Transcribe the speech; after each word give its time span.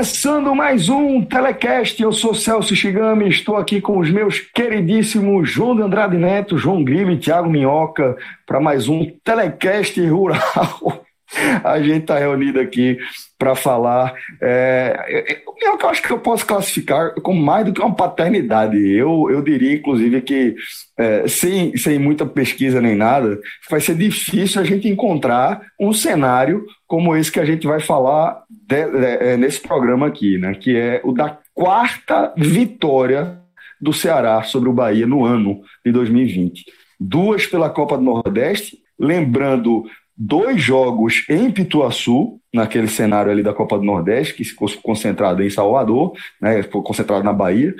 Começando 0.00 0.54
mais 0.54 0.88
um 0.88 1.22
Telecast. 1.22 2.02
Eu 2.02 2.10
sou 2.10 2.34
Celso 2.34 2.74
Shigami, 2.74 3.28
estou 3.28 3.58
aqui 3.58 3.82
com 3.82 3.98
os 3.98 4.10
meus 4.10 4.40
queridíssimos 4.40 5.50
João 5.50 5.76
de 5.76 5.82
Andrade 5.82 6.16
Neto, 6.16 6.56
João 6.56 6.82
Grilo 6.82 7.10
e 7.10 7.18
Thiago 7.18 7.50
Minhoca 7.50 8.16
para 8.46 8.58
mais 8.58 8.88
um 8.88 9.04
Telecast 9.22 10.00
Rural. 10.00 11.04
A 11.62 11.80
gente 11.82 12.00
está 12.00 12.18
reunido 12.18 12.58
aqui 12.58 12.98
para 13.38 13.54
falar. 13.54 14.14
É, 14.40 15.36
eu, 15.62 15.78
eu 15.78 15.88
acho 15.90 16.02
que 16.02 16.10
eu 16.10 16.18
posso 16.18 16.46
classificar 16.46 17.12
como 17.20 17.38
mais 17.38 17.66
do 17.66 17.72
que 17.74 17.82
uma 17.82 17.94
paternidade. 17.94 18.78
Eu, 18.78 19.28
eu 19.30 19.42
diria, 19.42 19.74
inclusive, 19.74 20.22
que 20.22 20.56
é, 20.98 21.28
sem, 21.28 21.76
sem 21.76 21.98
muita 21.98 22.24
pesquisa 22.24 22.80
nem 22.80 22.96
nada, 22.96 23.38
vai 23.70 23.82
ser 23.82 23.96
difícil 23.96 24.62
a 24.62 24.64
gente 24.64 24.88
encontrar 24.88 25.60
um 25.78 25.92
cenário 25.92 26.64
como 26.86 27.14
esse 27.14 27.30
que 27.30 27.38
a 27.38 27.44
gente 27.44 27.66
vai 27.66 27.80
falar 27.80 28.39
é, 28.39 28.39
nesse 29.38 29.60
programa 29.60 30.06
aqui, 30.06 30.38
né? 30.38 30.54
que 30.54 30.76
é 30.76 31.00
o 31.04 31.12
da 31.12 31.38
quarta 31.54 32.32
vitória 32.36 33.38
do 33.80 33.92
Ceará 33.92 34.42
sobre 34.42 34.68
o 34.68 34.72
Bahia 34.72 35.06
no 35.06 35.24
ano 35.24 35.62
de 35.84 35.90
2020. 35.90 36.64
Duas 36.98 37.46
pela 37.46 37.70
Copa 37.70 37.96
do 37.96 38.04
Nordeste, 38.04 38.78
lembrando 38.98 39.84
dois 40.16 40.60
jogos 40.62 41.24
em 41.30 41.50
Pituaçu, 41.50 42.38
naquele 42.52 42.88
cenário 42.88 43.32
ali 43.32 43.42
da 43.42 43.54
Copa 43.54 43.78
do 43.78 43.84
Nordeste, 43.84 44.34
que 44.34 44.44
ficou 44.44 44.68
concentrado 44.82 45.42
em 45.42 45.48
Salvador, 45.48 46.12
né, 46.40 46.62
ficou 46.62 46.82
concentrado 46.82 47.24
na 47.24 47.32
Bahia, 47.32 47.74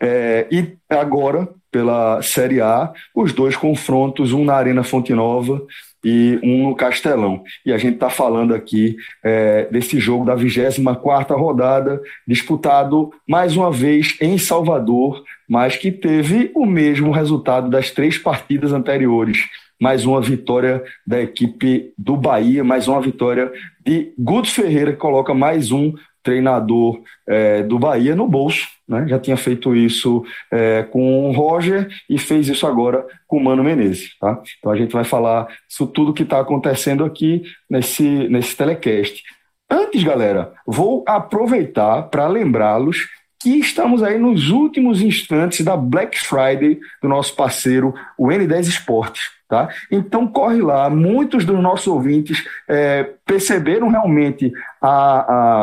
é, 0.00 0.46
e 0.50 0.76
agora, 0.88 1.48
pela 1.70 2.20
Série 2.20 2.60
A, 2.60 2.92
os 3.14 3.32
dois 3.32 3.54
confrontos, 3.54 4.32
um 4.32 4.44
na 4.44 4.54
Arena 4.54 4.82
Fonte 4.82 5.12
Nova 5.14 5.62
e 6.04 6.38
um 6.42 6.68
no 6.68 6.74
Castelão. 6.76 7.42
E 7.64 7.72
a 7.72 7.78
gente 7.78 7.94
está 7.94 8.10
falando 8.10 8.54
aqui 8.54 8.96
é, 9.22 9.66
desse 9.70 9.98
jogo 9.98 10.24
da 10.24 10.36
24ª 10.36 11.36
rodada, 11.36 12.00
disputado 12.26 13.10
mais 13.26 13.56
uma 13.56 13.70
vez 13.72 14.16
em 14.20 14.36
Salvador, 14.36 15.24
mas 15.48 15.76
que 15.76 15.90
teve 15.90 16.50
o 16.54 16.66
mesmo 16.66 17.10
resultado 17.10 17.70
das 17.70 17.90
três 17.90 18.18
partidas 18.18 18.72
anteriores, 18.72 19.38
mais 19.80 20.04
uma 20.04 20.20
vitória 20.20 20.82
da 21.06 21.20
equipe 21.20 21.92
do 21.98 22.16
Bahia, 22.16 22.62
mais 22.62 22.86
uma 22.86 23.00
vitória 23.00 23.50
de 23.84 24.12
Guto 24.18 24.50
Ferreira, 24.50 24.92
que 24.92 24.98
coloca 24.98 25.34
mais 25.34 25.72
um 25.72 25.94
treinador 26.24 27.00
é, 27.28 27.62
do 27.62 27.78
Bahia 27.78 28.16
no 28.16 28.26
bolso. 28.26 28.66
Né? 28.88 29.06
Já 29.06 29.18
tinha 29.18 29.36
feito 29.36 29.76
isso 29.76 30.24
é, 30.50 30.82
com 30.82 31.28
o 31.28 31.32
Roger 31.32 31.88
e 32.10 32.18
fez 32.18 32.48
isso 32.48 32.66
agora 32.66 33.06
com 33.28 33.36
o 33.36 33.44
Mano 33.44 33.62
Menezes. 33.62 34.18
Tá? 34.18 34.42
Então 34.58 34.72
a 34.72 34.76
gente 34.76 34.92
vai 34.92 35.04
falar 35.04 35.46
isso 35.68 35.86
tudo 35.86 36.12
que 36.12 36.24
está 36.24 36.40
acontecendo 36.40 37.04
aqui 37.04 37.42
nesse, 37.70 38.02
nesse 38.28 38.56
telecast. 38.56 39.22
Antes, 39.70 40.02
galera, 40.02 40.52
vou 40.66 41.04
aproveitar 41.06 42.02
para 42.04 42.26
lembrá-los 42.26 42.98
que 43.40 43.58
estamos 43.58 44.02
aí 44.02 44.18
nos 44.18 44.48
últimos 44.48 45.02
instantes 45.02 45.64
da 45.64 45.76
Black 45.76 46.18
Friday 46.18 46.78
do 47.02 47.08
nosso 47.08 47.36
parceiro, 47.36 47.94
o 48.16 48.28
N10 48.28 48.68
Esportes. 48.68 49.34
Tá? 49.46 49.68
Então 49.90 50.26
corre 50.26 50.62
lá, 50.62 50.88
muitos 50.88 51.44
dos 51.44 51.60
nossos 51.60 51.86
ouvintes 51.86 52.42
é, 52.66 53.04
perceberam 53.26 53.88
realmente 53.88 54.50
a, 54.80 55.20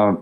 a 0.09 0.17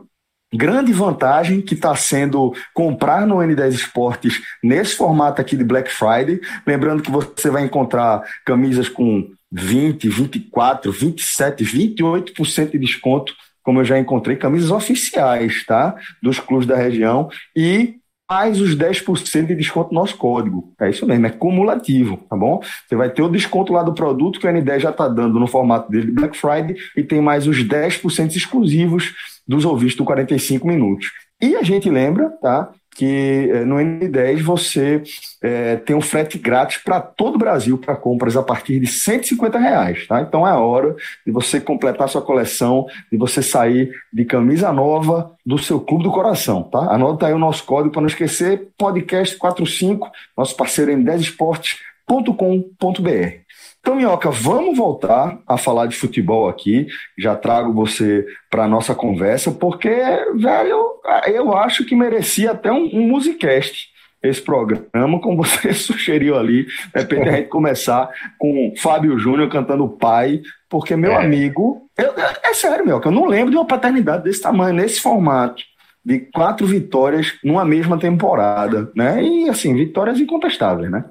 grande 0.54 0.92
vantagem 0.92 1.62
que 1.62 1.74
está 1.74 1.96
sendo 1.96 2.54
comprar 2.74 3.26
no 3.26 3.38
N10 3.38 3.70
Esportes 3.70 4.42
nesse 4.64 4.96
formato 4.96 5.40
aqui 5.40 5.56
de 5.56 5.64
Black 5.64 5.92
Friday. 5.92 6.40
Lembrando 6.66 7.04
que 7.04 7.12
você 7.12 7.50
vai 7.50 7.64
encontrar 7.64 8.24
camisas 8.46 8.90
com 8.90 9.30
20, 9.52 10.08
24, 10.10 10.92
27, 10.92 11.64
28% 11.64 12.72
de 12.72 12.80
desconto 12.80 13.34
como 13.70 13.82
eu 13.82 13.86
já 13.86 14.00
encontrei, 14.00 14.36
camisas 14.36 14.72
oficiais, 14.72 15.64
tá? 15.64 15.96
Dos 16.24 16.40
clubes 16.40 16.66
da 16.66 16.76
região 16.76 17.30
e 17.56 18.00
mais 18.30 18.62
os 18.62 18.76
10% 18.76 19.46
de 19.46 19.56
desconto 19.56 19.94
no 19.94 20.00
nosso 20.00 20.16
código. 20.16 20.72
É 20.80 20.90
isso 20.90 21.06
mesmo, 21.06 21.26
é 21.26 21.30
cumulativo, 21.30 22.18
tá 22.30 22.36
bom? 22.36 22.62
Você 22.88 22.96
vai 22.96 23.10
ter 23.10 23.22
o 23.24 23.30
desconto 23.30 23.74
lá 23.74 23.84
do 23.84 23.94
produto 23.94 24.40
que 24.40 24.48
o 24.48 24.50
N10 24.50 24.80
já 24.80 24.90
está 24.92 25.08
dando 25.08 25.40
no 25.40 25.48
formato 25.48 25.92
dele 25.92 26.12
Black 26.12 26.38
Friday 26.38 26.76
e 26.96 27.04
tem 27.04 27.22
mais 27.22 27.48
os 27.48 27.58
10% 27.64 28.36
exclusivos 28.36 29.14
dos 29.50 29.66
ouvintes 29.66 29.98
do 29.98 30.06
45 30.06 30.68
minutos. 30.68 31.08
E 31.42 31.56
a 31.56 31.64
gente 31.64 31.90
lembra, 31.90 32.30
tá? 32.42 32.72
que 33.00 33.50
eh, 33.50 33.64
no 33.64 33.78
N10 33.78 34.42
você 34.42 35.02
é, 35.42 35.78
tem 35.78 35.96
um 35.96 36.02
frete 36.02 36.38
grátis 36.38 36.82
para 36.84 37.00
todo 37.00 37.36
o 37.36 37.38
Brasil 37.38 37.78
para 37.78 37.96
compras 37.96 38.36
a 38.36 38.44
partir 38.44 38.78
de 38.78 38.88
150 38.88 39.58
reais. 39.58 40.06
Tá? 40.06 40.22
Então 40.22 40.46
é 40.46 40.52
a 40.52 40.60
hora 40.60 40.94
de 41.26 41.32
você 41.32 41.62
completar 41.62 42.10
sua 42.10 42.22
coleção, 42.22 42.86
de 43.10 43.18
você 43.18 43.42
sair 43.42 43.90
de 44.12 44.26
camisa 44.26 44.74
nova 44.74 45.32
do 45.46 45.58
seu 45.58 45.80
clube 45.80 46.04
do 46.04 46.12
coração. 46.12 46.64
Tá? 46.64 46.94
Anota 46.94 47.28
aí 47.28 47.34
o 47.34 47.40
nosso 47.40 47.64
código 47.64 47.94
para 47.94 48.02
não 48.02 48.10
esquecer, 48.10 48.68
podcast45, 48.78 50.00
nosso 50.36 50.58
parceiro 50.58 50.92
n10esportes.com.br. 50.92 53.49
Então, 53.80 53.96
Minhoca, 53.96 54.30
vamos 54.30 54.78
voltar 54.78 55.40
a 55.48 55.58
falar 55.58 55.88
de 55.88 55.96
futebol 55.96 56.50
aqui. 56.50 56.88
Já 57.18 57.36
trago 57.36 57.74
você 57.74 58.26
para 58.50 58.66
a 58.66 58.68
nossa 58.68 58.94
conversa, 58.94 59.52
porque, 59.52 59.90
velho, 60.36 61.00
eu 61.28 61.56
acho 61.56 61.86
que 61.86 61.96
merecia 61.96 62.52
até 62.52 62.72
um, 62.72 62.90
um 62.94 63.08
musicast 63.08 63.88
esse 64.22 64.42
programa, 64.42 65.20
como 65.22 65.38
você 65.38 65.72
sugeriu 65.74 66.38
ali. 66.38 66.66
De 66.66 66.72
repente 67.00 67.30
a 67.30 67.32
gente 67.34 67.48
começar 67.48 68.10
com 68.38 68.74
Fábio 68.78 69.18
Júnior 69.18 69.50
cantando 69.50 69.88
Pai, 69.88 70.42
porque, 70.70 70.96
meu 70.96 71.14
é. 71.14 71.26
amigo, 71.26 71.90
eu, 71.98 72.14
é 72.44 72.54
sério, 72.54 72.86
meu, 72.86 73.00
que 73.00 73.08
eu 73.08 73.12
não 73.12 73.26
lembro 73.26 73.52
de 73.52 73.58
uma 73.58 73.66
paternidade 73.66 74.24
desse 74.24 74.42
tamanho, 74.42 74.76
nesse 74.76 75.00
formato, 75.00 75.64
de 76.04 76.20
quatro 76.20 76.68
vitórias 76.68 77.38
numa 77.44 77.66
mesma 77.66 77.98
temporada, 77.98 78.92
né? 78.96 79.24
E, 79.24 79.50
assim, 79.50 79.74
vitórias 79.74 80.20
incontestáveis, 80.20 80.92
né? 80.92 81.06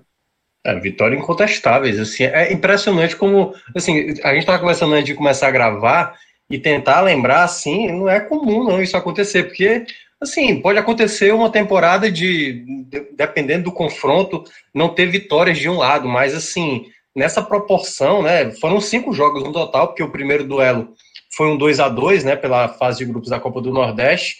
É, 0.68 0.78
vitória 0.78 1.16
incontestáveis, 1.16 1.98
assim, 1.98 2.24
é 2.24 2.52
impressionante 2.52 3.16
como, 3.16 3.54
assim, 3.74 4.14
a 4.22 4.34
gente 4.34 4.40
estava 4.40 4.58
conversando 4.58 4.92
antes 4.92 5.06
de 5.06 5.14
começar 5.14 5.48
a 5.48 5.50
gravar 5.50 6.14
e 6.50 6.58
tentar 6.58 7.00
lembrar, 7.00 7.44
assim, 7.44 7.90
não 7.90 8.06
é 8.06 8.20
comum 8.20 8.62
não 8.62 8.82
isso 8.82 8.94
acontecer, 8.94 9.44
porque, 9.44 9.86
assim, 10.20 10.60
pode 10.60 10.78
acontecer 10.78 11.32
uma 11.32 11.48
temporada 11.48 12.12
de, 12.12 12.86
dependendo 13.16 13.64
do 13.64 13.72
confronto, 13.72 14.44
não 14.74 14.90
ter 14.90 15.06
vitórias 15.06 15.56
de 15.56 15.70
um 15.70 15.78
lado, 15.78 16.06
mas, 16.06 16.34
assim, 16.34 16.84
nessa 17.16 17.40
proporção, 17.40 18.22
né, 18.22 18.50
foram 18.60 18.78
cinco 18.78 19.14
jogos 19.14 19.42
no 19.42 19.52
total, 19.52 19.86
porque 19.88 20.02
o 20.02 20.12
primeiro 20.12 20.44
duelo 20.44 20.92
foi 21.34 21.46
um 21.46 21.56
2 21.56 21.80
a 21.80 21.88
2 21.88 22.24
né, 22.24 22.36
pela 22.36 22.68
fase 22.68 22.98
de 22.98 23.06
grupos 23.06 23.30
da 23.30 23.40
Copa 23.40 23.62
do 23.62 23.72
Nordeste, 23.72 24.36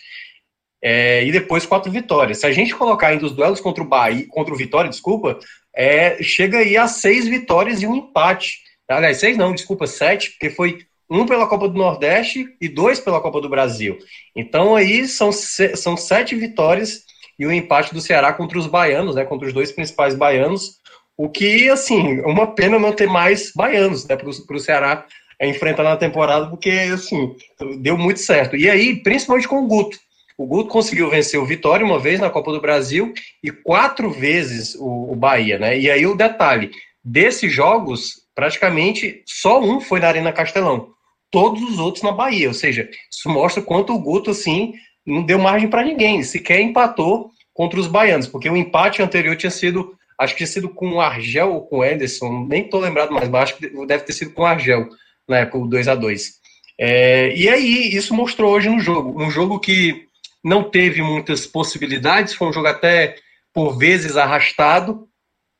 é, 0.83 1.25
e 1.25 1.33
depois 1.33 1.67
quatro 1.67 1.91
vitórias. 1.91 2.39
Se 2.39 2.47
a 2.47 2.53
gente 2.53 2.75
colocar 2.75 3.09
ainda 3.09 3.25
os 3.27 3.33
duelos 3.33 3.61
contra 3.61 3.83
o 3.83 3.87
Bahia, 3.87 4.27
contra 4.29 4.55
o 4.55 4.57
Vitória, 4.57 4.91
desculpa, 4.91 5.39
é, 5.79 6.21
chega 6.21 6.59
aí 6.59 6.77
a 6.77 6.89
seis 6.89 7.29
vitórias 7.29 7.81
e 7.81 7.87
um 7.87 7.95
empate. 7.95 8.59
Aliás, 8.89 9.19
seis 9.19 9.37
não, 9.37 9.55
desculpa, 9.55 9.87
sete, 9.87 10.33
porque 10.33 10.51
foi 10.51 10.81
um 11.09 11.25
pela 11.25 11.47
Copa 11.47 11.69
do 11.69 11.79
Nordeste 11.79 12.45
e 12.61 12.69
dois 12.69 12.99
pela 12.99 13.21
Copa 13.21 13.41
do 13.41 13.49
Brasil. 13.49 13.97
Então 14.35 14.75
aí 14.75 15.07
são, 15.07 15.31
são 15.31 15.97
sete 15.97 16.35
vitórias 16.35 17.05
e 17.39 17.47
o 17.47 17.51
um 17.51 17.53
empate 17.53 17.95
do 17.95 18.01
Ceará 18.01 18.33
contra 18.33 18.59
os 18.59 18.67
baianos, 18.67 19.15
né, 19.15 19.25
contra 19.25 19.47
os 19.47 19.55
dois 19.55 19.71
principais 19.71 20.17
baianos, 20.17 20.79
o 21.17 21.29
que, 21.29 21.71
assim, 21.71 22.21
uma 22.23 22.49
pena 22.49 22.79
não 22.79 22.93
ter 22.93 23.07
mais 23.07 23.53
baianos 23.55 24.07
né, 24.09 24.17
para 24.17 24.29
o 24.29 24.59
Ceará 24.59 25.07
enfrentar 25.41 25.85
na 25.85 25.97
temporada, 25.97 26.49
porque, 26.49 26.71
assim, 26.93 27.37
deu 27.81 27.97
muito 27.97 28.19
certo. 28.19 28.57
E 28.57 28.69
aí, 28.69 29.01
principalmente 29.01 29.47
com 29.47 29.63
o 29.63 29.67
Guto, 29.69 29.97
o 30.39 30.47
Guto 30.47 30.71
conseguiu 30.71 31.11
vencer 31.11 31.41
o 31.41 31.45
Vitória 31.45 31.85
uma 31.85 31.99
vez 31.99 32.21
na 32.21 32.31
Copa 32.31 32.53
do 32.53 32.61
Brasil 32.61 33.13
e 33.43 33.51
quatro 33.51 34.09
vezes 34.09 34.77
o, 34.77 35.13
o 35.13 35.17
Bahia, 35.17 35.59
né? 35.59 35.77
E 35.77 35.91
aí 35.91 36.07
o 36.07 36.15
detalhe, 36.15 36.71
desses 37.05 37.53
jogos, 37.53 38.21
praticamente 38.37 39.21
só 39.27 39.61
um 39.61 39.81
foi 39.81 39.99
na 39.99 40.07
Arena 40.07 40.33
Castelão. 40.33 40.91
Todos 41.29 41.61
os 41.63 41.81
outros 41.81 42.05
na 42.05 42.13
Bahia. 42.13 42.47
Ou 42.47 42.55
seja, 42.55 42.89
isso 43.11 43.29
mostra 43.29 43.61
quanto 43.61 43.93
o 43.93 43.99
Guto, 43.99 44.31
assim, 44.31 44.75
não 45.05 45.25
deu 45.25 45.41
margem 45.41 45.69
para 45.69 45.85
ninguém. 45.85 46.23
Sequer 46.23 46.61
empatou 46.61 47.33
contra 47.53 47.81
os 47.81 47.89
baianos, 47.89 48.29
porque 48.29 48.49
o 48.49 48.57
empate 48.57 49.03
anterior 49.03 49.35
tinha 49.35 49.51
sido, 49.51 49.93
acho 50.17 50.35
que 50.35 50.39
tinha 50.39 50.47
sido 50.47 50.69
com 50.69 50.93
o 50.93 51.01
Argel 51.01 51.53
ou 51.53 51.63
com 51.63 51.79
o 51.79 51.85
Ederson, 51.85 52.47
nem 52.49 52.63
estou 52.63 52.79
lembrado 52.79 53.13
mais, 53.13 53.29
mas 53.29 53.43
acho 53.43 53.57
que 53.57 53.69
deve 53.85 54.05
ter 54.05 54.13
sido 54.13 54.33
com 54.33 54.43
o 54.43 54.47
Argel, 54.47 54.89
na 55.29 55.39
época, 55.39 55.59
o 55.59 55.67
2 55.67 55.89
a 55.89 55.97
2 55.97 56.39
é, 56.79 57.35
E 57.35 57.49
aí, 57.49 57.89
isso 57.93 58.15
mostrou 58.15 58.55
hoje 58.55 58.69
no 58.69 58.79
jogo. 58.79 59.21
Um 59.21 59.29
jogo 59.29 59.59
que 59.59 60.08
não 60.45 60.63
teve 60.63 61.03
muitas 61.03 61.47
possibilidades, 61.47 62.35
foi 62.35 62.49
um 62.49 62.53
jogo 62.53 62.69
até 62.69 63.17
por 63.53 63.77
vezes 63.77 64.17
arrastado, 64.17 65.09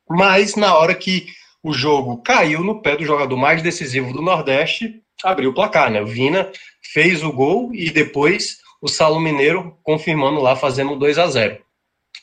mas 0.09 0.55
na 0.55 0.75
hora 0.75 0.95
que 0.95 1.27
o 1.61 1.73
jogo 1.73 2.21
caiu 2.21 2.63
no 2.63 2.81
pé 2.81 2.95
do 2.95 3.05
jogador 3.05 3.35
mais 3.35 3.61
decisivo 3.61 4.13
do 4.13 4.21
Nordeste, 4.21 5.01
abriu 5.23 5.49
o 5.49 5.53
placar, 5.53 5.91
né? 5.91 6.01
O 6.01 6.07
Vina 6.07 6.51
fez 6.93 7.23
o 7.23 7.31
gol 7.31 7.73
e 7.73 7.89
depois 7.89 8.59
o 8.81 8.87
Saulo 8.87 9.19
Mineiro 9.19 9.77
confirmando 9.83 10.39
lá, 10.39 10.55
fazendo 10.55 10.95
2 10.95 11.17
a 11.17 11.27
0 11.27 11.57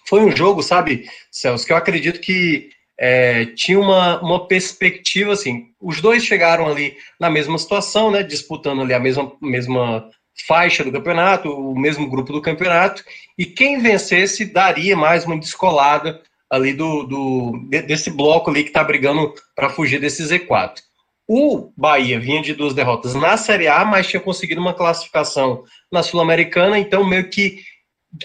Foi 0.08 0.24
um 0.24 0.34
jogo, 0.34 0.62
sabe, 0.62 1.06
Celso, 1.30 1.66
que 1.66 1.72
eu 1.72 1.76
acredito 1.76 2.20
que 2.20 2.70
é, 2.98 3.46
tinha 3.46 3.78
uma, 3.78 4.20
uma 4.22 4.46
perspectiva, 4.46 5.32
assim, 5.32 5.66
os 5.80 6.00
dois 6.00 6.24
chegaram 6.24 6.66
ali 6.66 6.96
na 7.20 7.28
mesma 7.28 7.58
situação, 7.58 8.10
né, 8.10 8.22
disputando 8.22 8.80
ali 8.80 8.94
a 8.94 9.00
mesma, 9.00 9.30
mesma 9.40 10.08
faixa 10.46 10.84
do 10.84 10.92
campeonato, 10.92 11.50
o 11.50 11.78
mesmo 11.78 12.08
grupo 12.08 12.32
do 12.32 12.42
campeonato, 12.42 13.04
e 13.38 13.46
quem 13.46 13.78
vencesse 13.78 14.44
daria 14.44 14.96
mais 14.96 15.24
uma 15.24 15.38
descolada 15.38 16.20
ali 16.50 16.72
do, 16.72 17.02
do 17.04 17.68
desse 17.68 18.10
bloco 18.10 18.50
ali 18.50 18.62
que 18.62 18.70
está 18.70 18.84
brigando 18.84 19.32
para 19.54 19.70
fugir 19.70 20.00
desse 20.00 20.22
Z4. 20.22 20.80
O 21.28 21.72
Bahia 21.76 22.20
vinha 22.20 22.40
de 22.40 22.54
duas 22.54 22.72
derrotas 22.72 23.14
na 23.14 23.36
Série 23.36 23.66
A, 23.66 23.84
mas 23.84 24.06
tinha 24.06 24.20
conseguido 24.20 24.60
uma 24.60 24.74
classificação 24.74 25.64
na 25.90 26.02
Sul-Americana, 26.02 26.78
então 26.78 27.04
meio 27.04 27.28
que 27.28 27.58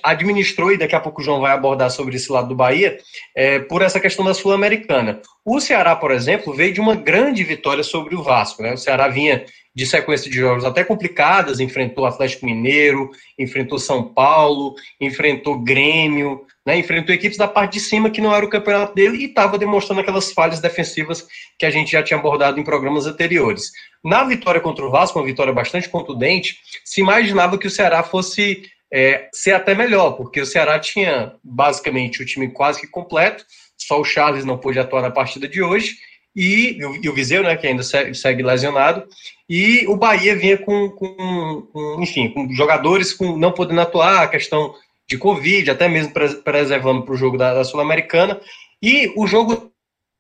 administrou, 0.04 0.72
e 0.72 0.78
daqui 0.78 0.96
a 0.96 1.00
pouco 1.00 1.20
o 1.20 1.24
João 1.24 1.42
vai 1.42 1.52
abordar 1.52 1.90
sobre 1.90 2.16
esse 2.16 2.32
lado 2.32 2.50
do 2.50 2.56
Bahia, 2.56 2.98
é, 3.36 3.60
por 3.60 3.82
essa 3.82 4.00
questão 4.00 4.24
da 4.24 4.36
Sul-Americana. 4.36 5.20
O 5.44 5.60
Ceará, 5.60 5.96
por 5.96 6.12
exemplo, 6.12 6.54
veio 6.54 6.74
de 6.74 6.80
uma 6.80 6.96
grande 6.96 7.44
vitória 7.44 7.84
sobre 7.84 8.16
o 8.16 8.22
Vasco. 8.22 8.62
Né? 8.62 8.74
O 8.74 8.78
Ceará 8.78 9.08
vinha 9.08 9.44
de 9.74 9.86
sequência 9.86 10.30
de 10.30 10.38
jogos 10.38 10.66
até 10.66 10.84
complicadas, 10.84 11.60
enfrentou 11.60 12.06
Atlético 12.06 12.46
Mineiro, 12.46 13.10
enfrentou 13.40 13.80
São 13.80 14.04
Paulo, 14.04 14.76
enfrentou 15.00 15.60
Grêmio, 15.60 16.46
né? 16.66 16.78
enfrentou 16.78 17.16
equipes 17.16 17.38
da 17.38 17.48
parte 17.48 17.74
de 17.74 17.80
cima 17.80 18.10
que 18.10 18.22
não 18.22 18.36
era 18.36 18.46
o 18.46 18.50
campeonato 18.50 18.94
dele 18.94 19.18
e 19.18 19.26
estava 19.26 19.58
demonstrando 19.58 20.02
aquelas 20.02 20.32
falhas 20.34 20.60
defensivas 20.60 21.26
que 21.58 21.66
a 21.66 21.70
gente 21.70 21.92
já 21.92 22.04
tinha 22.04 22.20
abordado 22.20 22.60
em 22.60 22.64
programas 22.64 23.06
anteriores. 23.06 23.72
Na 24.04 24.24
vitória 24.24 24.60
contra 24.60 24.86
o 24.86 24.92
Vasco, 24.92 25.18
uma 25.20 25.26
vitória 25.26 25.54
bastante 25.54 25.88
contundente, 25.88 26.58
se 26.84 27.02
imaginava 27.02 27.58
que 27.58 27.68
o 27.68 27.72
Ceará 27.72 28.04
fosse 28.04 28.64
é, 28.92 29.30
ser 29.32 29.54
até 29.54 29.74
melhor, 29.74 30.12
porque 30.12 30.42
o 30.42 30.46
Ceará 30.46 30.78
tinha 30.80 31.34
basicamente 31.44 32.22
o 32.22 32.26
time 32.26 32.50
quase 32.50 32.82
que 32.82 32.88
completo, 32.88 33.46
só 33.78 34.00
o 34.00 34.04
Charles 34.04 34.46
não 34.46 34.58
pôde 34.58 34.80
atuar 34.80 35.02
na 35.02 35.10
partida 35.10 35.48
de 35.48 35.62
hoje, 35.62 35.96
e, 36.36 36.78
e 37.02 37.10
o 37.10 37.14
Viseu, 37.14 37.44
né, 37.44 37.56
que 37.56 37.68
ainda 37.68 37.84
segue, 37.84 38.14
segue, 38.16 38.44
lesionado, 38.44 39.04
e 39.50 39.86
o 39.88 39.96
Bahia 39.96 40.36
vinha 40.36 40.58
com, 40.58 40.90
com, 40.90 41.68
com, 41.74 42.02
enfim, 42.02 42.30
com 42.30 42.52
jogadores 42.54 43.14
com, 43.14 43.38
não 43.38 43.52
podendo 43.52 43.82
atuar, 43.82 44.24
a 44.24 44.28
questão 44.28 44.74
de 45.08 45.18
Covid, 45.18 45.70
até 45.70 45.88
mesmo 45.90 46.14
preservando 46.44 47.04
para 47.04 47.14
o 47.14 47.18
jogo 47.18 47.38
da, 47.38 47.54
da 47.54 47.64
Sul-Americana, 47.64 48.40
e 48.82 49.12
o 49.16 49.28
jogo 49.28 49.72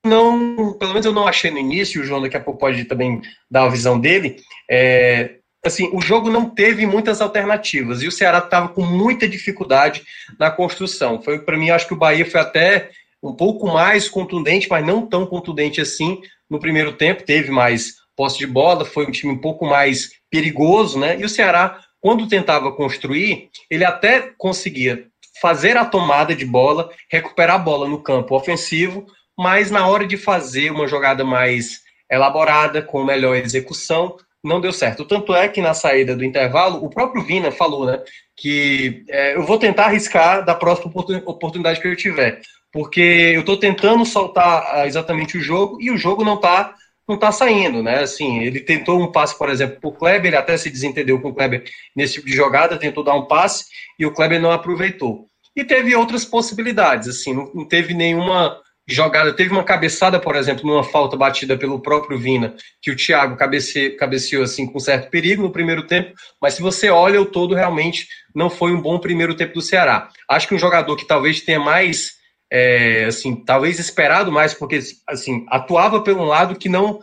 não, 0.05 0.73
pelo 0.73 0.91
menos 0.91 1.05
eu 1.05 1.13
não 1.13 1.27
achei 1.27 1.51
no 1.51 1.59
início, 1.59 2.01
o 2.01 2.03
João 2.03 2.21
daqui 2.21 2.35
a 2.35 2.41
pouco 2.41 2.59
pode 2.59 2.85
também 2.85 3.21
dar 3.49 3.65
a 3.65 3.69
visão 3.69 3.99
dele, 3.99 4.37
é, 4.69 5.35
assim, 5.63 5.89
o 5.93 6.01
jogo 6.01 6.29
não 6.29 6.49
teve 6.49 6.85
muitas 6.85 7.21
alternativas. 7.21 8.01
E 8.01 8.07
o 8.07 8.11
Ceará 8.11 8.39
estava 8.39 8.69
com 8.69 8.81
muita 8.81 9.27
dificuldade 9.27 10.03
na 10.39 10.49
construção. 10.49 11.21
Foi 11.21 11.39
para 11.39 11.57
mim, 11.57 11.69
acho 11.69 11.87
que 11.87 11.93
o 11.93 11.97
Bahia 11.97 12.25
foi 12.25 12.41
até 12.41 12.89
um 13.21 13.33
pouco 13.33 13.67
mais 13.67 14.09
contundente, 14.09 14.67
mas 14.69 14.85
não 14.85 15.05
tão 15.05 15.25
contundente 15.25 15.79
assim 15.79 16.19
no 16.49 16.59
primeiro 16.59 16.93
tempo. 16.93 17.23
Teve 17.23 17.51
mais 17.51 17.95
posse 18.15 18.37
de 18.37 18.47
bola, 18.47 18.85
foi 18.85 19.05
um 19.05 19.11
time 19.11 19.31
um 19.33 19.37
pouco 19.37 19.65
mais 19.65 20.11
perigoso, 20.29 20.99
né? 20.99 21.19
E 21.19 21.25
o 21.25 21.29
Ceará, 21.29 21.79
quando 21.99 22.27
tentava 22.27 22.71
construir, 22.71 23.49
ele 23.69 23.85
até 23.85 24.31
conseguia 24.37 25.07
fazer 25.41 25.77
a 25.77 25.85
tomada 25.85 26.35
de 26.35 26.45
bola, 26.45 26.89
recuperar 27.11 27.55
a 27.55 27.59
bola 27.59 27.87
no 27.87 28.01
campo 28.01 28.35
ofensivo, 28.35 29.05
mas 29.37 29.71
na 29.71 29.87
hora 29.87 30.05
de 30.05 30.17
fazer 30.17 30.71
uma 30.71 30.87
jogada 30.87 31.23
mais 31.23 31.81
elaborada, 32.11 32.81
com 32.81 33.03
melhor 33.03 33.35
execução, 33.37 34.17
não 34.43 34.59
deu 34.59 34.73
certo. 34.73 35.05
Tanto 35.05 35.33
é 35.33 35.47
que 35.47 35.61
na 35.61 35.73
saída 35.73 36.15
do 36.15 36.25
intervalo, 36.25 36.83
o 36.83 36.89
próprio 36.89 37.23
Vina 37.23 37.51
falou, 37.51 37.85
né, 37.85 38.01
que 38.35 39.03
é, 39.09 39.35
eu 39.35 39.43
vou 39.43 39.57
tentar 39.57 39.85
arriscar 39.85 40.43
da 40.43 40.53
próxima 40.53 40.91
oportunidade 41.25 41.79
que 41.79 41.87
eu 41.87 41.95
tiver, 41.95 42.41
porque 42.71 43.31
eu 43.33 43.41
estou 43.41 43.57
tentando 43.57 44.05
soltar 44.05 44.65
ah, 44.71 44.87
exatamente 44.87 45.37
o 45.37 45.41
jogo 45.41 45.77
e 45.81 45.91
o 45.91 45.97
jogo 45.97 46.23
não 46.23 46.35
está 46.35 46.75
não 47.07 47.17
tá 47.17 47.31
saindo, 47.31 47.83
né? 47.83 47.99
Assim, 47.99 48.39
ele 48.39 48.61
tentou 48.61 49.01
um 49.01 49.11
passe, 49.11 49.37
por 49.37 49.49
exemplo, 49.49 49.77
para 49.81 49.89
o 49.89 49.93
Kleber, 49.93 50.27
ele 50.27 50.37
até 50.37 50.55
se 50.55 50.69
desentendeu 50.69 51.19
com 51.19 51.29
o 51.29 51.33
Kleber 51.33 51.63
nesse 51.93 52.13
tipo 52.13 52.27
de 52.27 52.33
jogada, 52.33 52.77
tentou 52.77 53.03
dar 53.03 53.15
um 53.15 53.25
passe 53.25 53.65
e 53.99 54.05
o 54.05 54.13
Kleber 54.13 54.39
não 54.39 54.51
aproveitou. 54.51 55.27
E 55.53 55.63
teve 55.65 55.93
outras 55.93 56.23
possibilidades, 56.23 57.09
assim, 57.09 57.33
não, 57.33 57.51
não 57.53 57.67
teve 57.67 57.93
nenhuma 57.93 58.57
jogada. 58.87 59.33
Teve 59.33 59.51
uma 59.51 59.63
cabeçada, 59.63 60.19
por 60.19 60.35
exemplo, 60.35 60.65
numa 60.65 60.83
falta 60.83 61.15
batida 61.15 61.57
pelo 61.57 61.79
próprio 61.79 62.17
Vina, 62.17 62.55
que 62.81 62.91
o 62.91 62.95
Thiago 62.95 63.35
cabece, 63.35 63.91
cabeceou 63.91 64.43
assim 64.43 64.65
com 64.65 64.79
certo 64.79 65.09
perigo 65.09 65.41
no 65.41 65.51
primeiro 65.51 65.83
tempo, 65.87 66.13
mas 66.41 66.55
se 66.55 66.61
você 66.61 66.89
olha 66.89 67.21
o 67.21 67.25
todo, 67.25 67.55
realmente 67.55 68.07
não 68.33 68.49
foi 68.49 68.73
um 68.73 68.81
bom 68.81 68.99
primeiro 68.99 69.35
tempo 69.35 69.53
do 69.53 69.61
Ceará. 69.61 70.09
Acho 70.29 70.47
que 70.47 70.55
um 70.55 70.59
jogador 70.59 70.95
que 70.95 71.07
talvez 71.07 71.41
tenha 71.41 71.59
mais, 71.59 72.20
é, 72.51 73.05
assim, 73.05 73.35
talvez 73.35 73.79
esperado 73.79 74.31
mais, 74.31 74.53
porque 74.53 74.79
assim, 75.07 75.45
atuava 75.47 76.01
pelo 76.01 76.25
lado 76.25 76.55
que 76.55 76.67
não 76.67 76.99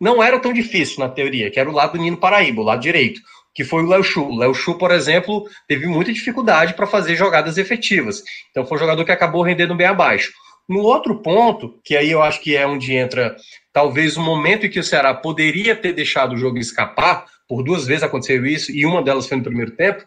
não 0.00 0.22
era 0.22 0.38
tão 0.38 0.52
difícil 0.52 0.98
na 0.98 1.08
teoria, 1.08 1.50
que 1.50 1.58
era 1.58 1.70
o 1.70 1.72
lado 1.72 1.92
do 1.92 1.98
Nino 1.98 2.16
Paraíba, 2.16 2.60
o 2.60 2.64
lado 2.64 2.82
direito, 2.82 3.20
que 3.54 3.64
foi 3.64 3.82
o 3.82 3.86
Léo 3.86 4.02
Chu. 4.02 4.24
O 4.24 4.36
Léo 4.36 4.52
Chu, 4.52 4.76
por 4.76 4.90
exemplo, 4.90 5.48
teve 5.66 5.86
muita 5.86 6.12
dificuldade 6.12 6.74
para 6.74 6.86
fazer 6.86 7.16
jogadas 7.16 7.56
efetivas. 7.56 8.22
Então 8.50 8.66
foi 8.66 8.76
um 8.76 8.80
jogador 8.80 9.04
que 9.04 9.12
acabou 9.12 9.42
rendendo 9.42 9.74
bem 9.74 9.86
abaixo. 9.86 10.32
No 10.68 10.80
outro 10.80 11.22
ponto, 11.22 11.80
que 11.84 11.96
aí 11.96 12.10
eu 12.10 12.22
acho 12.22 12.40
que 12.40 12.56
é 12.56 12.66
onde 12.66 12.94
entra 12.94 13.36
talvez 13.72 14.16
o 14.16 14.22
momento 14.22 14.66
em 14.66 14.70
que 14.70 14.80
o 14.80 14.84
Ceará 14.84 15.14
poderia 15.14 15.76
ter 15.76 15.92
deixado 15.92 16.32
o 16.32 16.38
jogo 16.38 16.58
escapar, 16.58 17.24
por 17.48 17.62
duas 17.62 17.86
vezes 17.86 18.02
aconteceu 18.02 18.44
isso, 18.44 18.72
e 18.72 18.84
uma 18.84 19.02
delas 19.02 19.26
foi 19.26 19.36
no 19.36 19.44
primeiro 19.44 19.72
tempo, 19.72 20.04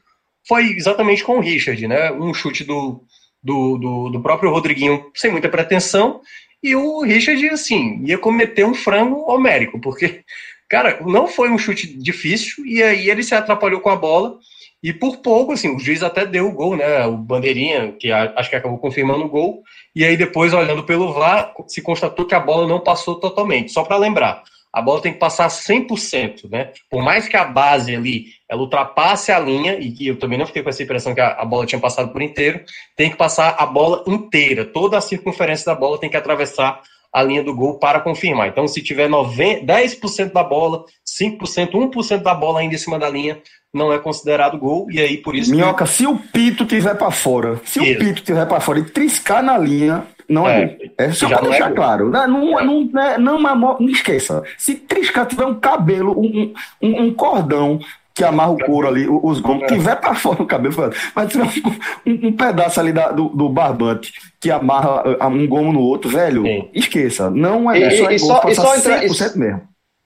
foi 0.48 0.72
exatamente 0.72 1.24
com 1.24 1.38
o 1.38 1.42
Richard, 1.42 1.88
né? 1.88 2.12
Um 2.12 2.34
chute 2.34 2.64
do, 2.64 3.04
do, 3.44 3.77
do, 3.77 4.10
do 4.10 4.22
próprio 4.22 4.51
Rodriguinho 4.51 5.12
sem 5.13 5.32
muita 5.32 5.50
pretensão, 5.50 6.22
e 6.62 6.75
o 6.75 7.01
Richard, 7.01 7.48
assim, 7.50 8.01
ia 8.03 8.17
cometer 8.17 8.65
um 8.65 8.74
frango 8.74 9.32
homérico, 9.32 9.79
porque, 9.79 10.22
cara, 10.70 11.00
não 11.06 11.27
foi 11.27 11.50
um 11.50 11.58
chute 11.58 11.88
difícil, 11.98 12.65
e 12.65 12.82
aí 12.82 13.10
ele 13.10 13.24
se 13.24 13.36
atrapalhou 13.36 13.79
com 13.79 13.89
a 13.89 13.96
bola, 13.96 14.38
e 14.82 14.94
por 14.94 15.17
pouco, 15.17 15.53
assim, 15.53 15.75
o 15.75 15.79
juiz 15.79 16.03
até 16.03 16.25
deu 16.25 16.48
o 16.48 16.51
gol, 16.51 16.75
né? 16.75 17.06
O 17.06 17.17
Bandeirinha, 17.17 17.94
que 17.94 18.12
acho 18.12 18.50
que 18.50 18.56
acabou 18.56 18.77
confirmando 18.77 19.25
o 19.25 19.29
gol, 19.29 19.63
e 19.96 20.06
aí 20.06 20.15
depois, 20.15 20.53
olhando 20.53 20.84
pelo 20.84 21.13
VAR, 21.13 21.53
se 21.67 21.82
constatou 21.82 22.25
que 22.25 22.36
a 22.36 22.39
bola 22.39 22.67
não 22.67 22.79
passou 22.79 23.20
totalmente. 23.20 23.72
Só 23.72 23.84
para 23.84 23.98
lembrar, 23.98 24.44
a 24.78 24.82
bola 24.82 25.02
tem 25.02 25.12
que 25.12 25.18
passar 25.18 25.48
100%, 25.48 26.48
né? 26.52 26.72
Por 26.88 27.02
mais 27.02 27.28
que 27.28 27.36
a 27.36 27.44
base 27.44 27.96
ali, 27.96 28.26
ela 28.48 28.62
ultrapasse 28.62 29.32
a 29.32 29.40
linha, 29.40 29.80
e 29.80 29.92
que 29.92 30.08
eu 30.08 30.20
também 30.20 30.38
não 30.38 30.46
fiquei 30.46 30.62
com 30.62 30.70
essa 30.70 30.84
impressão 30.84 31.16
que 31.16 31.20
a, 31.20 31.44
bola 31.44 31.66
tinha 31.66 31.82
passado 31.82 32.14
por 32.14 32.22
inteiro, 32.22 32.62
tem 32.96 33.10
que 33.10 33.18
passar 33.18 33.56
a 33.58 33.66
bola 33.66 34.04
inteira. 34.06 34.64
Toda 34.64 34.96
a 35.00 35.02
circunferência 35.02 35.66
da 35.66 35.74
bola 35.74 36.00
tem 36.00 36.12
que 36.12 36.16
atravessar 36.16 36.80
a 37.12 37.24
linha 37.24 37.44
do 37.44 37.56
gol 37.56 37.80
para 37.80 38.02
confirmar. 38.02 38.50
Então, 38.50 38.68
se 38.68 38.84
tiver 38.84 39.10
90, 39.10 39.66
10% 39.66 40.32
da 40.32 40.44
bola, 40.44 40.86
5%, 41.04 41.72
1% 41.72 42.22
da 42.22 42.36
bola 42.36 42.60
ainda 42.60 42.76
em 42.76 42.78
cima 42.78 43.00
da 43.00 43.10
linha, 43.10 43.42
não 43.74 43.92
é 43.92 43.98
considerado 43.98 44.60
gol, 44.60 44.86
e 44.92 45.02
aí 45.02 45.18
por 45.18 45.36
isso. 45.36 45.50
Minhoca, 45.50 45.86
que... 45.86 45.92
se 45.92 46.06
o 46.06 46.20
pito 46.20 46.66
tiver 46.66 46.94
para 46.94 47.10
fora, 47.10 47.60
se 47.66 47.82
isso. 47.82 47.94
o 47.94 48.06
pito 48.06 48.22
tiver 48.22 48.46
para 48.46 48.60
fora 48.60 48.78
e 48.78 48.86
triscar 48.86 49.42
na 49.42 49.58
linha, 49.58 50.06
não 50.30 50.48
é, 50.48 50.78
é. 50.98 51.06
É 51.06 51.12
só 51.12 51.28
para 51.30 51.42
deixar 51.42 51.72
é 51.72 51.74
claro. 51.74 52.10
Não, 52.10 52.28
não, 52.28 52.60
é. 52.60 52.66
não, 52.66 52.82
não, 52.84 53.18
não, 53.18 53.40
não, 53.40 53.78
não, 53.80 53.90
esqueça. 53.90 54.44
Se 54.58 54.76
triscar 54.76 55.26
tiver 55.26 55.46
um 55.46 55.56
cabelo, 55.56 56.20
um, 56.20 56.54
um, 56.82 57.04
um 57.04 57.14
cordão 57.14 57.80
que 58.14 58.24
amarra 58.24 58.52
o 58.52 58.58
couro 58.58 58.88
ali, 58.88 59.08
os 59.08 59.40
gomos, 59.40 59.64
é. 59.64 59.68
tiver 59.68 59.96
para 59.96 60.16
fora 60.16 60.42
o 60.42 60.46
cabelo, 60.48 60.74
mas 61.16 61.32
se 61.32 61.40
um, 61.40 62.28
um, 62.28 62.32
pedaço 62.34 62.80
ali 62.80 62.92
da, 62.92 63.12
do, 63.12 63.30
do, 63.30 63.48
barbante 63.48 64.12
que 64.40 64.50
amarra 64.50 65.04
um 65.28 65.48
gomo 65.48 65.72
no 65.72 65.82
outro, 65.82 66.10
velho, 66.10 66.42
Sim. 66.42 66.68
esqueça. 66.74 67.30
Não 67.30 67.72
é, 67.72 67.78
e, 67.78 67.98
só, 67.98 68.10
e, 68.10 68.20
só, 68.20 68.42
e 68.48 68.56
só 68.56 68.76
entra, 68.76 69.02
100% 69.02 69.36
mesmo. 69.36 69.62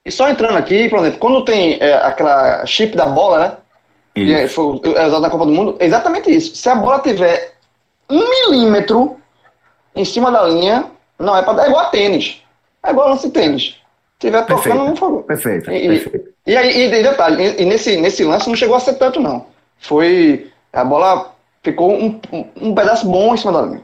E 0.05 0.11
só 0.11 0.29
entrando 0.29 0.57
aqui, 0.57 0.89
por 0.89 0.99
exemplo, 0.99 1.19
quando 1.19 1.45
tem 1.45 1.77
é, 1.79 1.93
aquela 1.93 2.65
chip 2.65 2.97
da 2.97 3.05
bola, 3.05 3.39
né? 3.39 3.57
Que 4.13 4.33
é, 4.33 4.47
foi 4.49 4.81
é 4.93 5.07
usado 5.07 5.21
na 5.21 5.29
Copa 5.29 5.45
do 5.45 5.53
Mundo, 5.53 5.77
é 5.79 5.85
exatamente 5.85 6.29
isso. 6.29 6.53
Se 6.53 6.67
a 6.67 6.75
bola 6.75 6.99
tiver 6.99 7.53
um 8.09 8.29
milímetro 8.29 9.20
em 9.95 10.05
cima 10.05 10.31
da 10.31 10.43
linha, 10.43 10.85
não 11.19 11.35
é 11.35 11.41
para 11.41 11.53
dar 11.53 11.65
é 11.65 11.67
igual 11.67 11.85
a 11.85 11.89
tênis. 11.89 12.41
É 12.83 12.89
igual 12.91 13.07
a 13.07 13.11
lance 13.11 13.29
tênis. 13.31 13.75
Tiver 14.19 14.45
tocando, 14.45 14.85
não 14.85 14.95
foi. 14.95 15.23
Perfeito. 15.23 15.71
E, 15.71 15.87
perfeito. 15.87 16.29
E, 16.45 16.55
aí, 16.55 16.85
e 16.85 17.03
detalhe, 17.03 17.55
e, 17.59 17.65
nesse, 17.65 17.97
nesse 17.97 18.23
lance 18.23 18.47
não 18.47 18.55
chegou 18.55 18.75
a 18.75 18.79
ser 18.79 18.93
tanto, 18.93 19.19
não. 19.19 19.47
Foi. 19.79 20.51
A 20.71 20.83
bola 20.83 21.35
ficou 21.63 21.93
um, 21.93 22.19
um, 22.31 22.45
um 22.61 22.75
pedaço 22.75 23.09
bom 23.09 23.33
em 23.33 23.37
cima 23.37 23.51
da 23.51 23.61
linha. 23.63 23.81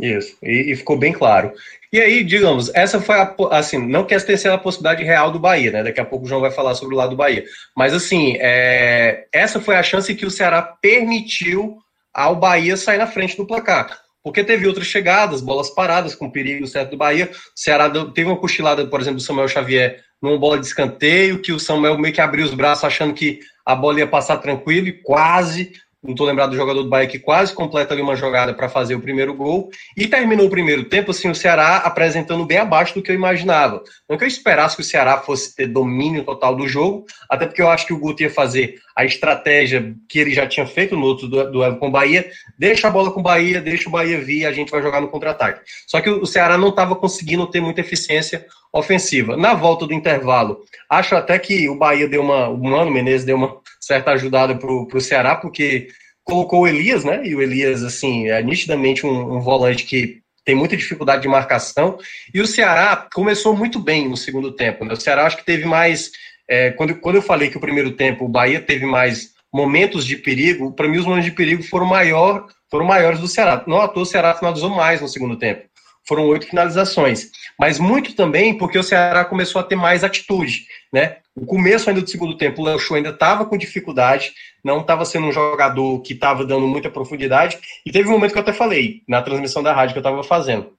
Isso, 0.00 0.36
e, 0.42 0.72
e, 0.72 0.76
ficou 0.76 0.98
bem 0.98 1.12
claro. 1.12 1.52
E 1.92 2.00
aí, 2.00 2.24
digamos, 2.24 2.74
essa 2.74 3.00
foi 3.00 3.14
a, 3.14 3.34
assim, 3.52 3.78
não 3.78 4.04
quer 4.04 4.20
ter 4.24 4.36
sido 4.36 4.52
a 4.52 4.58
possibilidade 4.58 5.04
real 5.04 5.30
do 5.30 5.38
Bahia, 5.38 5.70
né? 5.70 5.84
Daqui 5.84 6.00
a 6.00 6.04
pouco 6.04 6.24
o 6.24 6.28
João 6.28 6.40
vai 6.40 6.50
falar 6.50 6.74
sobre 6.74 6.94
o 6.94 6.98
lado 6.98 7.10
do 7.10 7.16
Bahia. 7.16 7.44
Mas 7.76 7.94
assim, 7.94 8.36
é, 8.40 9.26
essa 9.32 9.60
foi 9.60 9.76
a 9.76 9.82
chance 9.82 10.12
que 10.14 10.26
o 10.26 10.30
Ceará 10.30 10.62
permitiu 10.62 11.78
ao 12.12 12.34
Bahia 12.34 12.76
sair 12.76 12.98
na 12.98 13.06
frente 13.06 13.36
do 13.36 13.46
placar. 13.46 14.03
Porque 14.24 14.42
teve 14.42 14.66
outras 14.66 14.86
chegadas, 14.86 15.42
bolas 15.42 15.68
paradas 15.68 16.14
com 16.14 16.30
perigo 16.30 16.66
certo 16.66 16.92
do 16.92 16.96
Bahia. 16.96 17.30
O 17.30 17.36
Ceará 17.54 17.90
teve 17.90 18.28
uma 18.28 18.38
cochilada, 18.38 18.86
por 18.86 18.98
exemplo, 18.98 19.18
do 19.18 19.22
Samuel 19.22 19.48
Xavier 19.48 20.02
numa 20.22 20.38
bola 20.38 20.58
de 20.58 20.64
escanteio, 20.64 21.42
que 21.42 21.52
o 21.52 21.60
Samuel 21.60 21.98
meio 21.98 22.14
que 22.14 22.20
abriu 22.22 22.46
os 22.46 22.54
braços 22.54 22.84
achando 22.84 23.12
que 23.12 23.40
a 23.66 23.76
bola 23.76 23.98
ia 23.98 24.06
passar 24.06 24.38
tranquilo 24.38 24.88
e 24.88 25.02
quase 25.02 25.72
não 26.04 26.12
estou 26.12 26.26
lembrado 26.26 26.50
do 26.50 26.56
jogador 26.56 26.82
do 26.82 26.88
Bahia 26.88 27.08
que 27.08 27.18
quase 27.18 27.54
completa 27.54 27.94
ali 27.94 28.02
uma 28.02 28.14
jogada 28.14 28.52
para 28.52 28.68
fazer 28.68 28.94
o 28.94 29.00
primeiro 29.00 29.32
gol. 29.32 29.70
E 29.96 30.06
terminou 30.06 30.46
o 30.46 30.50
primeiro 30.50 30.84
tempo, 30.84 31.10
assim, 31.10 31.30
o 31.30 31.34
Ceará 31.34 31.78
apresentando 31.78 32.44
bem 32.44 32.58
abaixo 32.58 32.94
do 32.94 33.02
que 33.02 33.10
eu 33.10 33.14
imaginava. 33.14 33.82
Não 34.08 34.18
que 34.18 34.24
eu 34.24 34.28
esperasse 34.28 34.76
que 34.76 34.82
o 34.82 34.84
Ceará 34.84 35.16
fosse 35.16 35.56
ter 35.56 35.66
domínio 35.66 36.22
total 36.22 36.54
do 36.54 36.68
jogo, 36.68 37.06
até 37.28 37.46
porque 37.46 37.62
eu 37.62 37.70
acho 37.70 37.86
que 37.86 37.94
o 37.94 37.98
Guto 37.98 38.22
ia 38.22 38.28
fazer 38.28 38.74
a 38.94 39.04
estratégia 39.04 39.94
que 40.08 40.18
ele 40.18 40.34
já 40.34 40.46
tinha 40.46 40.66
feito 40.66 40.94
no 40.94 41.06
outro 41.06 41.26
duelo 41.26 41.78
com 41.78 41.88
o 41.88 41.90
Bahia, 41.90 42.30
deixa 42.58 42.86
a 42.86 42.90
bola 42.90 43.10
com 43.10 43.20
o 43.20 43.22
Bahia, 43.22 43.60
deixa 43.60 43.88
o 43.88 43.92
Bahia 43.92 44.20
vir, 44.20 44.44
a 44.44 44.52
gente 44.52 44.70
vai 44.70 44.82
jogar 44.82 45.00
no 45.00 45.08
contra-ataque. 45.08 45.62
Só 45.86 46.00
que 46.02 46.10
o 46.10 46.26
Ceará 46.26 46.58
não 46.58 46.68
estava 46.68 46.94
conseguindo 46.94 47.46
ter 47.46 47.60
muita 47.60 47.80
eficiência 47.80 48.44
ofensiva. 48.72 49.36
Na 49.36 49.54
volta 49.54 49.86
do 49.86 49.94
intervalo, 49.94 50.60
acho 50.90 51.16
até 51.16 51.38
que 51.38 51.68
o 51.68 51.76
Bahia 51.76 52.06
deu 52.06 52.20
uma, 52.20 52.48
o 52.48 52.62
Mano 52.62 52.90
Menezes 52.90 53.24
deu 53.24 53.36
uma 53.36 53.63
certa 53.84 54.12
ajudada 54.12 54.54
para 54.54 54.70
o 54.70 55.00
Ceará, 55.00 55.36
porque 55.36 55.88
colocou 56.24 56.62
o 56.62 56.66
Elias, 56.66 57.04
né? 57.04 57.24
E 57.24 57.34
o 57.34 57.42
Elias, 57.42 57.82
assim, 57.82 58.28
é 58.28 58.42
nitidamente 58.42 59.06
um, 59.06 59.36
um, 59.36 59.40
volante 59.40 59.84
que 59.84 60.22
tem 60.44 60.54
muita 60.54 60.76
dificuldade 60.76 61.22
de 61.22 61.28
marcação. 61.28 61.98
E 62.32 62.40
o 62.40 62.46
Ceará 62.46 63.08
começou 63.12 63.56
muito 63.56 63.78
bem 63.78 64.08
no 64.08 64.16
segundo 64.16 64.52
tempo. 64.52 64.84
Né? 64.84 64.94
O 64.94 65.00
Ceará 65.00 65.26
acho 65.26 65.36
que 65.36 65.44
teve 65.44 65.64
mais. 65.64 66.10
É, 66.48 66.70
quando, 66.72 66.96
quando 66.96 67.16
eu 67.16 67.22
falei 67.22 67.48
que 67.48 67.56
o 67.56 67.60
primeiro 67.60 67.92
tempo 67.92 68.24
o 68.24 68.28
Bahia 68.28 68.60
teve 68.60 68.84
mais 68.84 69.32
momentos 69.52 70.04
de 70.04 70.16
perigo, 70.16 70.72
para 70.72 70.88
mim 70.88 70.98
os 70.98 71.06
momentos 71.06 71.26
de 71.30 71.36
perigo 71.36 71.62
foram, 71.62 71.86
maior, 71.86 72.46
foram 72.70 72.84
maiores 72.84 73.20
do 73.20 73.28
Ceará. 73.28 73.62
Não 73.66 73.80
à 73.80 73.88
toa 73.88 74.02
o 74.02 74.06
Ceará 74.06 74.34
finalizou 74.34 74.68
mais 74.68 75.00
no 75.00 75.08
segundo 75.08 75.36
tempo. 75.36 75.62
Foram 76.06 76.26
oito 76.26 76.46
finalizações. 76.46 77.30
Mas 77.58 77.78
muito 77.78 78.14
também 78.14 78.56
porque 78.56 78.78
o 78.78 78.82
Ceará 78.82 79.24
começou 79.24 79.60
a 79.60 79.64
ter 79.64 79.76
mais 79.76 80.04
atitude. 80.04 80.66
Né? 80.92 81.18
O 81.34 81.46
começo 81.46 81.88
ainda 81.88 82.02
do 82.02 82.10
segundo 82.10 82.36
tempo, 82.36 82.62
o 82.62 82.64
Léo 82.64 82.78
ainda 82.94 83.10
estava 83.10 83.44
com 83.46 83.56
dificuldade, 83.56 84.32
não 84.62 84.80
estava 84.80 85.04
sendo 85.04 85.26
um 85.26 85.32
jogador 85.32 86.00
que 86.02 86.12
estava 86.12 86.44
dando 86.44 86.66
muita 86.66 86.90
profundidade. 86.90 87.58
E 87.84 87.90
teve 87.90 88.08
um 88.08 88.12
momento 88.12 88.32
que 88.32 88.38
eu 88.38 88.42
até 88.42 88.52
falei, 88.52 89.02
na 89.08 89.22
transmissão 89.22 89.62
da 89.62 89.72
rádio 89.72 89.94
que 89.94 89.98
eu 89.98 90.02
estava 90.02 90.22
fazendo. 90.22 90.72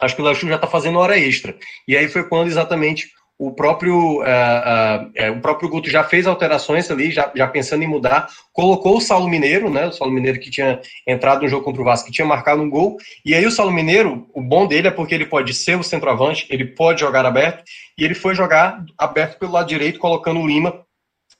Acho 0.00 0.16
que 0.16 0.22
o 0.22 0.24
Léo 0.24 0.34
já 0.34 0.56
está 0.56 0.66
fazendo 0.66 0.98
hora 0.98 1.18
extra. 1.18 1.56
E 1.86 1.96
aí 1.96 2.08
foi 2.08 2.28
quando 2.28 2.48
exatamente 2.48 3.10
o 3.38 3.52
próprio, 3.52 4.20
uh, 4.20 4.22
uh, 4.22 5.30
uh, 5.30 5.36
o 5.36 5.40
próprio 5.40 5.68
Guto 5.68 5.90
já 5.90 6.04
fez 6.04 6.26
alterações 6.26 6.90
ali, 6.90 7.10
já, 7.10 7.30
já 7.34 7.48
pensando 7.48 7.82
em 7.82 7.88
mudar, 7.88 8.28
colocou 8.52 8.96
o 8.96 9.00
Saulo 9.00 9.28
Mineiro, 9.28 9.68
né, 9.68 9.86
o 9.86 9.92
Saulo 9.92 10.12
Mineiro 10.12 10.38
que 10.38 10.50
tinha 10.50 10.80
entrado 11.06 11.42
no 11.42 11.48
jogo 11.48 11.64
contra 11.64 11.82
o 11.82 11.84
Vasco, 11.84 12.06
que 12.06 12.12
tinha 12.12 12.26
marcado 12.26 12.62
um 12.62 12.70
gol, 12.70 12.96
e 13.24 13.34
aí 13.34 13.44
o 13.44 13.50
Saulo 13.50 13.72
Mineiro, 13.72 14.28
o 14.32 14.40
bom 14.40 14.66
dele 14.66 14.88
é 14.88 14.90
porque 14.90 15.14
ele 15.14 15.26
pode 15.26 15.52
ser 15.52 15.76
o 15.76 15.82
centroavante, 15.82 16.46
ele 16.48 16.64
pode 16.64 17.00
jogar 17.00 17.26
aberto, 17.26 17.64
e 17.98 18.04
ele 18.04 18.14
foi 18.14 18.34
jogar 18.34 18.84
aberto 18.96 19.38
pelo 19.38 19.52
lado 19.52 19.68
direito, 19.68 19.98
colocando 19.98 20.40
o 20.40 20.46
Lima 20.46 20.84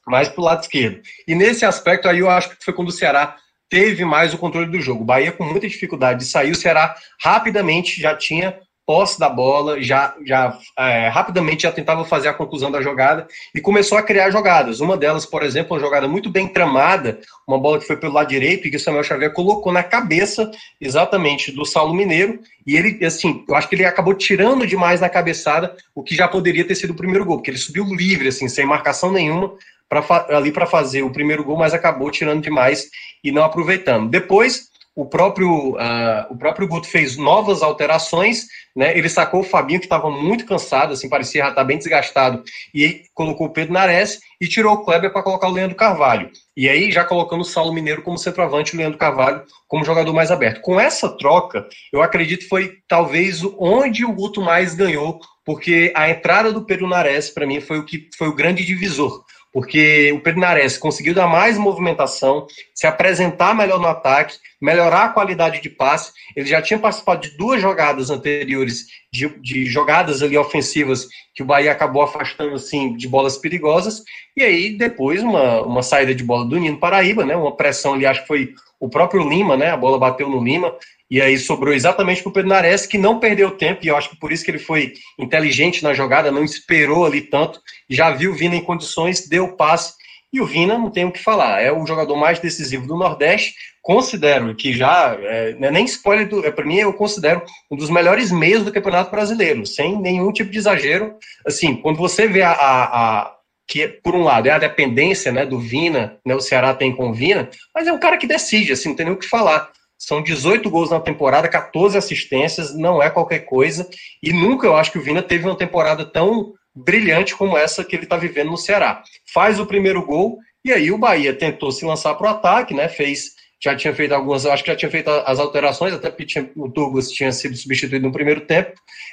mais 0.07 0.29
para 0.29 0.41
o 0.41 0.45
lado 0.45 0.63
esquerdo. 0.63 1.01
E 1.27 1.35
nesse 1.35 1.65
aspecto 1.65 2.09
aí 2.09 2.19
eu 2.19 2.29
acho 2.29 2.51
que 2.51 2.65
foi 2.65 2.75
quando 2.75 2.89
o 2.89 2.93
Ceará 2.93 3.37
teve 3.71 4.05
mais 4.05 4.35
o 4.35 4.39
controle 4.39 4.71
do 4.71 4.81
jogo. 4.81 5.03
O 5.03 5.07
Bahia 5.07 5.33
com 5.33 5.45
muita 5.45 5.67
dificuldade 5.67 6.21
de 6.21 6.27
sair, 6.27 6.51
o 6.51 6.57
Ceará 6.57 6.95
rapidamente 7.21 8.01
já 8.01 8.15
tinha 8.15 8.59
posse 8.87 9.19
da 9.19 9.29
bola, 9.29 9.83
já, 9.83 10.15
já 10.27 10.59
é, 10.79 11.09
rapidamente 11.09 11.63
já 11.63 11.73
tentava 11.73 12.05
fazer 12.05 12.29
a 12.29 12.35
conclusão 12.35 12.71
da 12.71 12.83
jogada 12.83 13.27
e 13.55 13.61
começou 13.61 13.97
a 13.97 14.03
criar 14.03 14.31
jogadas. 14.31 14.81
Uma 14.81 14.97
delas, 14.97 15.25
por 15.25 15.43
exemplo, 15.43 15.75
uma 15.75 15.81
jogada 15.81 16.07
muito 16.07 16.31
bem 16.31 16.47
tramada, 16.47 17.19
uma 17.47 17.59
bola 17.59 17.79
que 17.79 17.87
foi 17.87 17.97
pelo 17.97 18.13
lado 18.13 18.29
direito 18.29 18.67
e 18.67 18.71
que 18.71 18.77
o 18.77 18.81
Samuel 18.81 19.05
Xavier 19.05 19.33
colocou 19.33 19.73
na 19.73 19.83
cabeça 19.83 20.51
exatamente 20.81 21.51
do 21.51 21.65
Saulo 21.65 21.95
Mineiro 21.95 22.41
e 22.67 22.77
ele, 22.77 23.05
assim, 23.05 23.45
eu 23.49 23.55
acho 23.55 23.69
que 23.69 23.75
ele 23.75 23.85
acabou 23.85 24.15
tirando 24.15 24.67
demais 24.67 25.01
na 25.01 25.09
cabeçada 25.09 25.75
o 25.95 26.03
que 26.03 26.15
já 26.15 26.29
poderia 26.29 26.65
ter 26.65 26.75
sido 26.75 26.91
o 26.91 26.97
primeiro 26.97 27.25
gol, 27.25 27.39
porque 27.39 27.51
ele 27.51 27.59
subiu 27.59 27.85
livre, 27.85 28.29
assim, 28.29 28.49
sem 28.49 28.67
marcação 28.67 29.11
nenhuma, 29.11 29.53
pra, 29.89 30.27
ali 30.31 30.51
para 30.51 30.67
fazer 30.67 31.03
o 31.03 31.11
primeiro 31.11 31.45
gol, 31.45 31.57
mas 31.57 31.75
acabou 31.75 32.11
tirando 32.11 32.43
demais 32.43 32.89
e 33.23 33.31
não 33.31 33.45
aproveitando. 33.45 34.11
Depois, 34.11 34.69
o 34.97 35.05
próprio, 35.05 35.73
uh, 35.73 36.27
o 36.31 36.37
próprio 36.37 36.69
Guto 36.69 36.87
fez 36.87 37.17
novas 37.17 37.63
alterações, 37.63 38.47
né? 38.77 38.97
Ele 38.97 39.09
sacou 39.09 39.41
o 39.41 39.45
Fabinho, 39.45 39.81
que 39.81 39.87
estava 39.87 40.09
muito 40.09 40.47
cansado, 40.47 40.93
assim, 40.93 41.09
parecia 41.09 41.43
estar 41.43 41.55
tá 41.55 41.65
bem 41.65 41.79
desgastado, 41.79 42.45
e 42.73 43.03
colocou 43.13 43.49
o 43.49 43.51
Pedro 43.51 43.75
Nares 43.75 44.21
e 44.41 44.47
tirou 44.47 44.75
o 44.75 44.85
Kleber 44.85 45.13
para 45.13 45.23
colocar 45.23 45.49
o 45.49 45.53
Leandro 45.53 45.77
Carvalho. 45.77 46.31
E 46.57 46.69
aí, 46.69 46.93
já 46.93 47.05
colocando 47.05 47.41
o 47.41 47.45
Saulo 47.45 47.73
Mineiro 47.73 48.03
como 48.03 48.17
centroavante 48.17 48.75
o 48.75 48.79
Leandro 48.79 48.99
Carvalho 48.99 49.43
como 49.67 49.85
jogador 49.85 50.13
mais 50.13 50.31
aberto. 50.31 50.61
Com 50.61 50.79
essa 50.79 51.09
troca, 51.17 51.67
eu 51.93 52.01
acredito 52.01 52.49
foi 52.49 52.75
talvez 52.87 53.43
onde 53.59 54.05
o 54.05 54.13
Guto 54.13 54.41
mais 54.41 54.75
ganhou, 54.75 55.19
porque 55.45 55.93
a 55.97 56.09
entrada 56.09 56.53
do 56.53 56.65
Pedro 56.65 56.87
Nares, 56.87 57.31
para 57.31 57.47
mim, 57.47 57.61
foi 57.61 57.79
o 57.79 57.85
que 57.85 58.09
foi 58.17 58.29
o 58.29 58.35
grande 58.35 58.65
divisor 58.65 59.25
porque 59.55 60.11
o 60.11 60.19
Pedro 60.19 60.41
Nares 60.41 60.77
conseguiu 60.77 61.15
dar 61.15 61.29
mais 61.29 61.57
movimentação, 61.57 62.45
se 62.75 62.89
apresentar 62.89 63.55
melhor 63.55 63.79
no 63.79 63.87
ataque, 63.87 64.37
melhorar 64.61 65.05
a 65.05 65.09
qualidade 65.11 65.63
de 65.63 65.71
passe. 65.71 66.13
Ele 66.35 66.49
já 66.49 66.61
tinha 66.61 66.77
participado 66.77 67.21
de 67.21 67.37
duas 67.37 67.63
jogadas 67.63 68.11
anteriores, 68.11 68.87
de, 69.13 69.29
de, 69.41 69.65
jogadas 69.65 70.25
ali 70.25 70.37
ofensivas, 70.37 71.07
que 71.33 71.45
o 71.45 71.47
Bahia 71.47 71.71
acabou 71.71 72.03
afastando 72.03 72.57
assim 72.57 72.97
de 72.97 73.07
bolas 73.07 73.37
perigosas. 73.39 74.03
E 74.37 74.43
aí, 74.43 74.77
depois, 74.77 75.23
uma, 75.23 75.63
uma 75.63 75.83
saída 75.85 76.13
de 76.13 76.25
bola 76.25 76.45
do 76.45 76.59
Nino 76.59 76.81
Paraíba, 76.81 77.25
né? 77.25 77.37
Uma 77.37 77.57
pressão 77.57 77.95
ali, 77.95 78.05
acho 78.05 78.23
que 78.23 78.27
foi 78.27 78.55
o 78.81 78.89
próprio 78.89 79.29
Lima, 79.29 79.57
né? 79.57 79.71
A 79.71 79.77
bola 79.77 80.01
bateu 80.01 80.29
no 80.29 80.43
Lima. 80.43 80.75
E 81.11 81.21
aí 81.21 81.37
sobrou 81.39 81.75
exatamente 81.75 82.23
para 82.23 82.31
o 82.31 82.33
Pedro 82.33 82.49
Nares, 82.49 82.87
que 82.87 82.99
não 82.99 83.21
perdeu 83.21 83.51
tempo, 83.53 83.85
e 83.85 83.89
eu 83.89 83.97
acho 83.97 84.11
que 84.11 84.17
por 84.17 84.33
isso 84.33 84.45
que 84.45 84.51
ele 84.51 84.59
foi 84.59 84.95
inteligente 85.19 85.83
na 85.83 85.93
jogada, 85.93 86.33
não 86.33 86.43
esperou 86.43 87.05
ali 87.05 87.21
tanto, 87.21 87.61
já 87.89 88.11
viu 88.11 88.33
o 88.33 88.35
Vina 88.35 88.57
em 88.57 88.65
condições, 88.65 89.29
deu 89.29 89.55
passe, 89.57 89.95
e 90.33 90.41
o 90.41 90.47
Vina 90.47 90.77
não 90.77 90.91
tem 90.91 91.05
o 91.05 91.13
que 91.13 91.23
falar, 91.23 91.63
é 91.63 91.71
o 91.71 91.87
jogador 91.87 92.17
mais 92.17 92.41
decisivo 92.41 92.87
do 92.87 92.97
Nordeste, 92.97 93.55
considero 93.81 94.55
que 94.57 94.73
já, 94.73 95.17
é, 95.21 95.57
é 95.61 95.71
nem 95.71 95.85
spoiler, 95.85 96.29
do, 96.29 96.45
é, 96.45 96.51
para 96.51 96.65
mim 96.65 96.77
eu 96.77 96.93
considero 96.93 97.43
um 97.71 97.77
dos 97.77 97.91
melhores 97.91 98.33
meios 98.33 98.65
do 98.65 98.73
Campeonato 98.73 99.11
Brasileiro, 99.11 99.65
sem 99.67 100.01
nenhum 100.01 100.33
tipo 100.33 100.51
de 100.51 100.59
exagero, 100.59 101.15
assim, 101.47 101.77
quando 101.77 101.99
você 101.99 102.27
vê 102.27 102.43
a, 102.43 102.51
a, 102.51 102.85
a 103.21 103.35
que 103.67 103.89
por 103.89 104.15
um 104.15 104.25
lado 104.25 104.47
é 104.47 104.51
a 104.51 104.59
dependência 104.59 105.31
né, 105.31 105.47
do 105.47 105.59
Vina, 105.59 106.19
né, 106.25 106.35
o 106.35 106.41
Ceará 106.41 106.75
tem 106.75 106.95
com 106.95 107.11
o 107.11 107.15
Vina, 107.15 107.49
mas 107.75 107.87
é 107.87 107.93
um 107.93 107.99
cara 107.99 108.17
que 108.17 108.27
decide, 108.27 108.73
assim, 108.73 108.91
não 108.91 108.97
tem 108.97 109.07
nem 109.07 109.15
o 109.15 109.19
que 109.19 109.29
falar. 109.29 109.71
São 109.99 110.23
18 110.23 110.69
gols 110.69 110.91
na 110.91 111.01
temporada, 111.01 111.49
14 111.49 111.97
assistências, 111.97 112.77
não 112.77 113.03
é 113.03 113.09
qualquer 113.09 113.41
coisa. 113.41 113.89
E 114.23 114.33
nunca 114.33 114.67
eu 114.67 114.77
acho 114.77 114.93
que 114.93 114.99
o 114.99 115.03
Vina 115.03 115.23
teve 115.23 115.45
uma 115.45 115.57
temporada 115.57 116.05
tão 116.05 116.53
brilhante 116.75 117.37
como 117.37 117.57
essa 117.57 117.85
que 117.85 117.95
ele 117.95 118.05
está 118.05 118.17
vivendo 118.17 118.51
no 118.51 118.57
Ceará. 118.57 119.03
Faz 119.33 119.61
o 119.61 119.67
primeiro 119.67 120.05
gol 120.05 120.39
e 120.65 120.73
aí 120.73 120.91
o 120.91 120.99
Bahia 120.99 121.33
tentou 121.33 121.71
se 121.71 121.85
lançar 121.85 122.15
para 122.15 122.27
o 122.27 122.31
ataque, 122.31 122.75
né? 122.75 122.89
Fez, 122.89 123.33
já 123.63 123.77
tinha 123.77 123.95
feito 123.95 124.13
algumas, 124.13 124.45
acho 124.47 124.65
que 124.65 124.71
já 124.71 124.77
tinha 124.77 124.91
feito 124.91 125.09
as 125.09 125.39
alterações, 125.39 125.93
até 125.93 126.11
porque 126.11 126.25
tinha, 126.25 126.51
o 126.57 126.69
Douglas 126.69 127.11
tinha 127.11 127.31
sido 127.33 127.55
substituído 127.55 128.07
no 128.07 128.13
primeiro 128.13 128.41
tempo. 128.41 128.73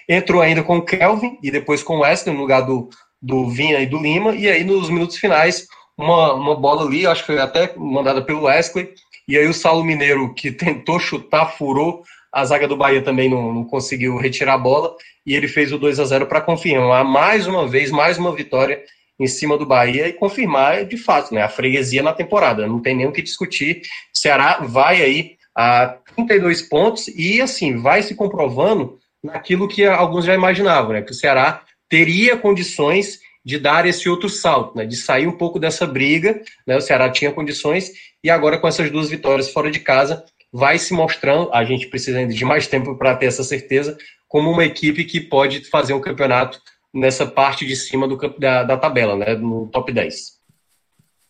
Entrou 0.10 0.42
ainda 0.42 0.64
com 0.64 0.78
o 0.78 0.86
Kelvin 0.86 1.38
e 1.44 1.52
depois 1.52 1.84
com 1.84 1.98
o 1.98 2.00
Wesley 2.00 2.34
no 2.34 2.42
lugar 2.42 2.62
do, 2.62 2.90
do 3.22 3.50
Vinha 3.50 3.80
e 3.80 3.86
do 3.86 4.00
Lima. 4.00 4.34
E 4.34 4.50
aí 4.50 4.64
nos 4.64 4.90
minutos 4.90 5.18
finais, 5.18 5.68
uma, 5.98 6.34
uma 6.34 6.56
bola 6.56 6.86
ali, 6.86 7.06
acho 7.06 7.22
que 7.22 7.28
foi 7.28 7.40
até 7.40 7.74
mandada 7.78 8.22
pelo 8.22 8.44
Wesley, 8.44 8.94
e 9.32 9.38
aí 9.38 9.48
o 9.48 9.54
Saulo 9.54 9.84
Mineiro, 9.84 10.34
que 10.34 10.52
tentou 10.52 11.00
chutar, 11.00 11.46
furou, 11.58 12.04
a 12.34 12.44
zaga 12.44 12.68
do 12.68 12.76
Bahia 12.76 13.02
também 13.02 13.30
não, 13.30 13.54
não 13.54 13.64
conseguiu 13.64 14.18
retirar 14.18 14.56
a 14.56 14.58
bola, 14.58 14.94
e 15.26 15.34
ele 15.34 15.48
fez 15.48 15.72
o 15.72 15.78
2 15.78 16.02
a 16.02 16.06
0 16.06 16.26
para 16.26 16.42
confirmar 16.42 17.06
mais 17.06 17.48
uma 17.48 17.66
vez, 17.68 17.92
mais 17.92 18.18
uma 18.18 18.36
vitória 18.36 18.84
em 19.18 19.28
cima 19.28 19.58
do 19.58 19.66
Bahia 19.66 20.08
e 20.08 20.14
confirmar 20.14 20.84
de 20.84 20.98
fato 20.98 21.34
né, 21.34 21.42
a 21.42 21.48
freguesia 21.48 22.04
na 22.04 22.12
temporada. 22.12 22.68
Não 22.68 22.82
tem 22.82 22.96
nem 22.96 23.08
o 23.08 23.12
que 23.12 23.22
discutir. 23.22 23.84
Ceará 24.14 24.60
vai 24.62 25.02
aí 25.02 25.36
a 25.56 25.96
32 26.16 26.64
pontos 26.64 27.08
e 27.08 27.42
assim 27.42 27.78
vai 27.78 28.04
se 28.04 28.16
comprovando 28.16 28.98
naquilo 29.24 29.68
que 29.68 29.86
alguns 29.86 30.26
já 30.26 30.34
imaginavam, 30.34 30.94
né? 30.94 31.02
Que 31.02 31.12
o 31.12 31.16
Ceará 31.16 31.62
teria 31.88 32.36
condições 32.36 33.20
de 33.44 33.60
dar 33.60 33.86
esse 33.86 34.08
outro 34.08 34.30
salto, 34.30 34.78
né, 34.78 34.86
de 34.86 34.96
sair 34.96 35.28
um 35.28 35.38
pouco 35.38 35.60
dessa 35.60 35.86
briga. 35.86 36.42
Né, 36.66 36.78
o 36.78 36.82
Ceará 36.82 37.10
tinha 37.10 37.32
condições 37.32 37.92
e 38.24 38.30
agora 38.30 38.58
com 38.58 38.68
essas 38.68 38.90
duas 38.92 39.10
vitórias 39.10 39.52
fora 39.52 39.72
de 39.72 39.80
casa 39.80 40.24
vai 40.52 40.78
se 40.78 40.94
mostrando. 40.94 41.50
A 41.54 41.64
gente 41.64 41.88
precisa 41.88 42.20
ainda 42.20 42.34
de 42.34 42.46
mais 42.46 42.68
tempo 42.68 42.96
para 42.96 43.16
ter 43.16 43.28
essa 43.28 43.44
certeza, 43.44 43.98
como 44.28 44.52
uma 44.52 44.66
equipe 44.66 45.06
que 45.06 45.20
pode 45.20 45.70
fazer 45.70 45.94
um 45.94 46.02
campeonato 46.02 46.60
nessa 46.94 47.26
parte 47.26 47.66
de 47.66 47.76
cima 47.76 48.08
do, 48.08 48.18
da, 48.38 48.64
da 48.64 48.78
tabela, 48.78 49.16
né? 49.16 49.36
No 49.36 49.68
top 49.68 49.92
10. 49.92 50.42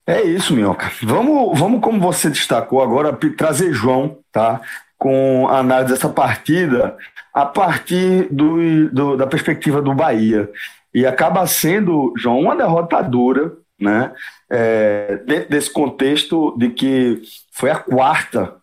É 0.08 0.22
isso, 0.24 0.54
Minhoca. 0.54 0.92
Vamos, 1.04 1.58
vamos, 1.58 1.82
como 1.82 2.00
você 2.00 2.30
destacou 2.30 2.82
agora, 2.82 3.18
trazer 3.38 3.72
João, 3.72 4.18
tá? 4.32 4.60
Com 4.98 5.48
a 5.48 5.60
análise 5.60 5.94
dessa 5.94 6.10
partida 6.10 6.98
a 7.34 7.46
partir 7.46 8.28
do, 8.32 8.90
do, 8.90 9.18
da 9.18 9.28
perspectiva 9.28 9.82
do 9.82 9.94
Bahia. 9.94 10.50
E 10.94 11.06
acaba 11.06 11.46
sendo, 11.48 12.14
João, 12.18 12.40
uma 12.40 12.56
derrota 12.56 13.02
dura, 13.02 13.54
né? 13.82 14.12
É, 14.50 15.18
dentro 15.26 15.50
desse 15.50 15.72
contexto 15.72 16.56
de 16.58 16.70
que 16.70 17.22
foi 17.52 17.72
a 17.72 17.80
quarta 17.80 18.56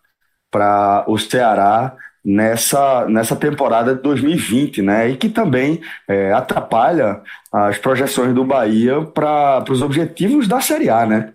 para 0.51 1.03
o 1.07 1.17
Ceará 1.17 1.95
nessa, 2.23 3.05
nessa 3.07 3.35
temporada 3.35 3.95
de 3.95 4.01
2020, 4.01 4.81
né? 4.81 5.09
E 5.09 5.17
que 5.17 5.29
também 5.29 5.81
é, 6.07 6.31
atrapalha 6.31 7.21
as 7.51 7.77
projeções 7.77 8.33
do 8.33 8.43
Bahia 8.43 9.01
para 9.01 9.63
os 9.69 9.81
objetivos 9.81 10.47
da 10.47 10.61
Série 10.61 10.89
A, 10.89 11.05
né? 11.05 11.33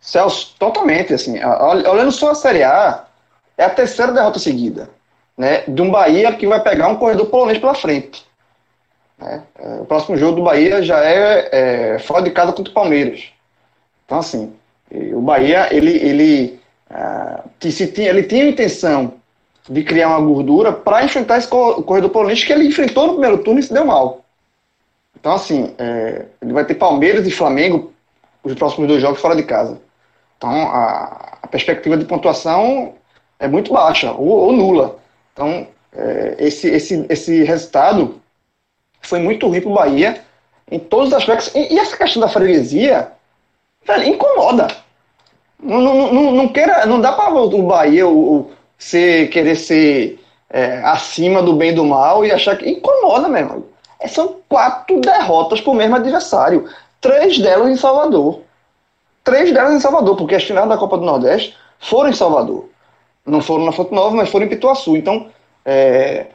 Celso, 0.00 0.56
totalmente, 0.58 1.14
assim, 1.14 1.38
olhando 1.44 2.10
só 2.10 2.32
a 2.32 2.34
Série 2.34 2.64
A, 2.64 3.04
é 3.56 3.64
a 3.64 3.70
terceira 3.70 4.12
derrota 4.12 4.38
seguida, 4.40 4.90
né, 5.38 5.62
de 5.68 5.80
um 5.80 5.90
Bahia 5.92 6.34
que 6.34 6.46
vai 6.46 6.60
pegar 6.60 6.88
um 6.88 6.96
corredor 6.96 7.26
polonês 7.26 7.58
pela 7.58 7.74
frente. 7.74 8.26
Né? 9.22 9.42
É, 9.58 9.74
o 9.80 9.84
próximo 9.84 10.16
jogo 10.16 10.36
do 10.36 10.42
Bahia 10.42 10.82
já 10.82 11.02
é, 11.04 11.48
é 11.94 11.98
fora 11.98 12.22
de 12.22 12.30
casa 12.30 12.52
contra 12.52 12.70
o 12.70 12.74
Palmeiras. 12.74 13.24
Então, 14.04 14.18
assim, 14.18 14.52
o 14.90 15.20
Bahia, 15.20 15.68
ele, 15.74 15.96
ele, 15.96 16.60
uh, 16.90 17.70
se 17.70 17.86
tinha, 17.86 18.10
ele 18.10 18.24
tinha 18.24 18.44
a 18.44 18.48
intenção 18.48 19.14
de 19.68 19.82
criar 19.84 20.08
uma 20.08 20.20
gordura 20.20 20.72
para 20.72 21.04
enfrentar 21.04 21.38
esse 21.38 21.48
corredor 21.48 22.10
polonês 22.10 22.42
que 22.42 22.52
ele 22.52 22.66
enfrentou 22.66 23.06
no 23.06 23.12
primeiro 23.12 23.38
turno 23.38 23.60
e 23.60 23.62
se 23.62 23.72
deu 23.72 23.84
mal. 23.84 24.24
Então, 25.18 25.32
assim, 25.34 25.72
é, 25.78 26.26
ele 26.42 26.52
vai 26.52 26.64
ter 26.64 26.74
Palmeiras 26.74 27.26
e 27.26 27.30
Flamengo 27.30 27.92
os 28.42 28.54
próximos 28.54 28.88
dois 28.88 29.00
jogos 29.00 29.20
fora 29.20 29.36
de 29.36 29.44
casa. 29.44 29.80
Então, 30.36 30.50
a, 30.50 31.38
a 31.42 31.46
perspectiva 31.46 31.96
de 31.96 32.04
pontuação 32.04 32.94
é 33.38 33.46
muito 33.46 33.72
baixa, 33.72 34.10
ou, 34.10 34.28
ou 34.28 34.52
nula. 34.52 34.98
Então, 35.32 35.68
é, 35.94 36.36
esse, 36.40 36.68
esse, 36.68 37.06
esse 37.08 37.44
resultado 37.44 38.20
foi 39.02 39.18
muito 39.18 39.46
ruim 39.46 39.60
para 39.60 39.70
o 39.70 39.74
Bahia 39.74 40.22
em 40.70 40.78
todos 40.78 41.08
os 41.08 41.14
aspectos. 41.14 41.54
E, 41.54 41.74
e, 41.74 41.78
essa 41.78 41.96
questão 41.96 42.20
da 42.20 42.28
freguesia, 42.28 43.12
velho, 43.86 44.04
incomoda. 44.04 44.68
Não, 45.62 45.80
não, 45.80 46.12
não, 46.12 46.32
não, 46.32 46.48
queira, 46.48 46.86
não 46.86 47.00
dá 47.00 47.12
para 47.12 47.32
o 47.32 47.62
Bahia 47.62 48.08
o, 48.08 48.50
ser, 48.78 49.28
querer 49.28 49.56
ser 49.56 50.18
é, 50.50 50.80
acima 50.84 51.42
do 51.42 51.54
bem 51.54 51.70
e 51.70 51.74
do 51.74 51.84
mal 51.84 52.24
e 52.24 52.32
achar 52.32 52.56
que 52.56 52.68
incomoda 52.68 53.28
mesmo. 53.28 53.66
É, 54.00 54.08
são 54.08 54.36
quatro 54.48 55.00
derrotas 55.00 55.60
para 55.60 55.70
o 55.70 55.74
mesmo 55.74 55.96
adversário. 55.96 56.68
Três 57.00 57.38
delas 57.38 57.68
em 57.68 57.76
Salvador. 57.76 58.40
Três 59.22 59.52
delas 59.52 59.74
em 59.74 59.80
Salvador, 59.80 60.16
porque 60.16 60.34
as 60.34 60.42
finais 60.42 60.68
da 60.68 60.76
Copa 60.76 60.98
do 60.98 61.04
Nordeste 61.04 61.56
foram 61.78 62.10
em 62.10 62.14
Salvador. 62.14 62.68
Não 63.24 63.40
foram 63.40 63.64
na 63.64 63.72
Fonte 63.72 63.94
Nova, 63.94 64.16
mas 64.16 64.28
foram 64.28 64.46
em 64.46 64.48
Pituaçu. 64.48 64.96
Então, 64.96 65.28
é, 65.64 66.26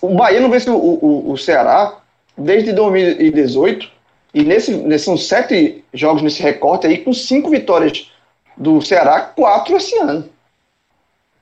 o 0.00 0.14
Bahia 0.14 0.40
não 0.40 0.50
vence 0.50 0.70
o, 0.70 0.76
o, 0.76 1.32
o, 1.32 1.38
Ceará 1.38 1.98
desde 2.36 2.72
2018. 2.72 3.90
E 4.32 4.42
nesse, 4.42 4.74
nesse, 4.74 5.04
são 5.04 5.16
sete 5.16 5.84
jogos 5.92 6.22
nesse 6.22 6.42
recorte 6.42 6.86
aí, 6.86 6.98
com 6.98 7.12
cinco 7.12 7.50
vitórias 7.50 8.10
do 8.56 8.80
Ceará, 8.80 9.20
quatro 9.20 9.76
esse 9.76 9.96
ano. 9.98 10.28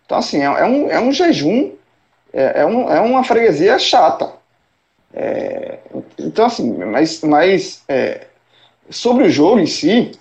Então, 0.04 0.18
assim, 0.18 0.42
é, 0.42 0.44
é 0.44 0.64
um, 0.64 0.90
é 0.90 1.00
um 1.00 1.12
jejum, 1.12 1.72
é, 2.32 2.60
é, 2.60 2.66
um, 2.66 2.90
é 2.90 3.00
uma 3.00 3.24
freguesia 3.24 3.78
chata. 3.78 4.32
É, 5.14 5.78
então, 6.18 6.46
assim, 6.46 6.72
mas, 6.72 7.22
mas 7.22 7.82
é, 7.88 8.26
sobre 8.90 9.24
o 9.24 9.30
jogo 9.30 9.60
em 9.60 9.66
si, 9.66 10.12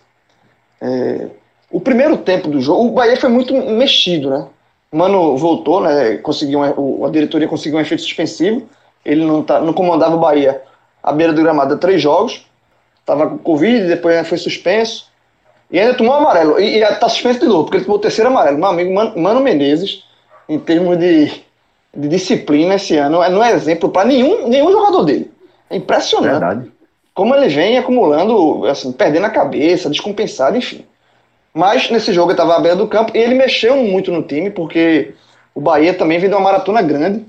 é, 0.82 1.28
o 1.70 1.80
primeiro 1.80 2.18
tempo 2.18 2.50
do 2.50 2.62
jogo, 2.62 2.88
o 2.88 2.92
Bahia 2.92 3.18
foi 3.18 3.30
muito 3.30 3.54
mexido, 3.54 4.30
né? 4.30 4.48
Mano 4.92 5.38
voltou, 5.38 5.82
né? 5.82 6.18
Conseguiu 6.18 6.60
um, 6.60 7.06
a 7.06 7.10
diretoria 7.10 7.48
conseguiu 7.48 7.78
um 7.78 7.82
efeito 7.82 8.04
suspensivo. 8.04 8.68
Ele 9.06 9.26
não, 9.26 9.44
tá, 9.44 9.60
não 9.60 9.74
comandava 9.74 10.16
o 10.16 10.20
Bahia 10.20 10.62
à 11.02 11.12
beira 11.12 11.34
do 11.34 11.42
gramado 11.42 11.74
há 11.74 11.78
três 11.78 12.02
jogos. 12.02 12.46
Estava 13.00 13.28
com 13.28 13.38
Covid, 13.38 13.88
depois 13.88 14.28
foi 14.28 14.38
suspenso. 14.38 15.10
E 15.72 15.80
ainda 15.80 15.94
tomou 15.94 16.14
amarelo. 16.14 16.60
E, 16.60 16.78
e 16.78 16.96
tá 16.96 17.08
suspenso 17.08 17.40
de 17.40 17.46
novo, 17.46 17.64
porque 17.64 17.78
ele 17.78 17.86
tomou 17.86 17.98
o 17.98 18.02
terceiro 18.02 18.30
amarelo. 18.30 18.58
Meu 18.58 18.68
amigo 18.68 18.94
Mano, 18.94 19.18
Mano 19.18 19.40
Menezes, 19.40 20.04
em 20.48 20.60
termos 20.60 20.98
de, 20.98 21.32
de 21.96 22.08
disciplina 22.10 22.76
esse 22.76 22.98
ano, 22.98 23.20
não 23.30 23.44
é 23.44 23.54
exemplo 23.54 23.90
para 23.90 24.08
nenhum, 24.08 24.48
nenhum 24.48 24.72
jogador 24.72 25.04
dele. 25.04 25.32
É 25.70 25.78
impressionante. 25.78 26.32
Verdade 26.32 26.72
como 27.14 27.36
ele 27.36 27.50
vem 27.50 27.78
acumulando, 27.78 28.66
assim, 28.66 28.92
perdendo 28.92 29.26
a 29.26 29.30
cabeça, 29.30 29.90
descompensado, 29.90 30.58
enfim. 30.58 30.86
Mas 31.54 31.90
nesse 31.90 32.14
jogo 32.14 32.32
ele 32.32 32.40
estava 32.40 32.56
à 32.56 32.60
beira 32.60 32.78
do 32.78 32.88
campo 32.88 33.12
e 33.16 33.20
ele 33.20 33.36
mexeu 33.36 33.76
muito 33.78 34.12
no 34.12 34.24
time, 34.24 34.50
porque 34.50 35.14
o 35.54 35.60
Bahia 35.60 35.94
também 35.94 36.18
vem 36.18 36.30
de 36.30 36.36
uma 36.36 36.42
maratona 36.42 36.82
grande 36.82 37.26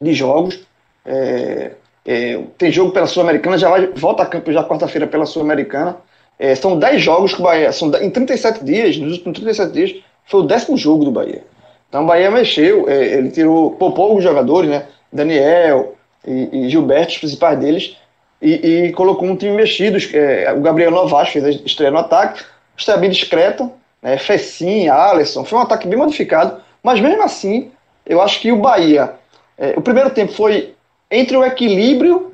de 0.00 0.12
jogos. 0.12 0.60
É, 1.04 1.72
é, 2.04 2.40
tem 2.58 2.70
jogo 2.70 2.92
pela 2.92 3.06
Sul-Americana, 3.06 3.58
já 3.58 3.68
vai, 3.68 3.86
volta 3.88 4.22
a 4.22 4.26
campo 4.26 4.52
já 4.52 4.62
quarta-feira 4.62 5.06
pela 5.06 5.26
Sul-Americana. 5.26 5.96
É, 6.38 6.54
são 6.54 6.78
10 6.78 7.02
jogos 7.02 7.34
que 7.34 7.40
o 7.40 7.44
Bahia. 7.44 7.72
São, 7.72 7.90
em 8.00 8.10
37 8.10 8.62
dias, 8.64 8.96
nos 8.98 9.14
últimos 9.14 9.38
37 9.38 9.72
dias, 9.72 9.94
foi 10.26 10.40
o 10.40 10.44
décimo 10.44 10.76
jogo 10.76 11.04
do 11.04 11.10
Bahia. 11.10 11.42
Então 11.88 12.04
o 12.04 12.06
Bahia 12.06 12.30
mexeu, 12.30 12.88
é, 12.88 13.18
ele 13.18 13.30
tirou, 13.30 13.70
poupou 13.72 14.16
os 14.16 14.22
jogadores, 14.22 14.68
né? 14.68 14.86
Daniel 15.10 15.94
e, 16.26 16.48
e 16.52 16.68
Gilberto, 16.68 17.12
os 17.12 17.18
principais 17.18 17.58
deles, 17.58 17.96
e, 18.42 18.52
e 18.86 18.92
colocou 18.92 19.26
um 19.26 19.36
time 19.36 19.56
mexido. 19.56 19.96
É, 20.14 20.52
o 20.52 20.60
Gabriel 20.60 20.90
Novaes 20.90 21.30
fez 21.30 21.44
a 21.44 21.50
estreia 21.50 21.90
no 21.90 21.98
ataque, 21.98 22.44
estreia 22.76 23.00
bem 23.00 23.10
discreta, 23.10 23.70
né, 24.02 24.18
Fecim, 24.18 24.88
Alisson, 24.88 25.44
foi 25.44 25.58
um 25.58 25.62
ataque 25.62 25.88
bem 25.88 25.98
modificado, 25.98 26.60
mas 26.82 27.00
mesmo 27.00 27.22
assim, 27.22 27.70
eu 28.04 28.20
acho 28.20 28.40
que 28.40 28.52
o 28.52 28.56
Bahia, 28.56 29.14
é, 29.58 29.74
o 29.76 29.80
primeiro 29.80 30.10
tempo 30.10 30.32
foi 30.32 30.74
entre 31.10 31.36
o 31.36 31.44
equilíbrio 31.44 32.32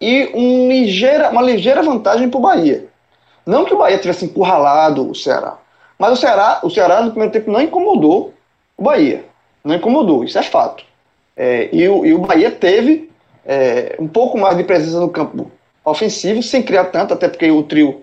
e 0.00 0.30
um 0.34 0.68
ligeira, 0.68 1.30
uma 1.30 1.42
ligeira 1.42 1.82
vantagem 1.82 2.28
para 2.28 2.38
o 2.38 2.42
Bahia. 2.42 2.86
Não 3.44 3.64
que 3.64 3.74
o 3.74 3.78
Bahia 3.78 3.98
tivesse 3.98 4.26
encurralado 4.26 5.10
o 5.10 5.14
Ceará, 5.14 5.58
mas 5.98 6.12
o 6.12 6.16
Ceará, 6.16 6.60
o 6.62 6.70
Ceará 6.70 7.02
no 7.02 7.10
primeiro 7.10 7.32
tempo 7.32 7.50
não 7.50 7.60
incomodou 7.60 8.34
o 8.76 8.82
Bahia, 8.82 9.24
não 9.64 9.74
incomodou, 9.74 10.22
isso 10.22 10.38
é 10.38 10.42
fato. 10.42 10.84
É, 11.36 11.68
e, 11.72 11.88
o, 11.88 12.04
e 12.04 12.12
o 12.12 12.18
Bahia 12.18 12.50
teve 12.50 13.10
é, 13.44 13.96
um 13.98 14.06
pouco 14.06 14.38
mais 14.38 14.56
de 14.56 14.64
presença 14.64 15.00
no 15.00 15.08
campo 15.08 15.50
ofensivo, 15.84 16.42
sem 16.42 16.62
criar 16.62 16.86
tanto, 16.86 17.14
até 17.14 17.28
porque 17.28 17.50
o 17.50 17.62
trio 17.62 18.02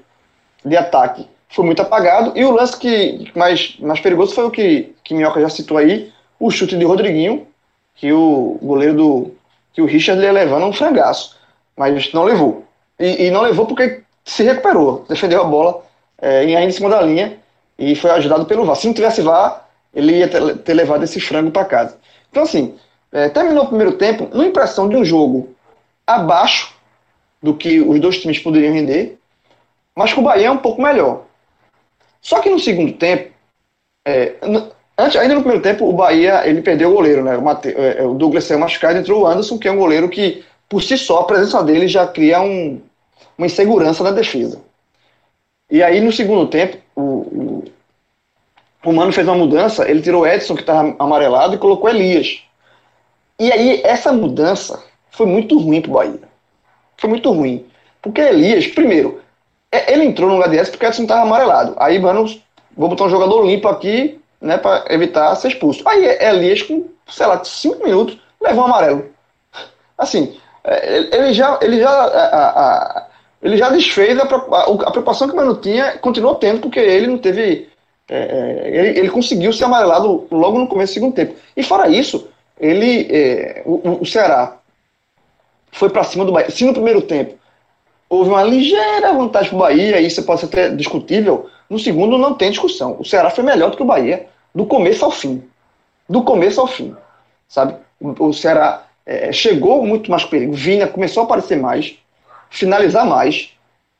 de 0.63 0.75
ataque 0.75 1.27
foi 1.49 1.65
muito 1.65 1.81
apagado. 1.81 2.33
E 2.35 2.43
o 2.43 2.51
lance 2.51 2.77
que 2.77 3.31
mais, 3.35 3.77
mais 3.79 3.99
perigoso 3.99 4.33
foi 4.33 4.45
o 4.45 4.51
que, 4.51 4.93
que 5.03 5.13
Minhoca 5.13 5.41
já 5.41 5.49
citou 5.49 5.77
aí, 5.77 6.11
o 6.39 6.51
chute 6.51 6.77
de 6.77 6.85
Rodriguinho, 6.85 7.47
que 7.95 8.11
o 8.11 8.57
goleiro 8.61 8.95
do. 8.95 9.31
que 9.73 9.81
o 9.81 9.85
Richard 9.85 10.21
ia 10.21 10.31
levando 10.31 10.65
um 10.65 10.73
frangaço. 10.73 11.35
Mas 11.77 12.11
não 12.13 12.23
levou. 12.23 12.65
E, 12.99 13.25
e 13.25 13.31
não 13.31 13.41
levou 13.41 13.65
porque 13.65 14.01
se 14.23 14.43
recuperou, 14.43 15.05
defendeu 15.07 15.41
a 15.41 15.45
bola 15.45 15.83
é, 16.21 16.39
ainda 16.39 16.63
em 16.63 16.71
cima 16.71 16.89
da 16.89 17.01
linha 17.01 17.37
e 17.77 17.95
foi 17.95 18.11
ajudado 18.11 18.45
pelo 18.45 18.65
VAR. 18.65 18.75
Se 18.75 18.87
não 18.87 18.93
tivesse 18.93 19.21
VAR, 19.21 19.67
ele 19.93 20.17
ia 20.17 20.27
ter, 20.27 20.57
ter 20.59 20.73
levado 20.73 21.03
esse 21.03 21.19
frango 21.19 21.51
para 21.51 21.65
casa. 21.65 21.97
Então, 22.31 22.43
assim, 22.43 22.75
é, 23.11 23.29
terminou 23.29 23.65
o 23.65 23.67
primeiro 23.67 23.93
tempo 23.93 24.27
numa 24.31 24.45
impressão 24.45 24.89
de 24.89 24.95
um 24.95 25.05
jogo 25.05 25.55
abaixo 26.05 26.73
do 27.41 27.53
que 27.53 27.79
os 27.79 27.99
dois 27.99 28.19
times 28.19 28.39
poderiam 28.39 28.73
render, 28.73 29.17
mas 29.95 30.13
com 30.13 30.21
o 30.21 30.23
Bahia 30.23 30.47
é 30.47 30.51
um 30.51 30.57
pouco 30.57 30.81
melhor. 30.81 31.24
Só 32.25 32.41
que 32.41 32.49
no 32.49 32.57
segundo 32.57 32.91
tempo, 32.93 33.31
é, 34.03 34.33
antes, 34.97 35.15
ainda 35.15 35.35
no 35.35 35.41
primeiro 35.41 35.61
tempo, 35.61 35.87
o 35.87 35.93
Bahia 35.93 36.41
ele 36.47 36.63
perdeu 36.63 36.89
o 36.89 36.95
goleiro, 36.95 37.23
né? 37.23 37.37
O, 37.37 37.41
Mate, 37.43 37.69
é, 37.69 37.99
é, 37.99 38.03
o 38.03 38.15
Douglas 38.15 38.45
saiu 38.45 38.59
machucado, 38.59 38.97
entrou 38.97 39.21
o 39.21 39.27
Anderson, 39.27 39.59
que 39.59 39.67
é 39.67 39.71
um 39.71 39.77
goleiro 39.77 40.09
que, 40.09 40.43
por 40.67 40.81
si 40.81 40.97
só, 40.97 41.19
a 41.19 41.25
presença 41.25 41.63
dele 41.63 41.87
já 41.87 42.07
cria 42.07 42.41
um, 42.41 42.81
uma 43.37 43.45
insegurança 43.45 44.03
na 44.03 44.09
defesa. 44.09 44.59
E 45.69 45.83
aí, 45.83 46.01
no 46.01 46.11
segundo 46.11 46.47
tempo, 46.47 46.77
o, 46.95 47.01
o, 47.01 47.63
o 48.85 48.91
Mano 48.91 49.13
fez 49.13 49.27
uma 49.27 49.37
mudança, 49.37 49.87
ele 49.87 50.01
tirou 50.01 50.23
o 50.23 50.27
Edson, 50.27 50.55
que 50.55 50.61
estava 50.61 50.95
amarelado, 50.97 51.53
e 51.53 51.59
colocou 51.59 51.91
Elias. 51.91 52.41
E 53.39 53.51
aí, 53.51 53.81
essa 53.83 54.11
mudança 54.11 54.83
foi 55.11 55.27
muito 55.27 55.59
ruim 55.59 55.79
pro 55.79 55.91
Bahia. 55.91 56.21
Foi 56.97 57.07
muito 57.07 57.31
ruim. 57.31 57.67
Porque 58.01 58.19
Elias, 58.19 58.65
primeiro, 58.65 59.21
ele 59.91 60.05
entrou 60.05 60.29
no 60.29 60.35
lugar 60.35 60.49
de 60.49 60.57
Edson 60.57 60.71
porque 60.71 60.85
Edson 60.85 61.03
estava 61.03 61.21
amarelado. 61.21 61.75
Aí, 61.77 61.99
mano, 61.99 62.25
vou 62.75 62.89
botar 62.89 63.05
um 63.05 63.09
jogador 63.09 63.45
limpo 63.45 63.67
aqui, 63.67 64.19
né, 64.41 64.57
para 64.57 64.85
evitar 64.89 65.35
ser 65.35 65.49
expulso. 65.49 65.87
Aí, 65.87 66.05
Elias, 66.19 66.61
com, 66.61 66.85
sei 67.07 67.25
lá, 67.25 67.43
cinco 67.43 67.83
minutos, 67.83 68.17
levou 68.41 68.63
um 68.63 68.67
amarelo. 68.67 69.05
Assim, 69.97 70.37
é, 70.63 71.15
ele 71.15 71.33
já, 71.33 71.59
ele 71.61 71.79
já, 71.79 71.89
a, 71.89 72.49
a, 72.49 73.07
ele 73.41 73.57
já 73.57 73.69
desfez 73.69 74.17
a, 74.19 74.23
a, 74.23 74.63
a 74.63 74.91
preocupação 74.91 75.27
que 75.27 75.33
o 75.33 75.37
Mano 75.37 75.55
tinha, 75.55 75.97
continuou 75.99 76.35
tendo, 76.35 76.61
porque 76.61 76.79
ele 76.79 77.07
não 77.07 77.17
teve. 77.17 77.69
É, 78.09 78.17
é, 78.17 78.69
ele, 78.69 78.99
ele 78.99 79.09
conseguiu 79.09 79.51
ser 79.53 79.65
amarelado 79.65 80.27
logo 80.31 80.59
no 80.59 80.67
começo 80.67 80.93
do 80.93 80.95
segundo 80.95 81.15
tempo. 81.15 81.35
E 81.55 81.63
fora 81.63 81.87
isso, 81.87 82.27
ele, 82.59 83.07
é, 83.09 83.63
o, 83.65 84.01
o, 84.01 84.05
Ceará 84.05 84.57
foi 85.71 85.89
para 85.89 86.03
cima 86.03 86.25
do 86.25 86.31
Bahia. 86.31 86.51
Se 86.51 86.65
no 86.65 86.73
primeiro 86.73 87.01
tempo 87.01 87.35
houve 88.15 88.29
uma 88.29 88.43
ligeira 88.43 89.13
vantagem 89.13 89.49
para 89.49 89.57
o 89.57 89.59
Bahia, 89.59 89.99
isso 89.99 90.23
pode 90.23 90.41
ser 90.41 90.45
até 90.47 90.69
discutível, 90.69 91.49
no 91.69 91.77
segundo 91.79 92.17
não 92.17 92.33
tem 92.33 92.49
discussão. 92.49 92.95
O 92.99 93.05
Ceará 93.05 93.29
foi 93.29 93.43
melhor 93.43 93.71
do 93.71 93.77
que 93.77 93.83
o 93.83 93.85
Bahia, 93.85 94.27
do 94.53 94.65
começo 94.65 95.03
ao 95.03 95.11
fim. 95.11 95.43
Do 96.07 96.23
começo 96.23 96.61
ao 96.61 96.67
fim. 96.67 96.95
Sabe? 97.47 97.75
O, 97.99 98.33
Ceará 98.33 98.85
é, 99.05 99.31
chegou 99.31 99.85
muito 99.85 100.09
mais 100.11 100.23
perigo. 100.23 100.53
Vina 100.53 100.87
começou 100.87 101.21
a 101.21 101.25
aparecer 101.25 101.57
mais, 101.57 101.97
finalizar 102.49 103.05
mais. 103.05 103.51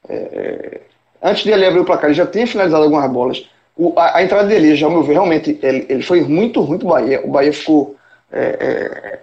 É, 0.07 0.81
antes 1.21 1.43
de 1.43 1.51
ele 1.51 1.65
abrir 1.65 1.79
o 1.79 1.85
placar, 1.85 2.05
ele 2.05 2.13
já 2.13 2.27
tinha 2.27 2.45
finalizado 2.45 2.83
algumas 2.83 3.09
bolas. 3.11 3.49
O, 3.75 3.93
a, 3.97 4.17
a, 4.17 4.23
entrada 4.23 4.47
dele, 4.47 4.75
já 4.75 4.85
ao 4.85 4.91
meu 4.91 5.03
ver, 5.03 5.13
realmente, 5.13 5.59
ele, 5.61 5.85
ele 5.89 6.03
foi 6.03 6.21
muito 6.21 6.61
ruim 6.61 6.77
para 6.77 6.85
o 6.85 6.91
Bahia. 6.91 7.21
O 7.25 7.29
Bahia 7.29 7.51
ficou. 7.51 7.95
É, 8.31 8.39
é, 8.39 9.19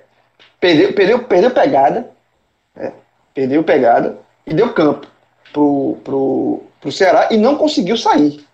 perdeu, 0.60 0.92
perdeu, 0.92 1.18
perdeu 1.20 1.50
pegada. 1.50 2.10
É, 2.76 2.92
perdeu 3.34 3.62
pegada 3.62 4.18
e 4.46 4.54
deu 4.54 4.72
campo 4.72 5.06
pro, 5.52 5.98
pro, 6.04 6.62
pro 6.80 6.92
Ceará 6.92 7.28
e 7.30 7.36
não 7.36 7.56
conseguiu 7.56 7.96
sair. 7.96 8.44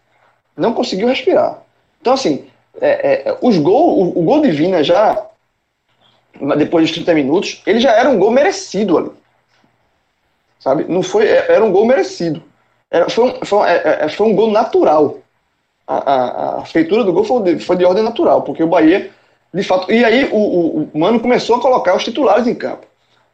Não 0.56 0.74
conseguiu 0.74 1.08
respirar. 1.08 1.62
Então, 2.00 2.12
assim, 2.12 2.48
é, 2.80 3.28
é, 3.28 3.38
os 3.42 3.58
gol, 3.58 3.98
o, 4.00 4.18
o, 4.18 4.22
gol 4.22 4.40
de 4.40 4.50
Vina 4.50 4.82
já, 4.82 5.26
depois 6.56 6.86
dos 6.86 6.94
30 6.94 7.14
minutos, 7.14 7.62
ele 7.66 7.80
já 7.80 7.92
era 7.92 8.08
um 8.08 8.18
gol 8.18 8.30
merecido 8.30 8.98
ali. 8.98 9.10
Sabe? 10.58 10.84
Não 10.88 11.02
foi, 11.02 11.26
é, 11.26 11.52
era 11.52 11.64
um 11.64 11.72
gol 11.72 11.86
merecido. 11.86 12.42
Era, 12.90 13.08
foi, 13.08 13.24
um, 13.24 13.44
foi, 13.44 13.68
é, 13.68 13.98
é, 14.02 14.08
foi 14.08 14.26
um 14.26 14.34
gol 14.34 14.50
natural. 14.50 15.18
A, 15.86 15.96
a, 15.96 16.58
a, 16.60 16.64
feitura 16.64 17.04
do 17.04 17.12
gol 17.12 17.24
foi 17.24 17.42
de, 17.42 17.58
foi 17.60 17.76
de 17.76 17.84
ordem 17.84 18.04
natural, 18.04 18.42
porque 18.42 18.62
o 18.62 18.68
Bahia, 18.68 19.10
de 19.52 19.62
fato. 19.62 19.90
E 19.90 20.04
aí 20.04 20.28
o, 20.30 20.36
o, 20.36 20.90
o 20.92 20.98
Mano 20.98 21.20
começou 21.20 21.56
a 21.56 21.60
colocar 21.60 21.96
os 21.96 22.04
titulares 22.04 22.46
em 22.46 22.54
campo. 22.54 22.86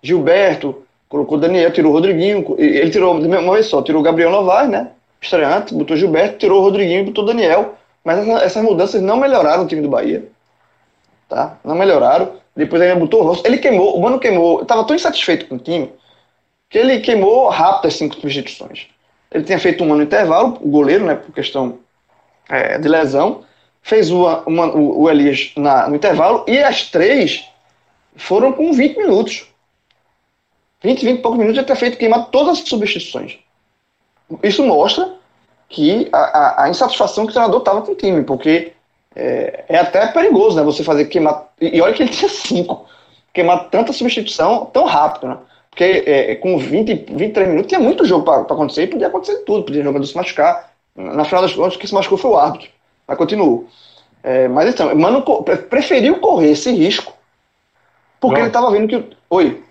Gilberto, 0.02 0.83
colocou 1.14 1.38
Daniel, 1.38 1.70
tirou 1.70 1.92
o 1.92 1.94
Rodriguinho. 1.94 2.56
Ele 2.58 2.90
tirou 2.90 3.16
uma 3.16 3.52
vez 3.52 3.66
só, 3.66 3.80
tirou 3.80 4.00
o 4.00 4.04
Gabriel 4.04 4.32
Novaes, 4.32 4.68
né? 4.68 4.90
Estreante, 5.22 5.72
botou 5.72 5.96
Gilberto, 5.96 6.38
tirou 6.38 6.60
o 6.60 6.64
Rodriguinho 6.64 7.02
e 7.02 7.04
botou 7.04 7.24
Daniel. 7.24 7.76
Mas 8.04 8.26
essas 8.42 8.62
mudanças 8.62 9.00
não 9.00 9.16
melhoraram 9.16 9.62
o 9.62 9.66
time 9.66 9.80
do 9.80 9.88
Bahia. 9.88 10.24
Tá? 11.28 11.56
Não 11.64 11.76
melhoraram. 11.76 12.32
Depois 12.56 12.82
ele 12.82 12.94
botou 12.96 13.20
o 13.20 13.24
Rossi. 13.24 13.42
Ele 13.44 13.58
queimou, 13.58 13.96
o 13.96 14.02
Mano 14.02 14.18
queimou. 14.18 14.62
Estava 14.62 14.84
tão 14.84 14.96
insatisfeito 14.96 15.46
com 15.46 15.54
o 15.54 15.58
time 15.58 15.92
que 16.68 16.78
ele 16.78 16.98
queimou 16.98 17.48
rápido 17.48 17.86
as 17.86 17.94
cinco 17.94 18.16
substituições. 18.16 18.88
Ele 19.30 19.44
tinha 19.44 19.58
feito 19.58 19.84
um 19.84 19.92
ano 19.92 20.02
intervalo, 20.02 20.58
o 20.60 20.68
goleiro, 20.68 21.04
né, 21.04 21.14
por 21.14 21.32
questão 21.32 21.78
é, 22.48 22.78
de 22.78 22.88
lesão, 22.88 23.44
fez 23.82 24.10
uma, 24.10 24.40
uma, 24.40 24.66
o, 24.66 25.02
o 25.02 25.10
Elias 25.10 25.52
na, 25.56 25.88
no 25.88 25.94
intervalo 25.96 26.44
e 26.48 26.58
as 26.58 26.90
três 26.90 27.44
foram 28.16 28.52
com 28.52 28.72
20 28.72 28.96
minutos. 28.96 29.46
20, 30.84 31.04
20 31.04 31.18
e 31.18 31.22
poucos 31.22 31.38
minutos 31.38 31.56
já 31.56 31.64
ter 31.64 31.76
feito 31.76 31.98
queimar 31.98 32.26
todas 32.26 32.60
as 32.60 32.68
substituições. 32.68 33.38
Isso 34.42 34.64
mostra 34.64 35.14
que 35.68 36.08
a, 36.12 36.18
a, 36.18 36.64
a 36.64 36.68
insatisfação 36.68 37.24
que 37.24 37.30
o 37.30 37.32
treinador 37.32 37.60
estava 37.60 37.82
com 37.82 37.92
o 37.92 37.96
time, 37.96 38.22
porque 38.22 38.72
é, 39.16 39.64
é, 39.68 39.78
até 39.78 40.06
perigoso, 40.08 40.56
né? 40.56 40.62
Você 40.62 40.84
fazer 40.84 41.06
queimar. 41.06 41.48
E, 41.60 41.80
olha 41.80 41.92
que 41.92 42.02
ele 42.02 42.10
tinha 42.12 42.28
cinco. 42.28 42.86
Queimar 43.32 43.70
tanta 43.70 43.92
substituição 43.92 44.66
tão 44.66 44.84
rápido, 44.84 45.28
né? 45.28 45.38
Porque 45.70 46.04
é, 46.06 46.36
com 46.36 46.56
20, 46.56 47.12
23 47.12 47.48
minutos 47.48 47.68
tinha 47.68 47.80
muito 47.80 48.04
jogo 48.04 48.24
para 48.24 48.42
acontecer 48.42 48.84
e 48.84 48.86
podia 48.86 49.08
acontecer 49.08 49.38
tudo. 49.38 49.64
Podia 49.64 49.82
jogador 49.82 50.06
se 50.06 50.16
machucar. 50.16 50.70
Na 50.94 51.24
final 51.24 51.42
das 51.42 51.52
contas, 51.52 51.76
quem 51.76 51.88
se 51.88 51.94
machucou 51.94 52.16
foi 52.16 52.30
o 52.30 52.36
árbitro. 52.36 52.68
Mas 53.08 53.18
continuou. 53.18 53.66
É, 54.22 54.46
mas 54.46 54.70
então, 54.70 54.94
Mano 54.94 55.22
preferiu 55.68 56.20
correr 56.20 56.52
esse 56.52 56.70
risco 56.70 57.12
porque 58.24 58.36
Não. 58.36 58.40
ele 58.40 58.48
estava 58.48 58.70
vendo 58.70 58.88
que. 58.88 59.16
Oi. 59.28 59.62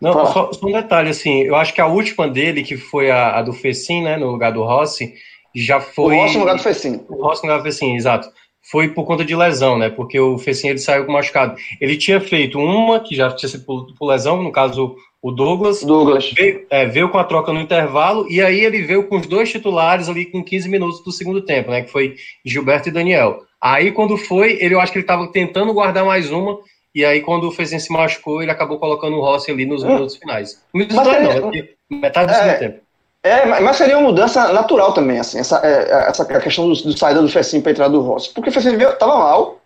Não, 0.00 0.12
só, 0.12 0.52
só, 0.52 0.66
um 0.66 0.72
detalhe, 0.72 1.08
assim, 1.08 1.42
eu 1.42 1.56
acho 1.56 1.72
que 1.72 1.80
a 1.80 1.86
última 1.86 2.28
dele, 2.28 2.62
que 2.62 2.76
foi 2.76 3.10
a, 3.10 3.38
a 3.38 3.42
do 3.42 3.52
Fecim, 3.52 4.02
né, 4.02 4.16
no 4.16 4.30
lugar 4.30 4.52
do 4.52 4.62
Rossi, 4.62 5.14
já 5.54 5.80
foi... 5.80 6.14
O 6.14 6.20
Rossi 6.20 6.34
no 6.34 6.40
lugar 6.40 6.56
do 6.56 6.62
Fecim. 6.62 7.00
O 7.08 7.22
Rossi 7.22 7.42
no 7.42 7.48
lugar 7.48 7.62
do 7.62 7.64
Fecim, 7.64 7.94
exato. 7.94 8.28
Foi 8.70 8.88
por 8.88 9.04
conta 9.04 9.24
de 9.24 9.34
lesão, 9.34 9.78
né, 9.78 9.88
porque 9.88 10.20
o 10.20 10.36
Fecim, 10.36 10.68
ele 10.68 10.78
saiu 10.78 11.06
com 11.06 11.12
machucado. 11.12 11.56
Ele 11.80 11.96
tinha 11.96 12.20
feito 12.20 12.58
uma, 12.58 13.00
que 13.00 13.14
já 13.14 13.30
tinha 13.30 13.48
sido 13.48 13.64
por, 13.64 13.86
por 13.94 14.06
lesão, 14.06 14.42
no 14.42 14.52
caso, 14.52 14.96
o 15.22 15.30
Douglas. 15.30 15.82
Douglas. 15.82 16.30
Veio, 16.32 16.66
é, 16.68 16.84
veio 16.84 17.08
com 17.08 17.18
a 17.18 17.24
troca 17.24 17.52
no 17.52 17.60
intervalo, 17.60 18.30
e 18.30 18.42
aí 18.42 18.60
ele 18.60 18.82
veio 18.82 19.08
com 19.08 19.16
os 19.16 19.26
dois 19.26 19.50
titulares 19.50 20.08
ali 20.08 20.26
com 20.26 20.44
15 20.44 20.68
minutos 20.68 21.02
do 21.02 21.10
segundo 21.10 21.40
tempo, 21.40 21.70
né, 21.70 21.82
que 21.82 21.90
foi 21.90 22.16
Gilberto 22.44 22.90
e 22.90 22.92
Daniel. 22.92 23.46
Aí, 23.60 23.90
quando 23.92 24.16
foi, 24.18 24.58
ele, 24.60 24.74
eu 24.74 24.80
acho 24.80 24.92
que 24.92 24.98
ele 24.98 25.04
estava 25.04 25.26
tentando 25.32 25.72
guardar 25.72 26.04
mais 26.04 26.30
uma, 26.30 26.58
e 26.96 27.04
aí, 27.04 27.20
quando 27.20 27.46
o 27.46 27.52
Fezen 27.52 27.78
se 27.78 27.92
machucou, 27.92 28.42
ele 28.42 28.50
acabou 28.50 28.78
colocando 28.78 29.18
o 29.18 29.20
Rossi 29.20 29.50
ali 29.50 29.66
nos 29.66 29.84
hum. 29.84 29.88
minutos 29.88 30.16
finais. 30.16 30.62
Minutos 30.72 30.96
mas 30.96 31.06
não, 31.06 31.52
metade 31.90 32.26
do 32.26 32.32
é, 32.32 32.36
segundo 32.36 32.58
tempo. 32.58 32.80
É, 33.22 33.44
mas 33.44 33.76
seria 33.76 33.98
uma 33.98 34.08
mudança 34.08 34.50
natural 34.50 34.94
também, 34.94 35.18
assim, 35.18 35.38
essa, 35.38 35.60
é, 35.62 36.08
essa 36.08 36.24
questão 36.24 36.66
do, 36.66 36.74
do 36.74 36.96
saída 36.96 37.20
do 37.20 37.28
Fecinho 37.28 37.62
para 37.62 37.72
entrar 37.72 37.88
do 37.88 38.00
Rossi. 38.00 38.32
Porque 38.32 38.48
o 38.48 38.52
Fecinho 38.52 38.80
estava 38.80 39.14
mal, 39.14 39.60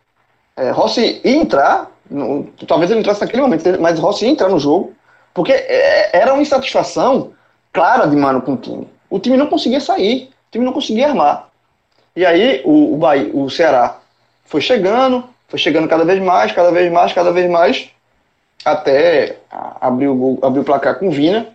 é, 0.56 0.70
Rossi 0.70 1.20
ia 1.22 1.36
entrar, 1.36 1.92
no, 2.10 2.48
talvez 2.66 2.90
ele 2.90 2.98
entrasse 2.98 3.20
naquele 3.20 3.42
momento, 3.42 3.80
mas 3.80 4.00
Rossi 4.00 4.24
ia 4.24 4.32
entrar 4.32 4.48
no 4.48 4.58
jogo, 4.58 4.92
porque 5.32 5.52
é, 5.52 6.10
era 6.12 6.32
uma 6.32 6.42
insatisfação 6.42 7.30
clara 7.72 8.08
de 8.08 8.16
Mano 8.16 8.42
com 8.42 8.54
o 8.54 8.56
time. 8.56 8.88
O 9.08 9.20
time 9.20 9.36
não 9.36 9.46
conseguia 9.46 9.78
sair, 9.78 10.30
o 10.48 10.50
time 10.50 10.64
não 10.64 10.72
conseguia 10.72 11.06
armar. 11.06 11.48
E 12.16 12.26
aí 12.26 12.60
o, 12.64 12.94
o, 12.94 12.96
Bahia, 12.96 13.30
o 13.32 13.48
Ceará 13.48 14.00
foi 14.44 14.60
chegando, 14.60 15.30
foi 15.50 15.58
chegando 15.58 15.88
cada 15.88 16.04
vez 16.04 16.22
mais, 16.22 16.52
cada 16.52 16.70
vez 16.70 16.90
mais, 16.90 17.12
cada 17.12 17.32
vez 17.32 17.50
mais, 17.50 17.90
até 18.64 19.36
abrir 19.80 20.08
o, 20.08 20.38
abrir 20.40 20.60
o 20.60 20.64
placar 20.64 20.98
com 20.98 21.10
Vina 21.10 21.48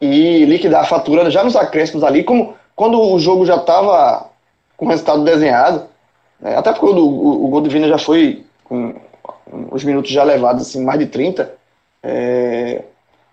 e 0.00 0.44
liquidar 0.46 0.82
a 0.82 0.86
fatura 0.86 1.30
já 1.30 1.44
nos 1.44 1.54
acréscimos 1.54 2.02
ali, 2.02 2.24
como 2.24 2.54
quando 2.74 3.00
o 3.00 3.18
jogo 3.20 3.44
já 3.44 3.56
estava 3.56 4.30
com 4.76 4.86
o 4.86 4.88
resultado 4.88 5.22
desenhado, 5.22 5.84
né, 6.40 6.56
até 6.56 6.72
porque 6.72 6.86
o, 6.86 6.98
o, 6.98 7.44
o, 7.44 7.48
gol 7.48 7.60
do 7.60 7.70
Vina 7.70 7.86
já 7.86 7.98
foi 7.98 8.44
com 8.64 8.94
os 9.70 9.84
minutos 9.84 10.10
já 10.10 10.24
levados, 10.24 10.62
assim, 10.62 10.82
mais 10.82 10.98
de 10.98 11.06
30, 11.06 11.54
é, 12.02 12.82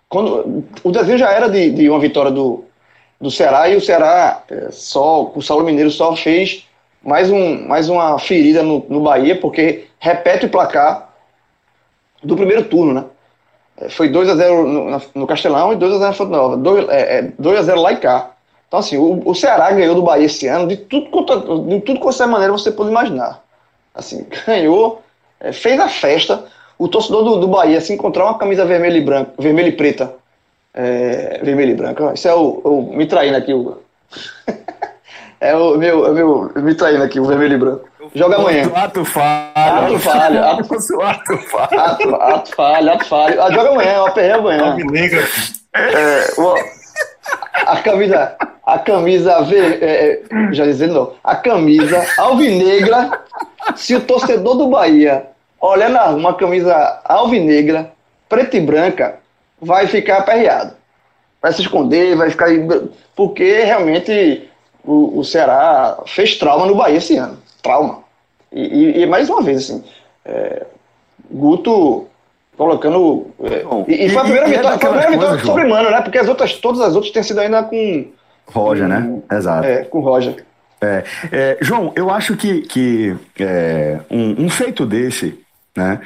quando, 0.09 0.65
o 0.83 0.91
desenho 0.91 1.17
já 1.17 1.31
era 1.31 1.47
de, 1.49 1.71
de 1.71 1.89
uma 1.89 1.99
vitória 1.99 2.31
do, 2.31 2.65
do 3.19 3.31
Ceará 3.31 3.69
e 3.69 3.77
o 3.77 3.81
Ceará 3.81 4.43
é, 4.49 4.69
só, 4.71 5.31
o 5.33 5.41
Saulo 5.41 5.63
Mineiro 5.63 5.89
só 5.89 6.15
fez 6.15 6.67
mais, 7.03 7.29
um, 7.29 7.67
mais 7.67 7.89
uma 7.89 8.17
ferida 8.19 8.63
no, 8.63 8.85
no 8.87 9.01
Bahia, 9.01 9.35
porque 9.39 9.87
repete 9.99 10.45
o 10.45 10.49
placar 10.49 11.09
do 12.23 12.35
primeiro 12.35 12.65
turno, 12.65 12.93
né? 12.93 13.05
É, 13.77 13.89
foi 13.89 14.09
2x0 14.09 14.65
no, 14.65 15.01
no, 15.21 15.27
Castelão 15.27 15.73
e 15.73 15.75
2x0 15.75 15.99
na 15.99 16.13
Fonte 16.13 16.31
Nova. 16.31 16.57
2x0 16.57 17.69
é, 17.69 17.75
lá 17.75 17.91
e 17.93 17.97
cá. 17.97 18.31
Então, 18.67 18.79
assim, 18.79 18.97
o, 18.97 19.21
o, 19.25 19.35
Ceará 19.35 19.71
ganhou 19.71 19.95
do 19.95 20.03
Bahia 20.03 20.25
esse 20.25 20.47
ano 20.47 20.67
de 20.67 20.77
tudo 20.77 21.09
quanto, 21.09 21.65
de 21.65 21.81
tudo 21.81 21.99
quanto 21.99 22.21
é 22.21 22.25
maneira 22.25 22.53
você 22.53 22.71
pode 22.71 22.89
imaginar. 22.89 23.43
Assim, 23.93 24.25
ganhou, 24.45 25.01
é, 25.39 25.51
fez 25.51 25.79
a 25.79 25.89
festa. 25.89 26.45
O 26.77 26.87
torcedor 26.87 27.23
do, 27.23 27.39
do 27.39 27.47
Bahia 27.47 27.81
se 27.81 27.93
encontrar 27.93 28.25
uma 28.25 28.37
camisa 28.37 28.65
vermelha 28.65 28.97
e 28.97 29.01
branca, 29.01 29.33
vermelha 29.37 29.67
e 29.67 29.73
preta. 29.73 30.13
É, 30.73 31.39
vermelha 31.43 31.71
e 31.71 31.75
branca. 31.75 32.13
Isso 32.13 32.27
é 32.27 32.33
o, 32.33 32.61
o 32.63 32.95
me 32.95 33.05
traindo 33.05 33.37
aqui, 33.37 33.53
o. 33.53 33.77
É 35.41 35.55
o 35.55 35.75
meu, 35.75 36.05
é 36.05 36.11
meu 36.11 36.51
me 36.55 36.75
traindo 36.75 37.03
aqui, 37.03 37.19
o 37.19 37.25
vermelho 37.25 37.55
e 37.55 37.57
branco. 37.57 37.89
Joga 38.13 38.35
amanhã. 38.35 38.71
Ato 38.75 39.03
falho. 39.03 39.51
Ato 39.55 39.99
falho. 39.99 40.39
Ato, 40.45 41.01
ato 41.01 41.37
falho. 41.49 41.81
Ato, 41.81 42.15
ato 42.15 42.55
falho, 42.55 42.91
ato 42.91 43.05
falho. 43.05 43.41
Ah, 43.41 43.51
joga 43.51 43.69
amanhã, 43.71 44.03
o 44.03 44.11
perrei 44.11 44.31
amanhã. 44.33 44.77
É, 45.73 46.39
o, 46.39 46.55
a 47.55 47.77
camisa, 47.77 48.35
a 48.63 48.77
camisa 48.77 49.41
ver, 49.41 49.81
é, 49.81 50.11
é, 50.11 50.53
já 50.53 50.63
dizendo 50.65 50.93
não, 50.93 51.13
a 51.23 51.35
camisa 51.35 52.05
alvinegra, 52.19 53.21
se 53.75 53.95
o 53.95 54.01
torcedor 54.01 54.55
do 54.57 54.67
Bahia 54.67 55.25
olhar 55.59 55.89
na 55.89 56.03
rua 56.03 56.17
uma 56.17 56.33
camisa 56.35 57.01
alvinegra, 57.05 57.91
preta 58.29 58.57
e 58.57 58.61
branca, 58.61 59.15
vai 59.59 59.87
ficar 59.87 60.17
aperreado. 60.17 60.75
Vai 61.41 61.51
se 61.51 61.61
esconder, 61.61 62.15
vai 62.15 62.29
ficar. 62.29 62.49
Porque 63.15 63.63
realmente 63.63 64.50
o, 64.83 65.19
o 65.19 65.23
Ceará 65.23 65.99
fez 66.05 66.35
trauma 66.37 66.65
no 66.65 66.75
Bahia 66.75 66.97
esse 66.97 67.17
ano. 67.17 67.37
Trauma. 67.61 67.99
E, 68.51 68.61
e, 68.61 69.01
e 69.01 69.05
mais 69.05 69.29
uma 69.29 69.41
vez, 69.41 69.57
assim, 69.59 69.83
é, 70.25 70.65
Guto 71.29 72.07
colocando. 72.57 73.27
É, 73.43 73.91
e, 73.91 74.05
e, 74.05 74.09
foi 74.09 74.21
a 74.21 74.23
primeira 74.23 74.47
vitória, 74.47 74.79
foi 74.79 74.89
a 74.89 74.91
primeira 74.91 75.11
vitória 75.11 75.45
sobre 75.45 75.65
Mano, 75.65 75.89
né? 75.89 76.01
Porque 76.01 76.17
as 76.17 76.27
outras, 76.27 76.53
todas 76.53 76.81
as 76.81 76.95
outras 76.95 77.11
têm 77.11 77.23
sido 77.23 77.39
ainda 77.39 77.63
com. 77.63 78.07
Roger, 78.47 78.83
com, 78.83 78.89
né? 78.89 79.21
Exato. 79.31 79.65
É, 79.65 79.83
com 79.85 79.99
Roger. 80.01 80.45
É, 80.81 81.03
é, 81.31 81.57
João, 81.61 81.93
eu 81.95 82.09
acho 82.09 82.35
que, 82.35 82.61
que 82.61 83.15
é, 83.39 83.99
um, 84.09 84.45
um, 84.45 84.49
feito 84.49 84.85
desse, 84.85 85.39
né? 85.77 86.01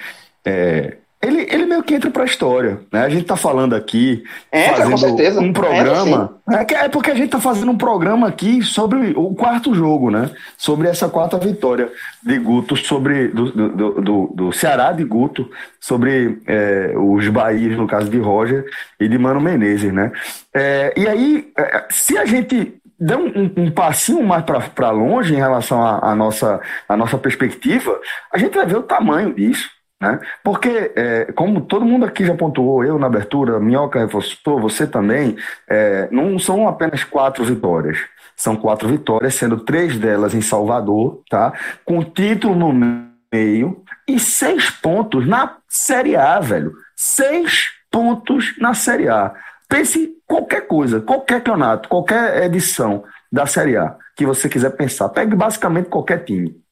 Ele, 1.26 1.48
ele 1.50 1.66
meio 1.66 1.82
que 1.82 1.96
entra 1.96 2.12
para 2.12 2.22
a 2.22 2.26
história. 2.26 2.80
Né? 2.92 3.02
A 3.02 3.10
gente 3.10 3.24
está 3.24 3.36
falando 3.36 3.74
aqui. 3.74 4.24
Entra, 4.54 4.90
com 4.90 4.98
certeza. 4.98 5.42
Um 5.42 5.52
programa. 5.52 6.38
Entra, 6.48 6.78
é, 6.78 6.86
é 6.86 6.90
porque 6.90 7.10
a 7.10 7.16
gente 7.16 7.26
está 7.26 7.40
fazendo 7.40 7.72
um 7.72 7.78
programa 7.78 8.28
aqui 8.28 8.62
sobre 8.62 9.14
o 9.16 9.34
quarto 9.34 9.74
jogo, 9.74 10.12
né? 10.12 10.30
Sobre 10.56 10.88
essa 10.88 11.10
quarta 11.10 11.38
vitória 11.40 11.90
de 12.24 12.38
Guto, 12.38 12.76
sobre 12.76 13.30
do, 13.30 13.52
do, 13.52 14.02
do, 14.02 14.32
do 14.36 14.52
Ceará 14.52 14.92
de 14.92 15.04
Guto, 15.04 15.50
sobre 15.80 16.40
é, 16.46 16.94
os 16.96 17.28
Bahias, 17.30 17.76
no 17.76 17.88
caso 17.88 18.08
de 18.10 18.20
Roger, 18.20 18.66
e 19.00 19.08
de 19.08 19.18
Mano 19.18 19.42
Menezes, 19.42 19.92
né? 19.92 20.12
É, 20.54 20.94
e 20.96 21.08
aí, 21.08 21.52
é, 21.58 21.86
se 21.90 22.18
a 22.18 22.26
gente 22.26 22.76
der 23.00 23.18
um, 23.18 23.28
um, 23.28 23.64
um 23.64 23.72
passinho 23.72 24.24
mais 24.24 24.44
para 24.44 24.92
longe 24.92 25.34
em 25.34 25.38
relação 25.38 25.84
à 25.84 26.16
nossa, 26.16 26.62
a 26.88 26.96
nossa 26.96 27.18
perspectiva, 27.18 28.00
a 28.32 28.38
gente 28.38 28.56
vai 28.56 28.66
ver 28.66 28.78
o 28.78 28.84
tamanho 28.84 29.34
disso. 29.34 29.75
Né? 30.01 30.19
Porque, 30.43 30.91
é, 30.95 31.31
como 31.34 31.62
todo 31.62 31.86
mundo 31.86 32.05
aqui 32.05 32.25
já 32.25 32.36
pontuou, 32.36 32.84
eu 32.84 32.99
na 32.99 33.08
abertura, 33.08 33.60
Minhoca 33.60 33.99
reforçou, 33.99 34.60
você 34.60 34.86
também, 34.86 35.38
é, 35.67 36.08
não 36.12 36.38
são 36.38 36.67
apenas 36.67 37.03
quatro 37.03 37.43
vitórias. 37.43 37.97
São 38.36 38.55
quatro 38.55 38.89
vitórias, 38.89 39.36
sendo 39.36 39.58
três 39.62 39.97
delas 39.97 40.34
em 40.34 40.41
Salvador, 40.41 41.21
tá? 41.29 41.53
com 41.86 42.03
título 42.03 42.55
no 42.55 42.73
meio 43.34 43.81
e 44.08 44.19
seis 44.19 44.69
pontos 44.69 45.25
na 45.25 45.58
Série 45.69 46.17
A, 46.17 46.39
velho. 46.41 46.73
Seis 46.95 47.69
pontos 47.89 48.53
na 48.60 48.73
Série 48.73 49.08
A. 49.08 49.34
Pense 49.69 50.17
qualquer 50.27 50.67
coisa, 50.67 50.99
qualquer 50.99 51.38
campeonato, 51.41 51.88
qualquer 51.88 52.43
edição 52.43 53.03
da 53.31 53.45
Série 53.45 53.77
A 53.77 53.95
que 54.17 54.25
você 54.25 54.49
quiser 54.49 54.71
pensar. 54.71 55.10
Pegue 55.10 55.36
basicamente 55.36 55.89
qualquer 55.89 56.23
time 56.25 56.64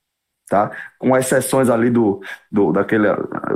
tá? 0.54 0.70
Com 1.00 1.18
exceções 1.18 1.68
ali 1.68 1.90
do, 1.90 2.22
do, 2.52 2.72
daquele, 2.72 3.08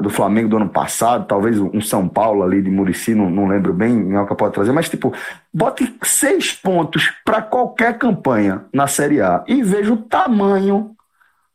do 0.02 0.10
Flamengo 0.10 0.50
do 0.50 0.58
ano 0.58 0.70
passado, 0.70 1.28
talvez 1.28 1.60
um 1.60 1.80
São 1.80 2.10
Paulo 2.10 2.42
ali 2.42 2.60
de 2.60 2.72
Murici, 2.72 3.14
não, 3.14 3.30
não 3.30 3.46
lembro 3.46 3.72
bem, 3.72 3.96
Minhoca 3.96 4.34
pode 4.34 4.56
trazer, 4.56 4.72
mas 4.72 4.90
tipo, 4.90 5.14
bote 5.54 5.96
seis 6.02 6.54
pontos 6.54 7.14
para 7.24 7.40
qualquer 7.40 8.00
campanha 8.00 8.66
na 8.74 8.88
Série 8.88 9.22
A 9.22 9.44
e 9.48 9.62
veja 9.62 9.94
o 9.94 9.98
tamanho 9.98 10.96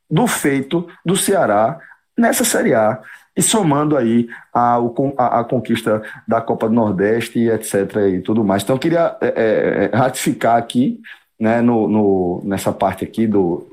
do 0.08 0.28
feito 0.28 0.86
do 1.04 1.16
Ceará 1.16 1.80
nessa 2.16 2.44
Série 2.44 2.74
A 2.74 3.00
e 3.36 3.42
somando 3.42 3.96
aí 3.96 4.28
a, 4.54 4.76
a, 5.18 5.40
a, 5.40 5.44
conquista 5.44 6.02
da 6.28 6.40
Copa 6.40 6.68
do 6.68 6.74
Nordeste 6.74 7.40
e 7.40 7.50
etc. 7.50 7.96
e 8.14 8.20
tudo 8.20 8.44
mais. 8.44 8.62
Então, 8.62 8.76
eu 8.76 8.80
queria 8.80 9.16
é, 9.20 9.90
é, 9.92 9.96
ratificar 9.96 10.56
aqui 10.56 11.00
né, 11.38 11.60
no, 11.60 11.88
no, 11.88 12.42
nessa 12.44 12.72
parte 12.72 13.04
aqui 13.04 13.26
do 13.26 13.66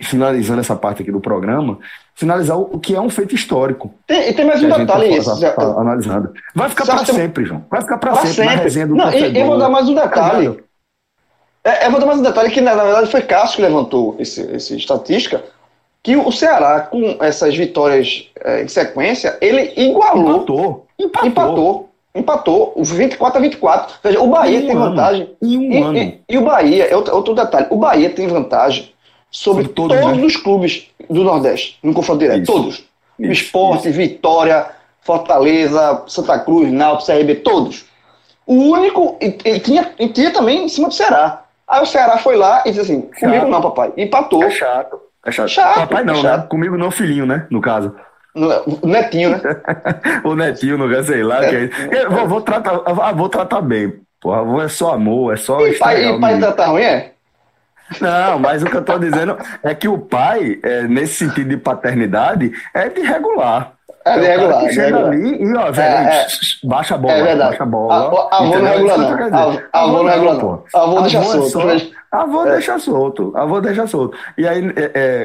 finalizando 0.00 0.60
essa 0.60 0.74
parte 0.74 1.02
aqui 1.02 1.12
do 1.12 1.20
programa, 1.20 1.78
finalizar 2.14 2.58
o, 2.58 2.78
que 2.78 2.94
é 2.94 3.00
um 3.00 3.10
feito 3.10 3.34
histórico. 3.34 3.92
Tem, 4.06 4.30
e 4.30 4.32
tem 4.32 4.44
mais 4.44 4.62
um 4.62 4.68
detalhe. 4.68 5.22
Tá, 5.22 5.50
tá 5.52 5.62
analisando. 5.62 6.32
Vai 6.54 6.68
ficar 6.68 6.86
para 6.86 7.04
sempre, 7.04 7.44
João. 7.44 7.64
Vai 7.70 7.82
ficar 7.82 7.98
para 7.98 8.14
sempre, 8.16 8.32
sempre. 8.32 8.56
na 8.56 8.62
resenha 8.62 8.86
do 8.86 8.94
Não, 8.94 9.12
e, 9.12 9.38
eu 9.38 9.46
vou 9.46 9.58
dar 9.58 9.68
mais 9.68 9.88
um 9.88 9.94
detalhe. 9.94 10.62
É, 11.62 11.86
eu 11.86 11.90
vou 11.90 12.00
dar 12.00 12.06
mais 12.06 12.18
um 12.18 12.22
detalhe 12.22 12.50
que 12.50 12.60
na, 12.60 12.74
na 12.74 12.84
verdade 12.84 13.10
foi 13.10 13.20
Cássio 13.22 13.56
que 13.56 13.62
levantou 13.62 14.16
esse, 14.18 14.40
esse 14.52 14.76
estatística 14.76 15.42
que 16.02 16.16
o 16.16 16.32
Ceará 16.32 16.80
com 16.80 17.18
essas 17.20 17.54
vitórias 17.54 18.30
é, 18.42 18.62
em 18.62 18.68
sequência 18.68 19.36
ele 19.40 19.74
igualou, 19.76 20.36
empatou, 20.36 20.86
empatou. 20.98 21.28
empatou 21.28 21.89
Empatou, 22.14 22.74
24 22.76 23.38
a 23.38 23.40
24. 23.40 23.94
Ou 23.94 24.10
seja, 24.10 24.20
o 24.20 24.28
Bahia 24.28 24.58
um 24.58 24.66
tem 24.66 24.70
ano. 24.72 24.80
vantagem. 24.80 25.36
Em 25.40 25.58
um 25.58 25.72
e, 25.72 25.82
ano. 25.82 25.98
E, 25.98 26.20
e, 26.28 26.38
o 26.38 26.44
Bahia, 26.44 26.84
é 26.84 26.96
outro, 26.96 27.14
outro, 27.14 27.34
detalhe, 27.34 27.66
o 27.70 27.76
Bahia 27.76 28.10
tem 28.10 28.26
vantagem 28.26 28.92
sobre, 29.30 29.64
sobre 29.64 29.74
todos, 29.74 30.00
todos 30.00 30.18
né? 30.18 30.24
os 30.24 30.36
clubes 30.36 30.88
do 31.08 31.22
Nordeste, 31.22 31.78
no 31.82 31.94
confronto 31.94 32.18
direto. 32.18 32.42
Isso. 32.42 32.52
Todos. 32.52 32.84
Isso. 33.18 33.32
Esporte, 33.32 33.88
Isso. 33.88 33.96
Vitória, 33.96 34.66
Fortaleza, 35.02 36.02
Santa 36.08 36.38
Cruz, 36.40 36.72
Náutico, 36.72 37.12
CRB, 37.12 37.36
todos. 37.36 37.84
O 38.46 38.54
único, 38.54 39.16
e, 39.20 39.38
e, 39.44 39.60
tinha, 39.60 39.92
e 39.98 40.08
tinha 40.08 40.32
também 40.32 40.64
em 40.64 40.68
cima 40.68 40.88
do 40.88 40.94
Ceará. 40.94 41.44
Aí 41.68 41.82
o 41.82 41.86
Ceará 41.86 42.18
foi 42.18 42.34
lá 42.34 42.62
e 42.66 42.70
disse 42.70 42.80
assim: 42.80 43.08
chato. 43.12 43.20
comigo 43.20 43.46
não, 43.46 43.60
papai. 43.60 43.92
Empatou. 43.96 44.42
É 44.42 44.50
chato. 44.50 45.00
É 45.24 45.30
chato. 45.30 45.48
chato 45.48 45.88
papai 45.88 46.02
não, 46.02 46.14
é 46.14 46.16
chato. 46.16 46.40
né? 46.40 46.46
Comigo 46.48 46.76
não, 46.76 46.90
filhinho, 46.90 47.24
né? 47.24 47.46
No 47.48 47.60
caso. 47.60 47.94
O 48.34 48.86
netinho, 48.86 49.30
né? 49.30 49.40
o 50.24 50.34
netinho, 50.36 50.78
não 50.78 51.02
sei 51.02 51.22
lá. 51.22 51.44
É. 51.44 51.48
Que 51.48 51.96
é. 51.96 52.08
vou, 52.08 52.28
vou, 52.28 52.40
tratar, 52.40 52.80
ah, 52.86 53.12
vou 53.12 53.28
tratar 53.28 53.60
bem. 53.60 54.00
Porra, 54.20 54.64
é 54.64 54.68
só 54.68 54.94
amor, 54.94 55.32
é 55.32 55.36
só. 55.36 55.66
E 55.66 55.78
pai, 55.78 56.04
e 56.04 56.20
pai 56.20 56.38
tratar 56.38 56.66
ruim, 56.66 56.82
é? 56.82 57.12
Não, 58.00 58.38
mas 58.38 58.62
o 58.62 58.66
que 58.66 58.76
eu 58.76 58.84
tô 58.84 58.98
dizendo 58.98 59.36
é 59.62 59.74
que 59.74 59.88
o 59.88 59.98
pai, 59.98 60.60
é, 60.62 60.82
nesse 60.82 61.14
sentido 61.14 61.48
de 61.48 61.56
paternidade, 61.56 62.52
é 62.72 62.88
de 62.88 63.00
regular. 63.00 63.72
É 64.04 64.18
de 64.18 64.26
regular. 64.26 64.64
É 64.64 64.72
chega 64.72 65.06
ali 65.06 65.42
e, 65.42 65.56
ó, 65.56 65.72
velho, 65.72 65.94
é, 65.96 66.22
é, 66.22 66.26
baixa 66.64 66.94
a 66.94 66.98
bola. 66.98 67.14
É 67.14 67.22
verdade. 67.22 67.50
Baixa 67.50 67.62
a 67.64 67.66
bola. 67.66 68.28
A, 68.30 68.36
avô 68.36 68.58
não 68.58 68.64
regula, 68.64 68.96
não. 68.96 69.60
Avô 69.72 70.02
não 70.02 70.04
regula, 70.04 70.34
não. 70.34 70.64
Avô 70.72 71.00
deixa 71.00 71.22
solto. 71.22 71.92
Avô 72.12 72.44
deixa 72.44 72.78
solto. 72.78 73.32
Avô 73.36 73.60
deixa 73.60 73.86
solto. 73.86 74.16
E 74.38 74.46
aí, 74.46 74.62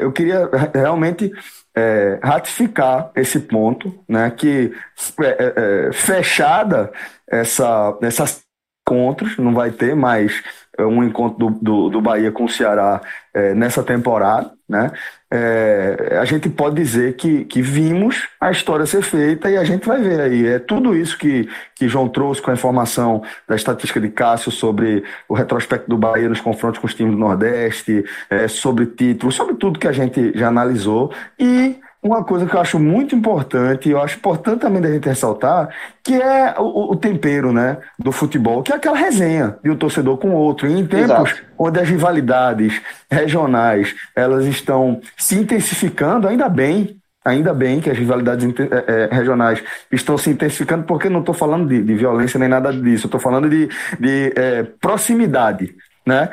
eu 0.02 0.12
queria 0.12 0.50
realmente 0.74 1.32
é, 1.76 2.20
ratificar 2.24 3.12
esse 3.16 3.40
ponto, 3.40 3.94
né, 4.08 4.32
que 4.32 4.74
é, 5.22 5.26
é, 5.28 5.54
é, 5.88 5.94
fechada 5.94 6.92
essa, 7.28 7.98
essas 8.02 8.46
encontros, 8.88 9.38
não 9.38 9.54
vai 9.54 9.72
ter 9.72 9.96
mais 9.96 10.44
é, 10.78 10.86
um 10.86 11.04
encontro 11.04 11.38
do, 11.38 11.60
do, 11.60 11.90
do 11.90 12.02
Bahia 12.02 12.32
com 12.32 12.46
o 12.46 12.50
Ceará 12.50 13.02
é, 13.34 13.54
nessa 13.56 13.84
temporada, 13.84 14.52
né? 14.70 14.92
É, 15.38 16.18
a 16.18 16.24
gente 16.24 16.50
pode 16.50 16.76
dizer 16.76 17.18
que, 17.18 17.44
que 17.44 17.62
vimos 17.62 18.26
a 18.40 18.52
história 18.52 18.86
ser 18.86 19.02
feita 19.02 19.52
e 19.52 19.58
a 19.58 19.66
gente 19.66 19.86
vai 19.86 20.02
ver 20.02 20.22
aí. 20.22 20.48
É 20.48 20.60
tudo 20.60 20.96
isso 20.96 21.18
que, 21.18 21.50
que 21.76 21.90
João 21.90 22.08
trouxe 22.08 22.42
com 22.42 22.52
a 22.52 22.54
informação 22.54 23.22
da 23.46 23.54
estatística 23.54 24.00
de 24.00 24.08
Cássio 24.08 24.50
sobre 24.50 25.04
o 25.28 25.34
retrospecto 25.34 25.90
do 25.90 25.98
Bahia 25.98 26.30
nos 26.30 26.40
confrontos 26.40 26.80
com 26.80 26.88
os 26.88 26.94
times 26.94 27.14
do 27.14 27.20
Nordeste, 27.20 28.06
é, 28.30 28.48
sobre 28.48 28.86
títulos, 28.86 29.36
sobre 29.36 29.56
tudo 29.56 29.78
que 29.78 29.90
a 29.90 29.92
gente 29.92 30.32
já 30.38 30.48
analisou 30.48 31.12
e 31.38 31.82
uma 32.06 32.24
coisa 32.24 32.46
que 32.46 32.56
eu 32.56 32.62
acho 32.62 32.78
muito 32.80 33.16
importante, 33.16 33.90
eu 33.90 34.00
acho 34.00 34.18
importante 34.18 34.60
também 34.62 34.80
da 34.80 34.92
gente 34.92 35.10
ressaltar, 35.10 35.70
que 36.04 36.14
é 36.14 36.54
o, 36.60 36.92
o, 36.92 36.96
tempero 36.96 37.52
né, 37.52 37.78
do 37.98 38.12
futebol, 38.12 38.62
que 38.62 38.72
é 38.72 38.76
aquela 38.76 38.96
resenha 38.96 39.58
de 39.64 39.72
um 39.72 39.76
torcedor 39.76 40.18
com 40.18 40.30
outro. 40.32 40.68
E 40.68 40.80
em 40.80 40.86
tempos 40.86 41.32
Exato. 41.32 41.44
onde 41.58 41.80
as 41.80 41.90
rivalidades 41.90 42.80
regionais 43.10 43.96
elas 44.16 44.46
estão 44.46 45.02
se 45.18 45.36
intensificando, 45.36 46.28
ainda 46.28 46.48
bem, 46.48 46.96
ainda 47.26 47.56
bem 47.56 47.82
que 47.82 47.90
as 47.90 47.98
rivalidades 47.98 48.48
é, 48.60 48.94
é, 48.94 49.10
regionais 49.12 49.64
estão 49.92 50.16
se 50.16 50.30
intensificando, 50.30 50.84
porque 50.84 51.10
não 51.10 51.22
estou 51.22 51.34
falando 51.34 51.68
de, 51.68 51.82
de, 51.82 51.96
violência 51.96 52.40
nem 52.40 52.48
nada 52.48 52.72
disso, 52.72 53.08
estou 53.08 53.20
falando 53.20 53.50
de, 53.50 53.68
de 54.00 54.32
é, 54.36 54.64
proximidade 54.80 55.76
né? 56.06 56.30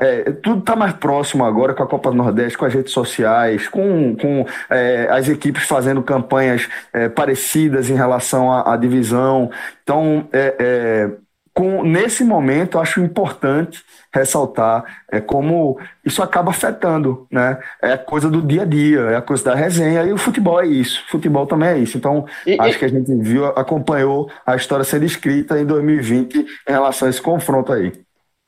É, 0.00 0.32
tudo 0.32 0.60
está 0.60 0.76
mais 0.76 0.92
próximo 0.92 1.44
agora 1.44 1.72
com 1.72 1.82
a 1.82 1.86
Copa 1.86 2.10
do 2.10 2.16
Nordeste, 2.16 2.58
com 2.58 2.66
as 2.66 2.74
redes 2.74 2.92
sociais, 2.92 3.68
com, 3.68 4.14
com 4.16 4.44
é, 4.68 5.08
as 5.10 5.28
equipes 5.28 5.64
fazendo 5.64 6.02
campanhas 6.02 6.68
é, 6.92 7.08
parecidas 7.08 7.88
em 7.88 7.94
relação 7.94 8.52
à, 8.52 8.74
à 8.74 8.76
divisão. 8.76 9.50
Então, 9.82 10.28
é, 10.32 10.54
é, 10.58 11.10
com, 11.54 11.84
nesse 11.84 12.24
momento, 12.24 12.80
acho 12.80 13.00
importante 13.00 13.82
ressaltar 14.12 14.84
é, 15.10 15.20
como 15.20 15.78
isso 16.04 16.20
acaba 16.20 16.50
afetando, 16.50 17.26
né? 17.30 17.58
É 17.80 17.92
a 17.92 17.98
coisa 17.98 18.28
do 18.28 18.42
dia 18.42 18.62
a 18.62 18.64
dia, 18.64 19.00
é 19.00 19.16
a 19.16 19.22
coisa 19.22 19.44
da 19.44 19.54
resenha, 19.54 20.02
e 20.02 20.12
o 20.12 20.18
futebol 20.18 20.60
é 20.60 20.66
isso, 20.66 21.04
o 21.06 21.12
futebol 21.12 21.46
também 21.46 21.68
é 21.68 21.78
isso. 21.78 21.96
Então, 21.96 22.26
e, 22.44 22.60
acho 22.60 22.76
e... 22.76 22.78
que 22.80 22.84
a 22.84 22.88
gente 22.88 23.14
viu, 23.14 23.46
acompanhou 23.46 24.28
a 24.44 24.56
história 24.56 24.84
sendo 24.84 25.04
escrita 25.04 25.58
em 25.58 25.64
2020 25.64 26.38
em 26.38 26.46
relação 26.66 27.06
a 27.06 27.10
esse 27.10 27.22
confronto 27.22 27.72
aí. 27.72 27.92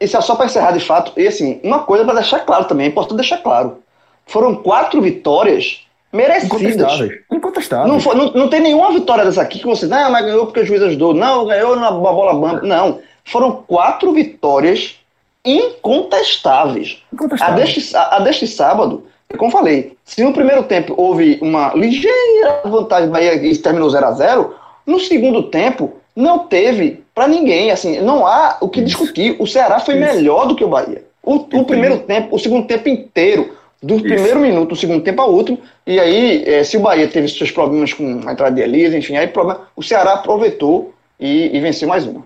Isso 0.00 0.16
é 0.16 0.20
só 0.20 0.34
para 0.34 0.46
encerrar 0.46 0.72
de 0.72 0.80
fato. 0.80 1.12
E 1.16 1.26
assim, 1.26 1.60
uma 1.62 1.80
coisa 1.80 2.04
para 2.04 2.14
deixar 2.14 2.40
claro 2.40 2.66
também, 2.66 2.86
é 2.86 2.90
importante 2.90 3.18
deixar 3.18 3.38
claro. 3.38 3.78
Foram 4.26 4.54
quatro 4.54 5.00
vitórias 5.00 5.86
merecidas. 6.12 6.60
Incontestáveis. 6.60 7.20
Incontestáveis. 7.32 7.92
Não, 7.92 8.00
foi, 8.00 8.14
não, 8.14 8.32
não 8.32 8.48
tem 8.48 8.60
nenhuma 8.60 8.92
vitória 8.92 9.24
dessa 9.24 9.42
aqui 9.42 9.58
que 9.58 9.66
você, 9.66 9.86
não, 9.86 10.10
mas 10.10 10.24
ganhou 10.24 10.46
porque 10.46 10.60
o 10.60 10.66
juiz 10.66 10.82
ajudou. 10.82 11.14
Não, 11.14 11.46
ganhou 11.46 11.76
na 11.76 11.90
bola 11.90 12.34
bamba. 12.34 12.62
Não. 12.62 13.00
Foram 13.24 13.64
quatro 13.66 14.12
vitórias 14.12 14.96
incontestáveis. 15.44 17.02
incontestáveis. 17.12 17.58
A, 17.58 17.64
deste, 17.64 17.96
a, 17.96 18.16
a 18.16 18.18
deste 18.20 18.46
sábado, 18.46 19.04
como 19.38 19.50
falei, 19.50 19.96
se 20.04 20.22
no 20.22 20.32
primeiro 20.32 20.64
tempo 20.64 20.94
houve 20.96 21.38
uma 21.40 21.72
ligeira 21.74 22.62
vantagem 22.64 23.06
do 23.06 23.12
Bahia 23.12 23.34
e 23.34 23.56
terminou 23.56 23.88
0 23.88 24.06
a 24.06 24.12
0 24.12 24.54
no 24.84 25.00
segundo 25.00 25.44
tempo 25.44 25.94
não 26.16 26.40
teve 26.40 27.04
para 27.14 27.28
ninguém, 27.28 27.70
assim, 27.70 28.00
não 28.00 28.26
há 28.26 28.56
o 28.60 28.68
que 28.68 28.80
discutir. 28.80 29.36
O 29.38 29.46
Ceará 29.46 29.78
foi 29.78 29.96
Isso. 29.96 30.14
melhor 30.14 30.46
do 30.46 30.56
que 30.56 30.64
o 30.64 30.68
Bahia. 30.68 31.04
O, 31.22 31.34
o 31.34 31.64
primeiro 31.64 31.98
tempo, 31.98 32.34
o 32.34 32.38
segundo 32.38 32.66
tempo 32.66 32.88
inteiro, 32.88 33.54
do 33.82 33.96
Isso. 33.96 34.04
primeiro 34.04 34.40
minuto, 34.40 34.70
do 34.70 34.76
segundo 34.76 35.04
tempo 35.04 35.20
ao 35.20 35.32
último, 35.32 35.60
e 35.86 36.00
aí, 36.00 36.44
é, 36.46 36.64
se 36.64 36.76
o 36.76 36.80
Bahia 36.80 37.06
teve 37.06 37.28
seus 37.28 37.50
problemas 37.50 37.92
com 37.92 38.22
a 38.26 38.32
entrada 38.32 38.52
de 38.52 38.62
Elisa, 38.62 38.96
enfim, 38.96 39.16
aí 39.16 39.26
problema, 39.26 39.68
o 39.76 39.82
Ceará 39.82 40.14
aproveitou 40.14 40.94
e, 41.20 41.54
e 41.54 41.60
venceu 41.60 41.88
mais 41.88 42.06
uma. 42.06 42.24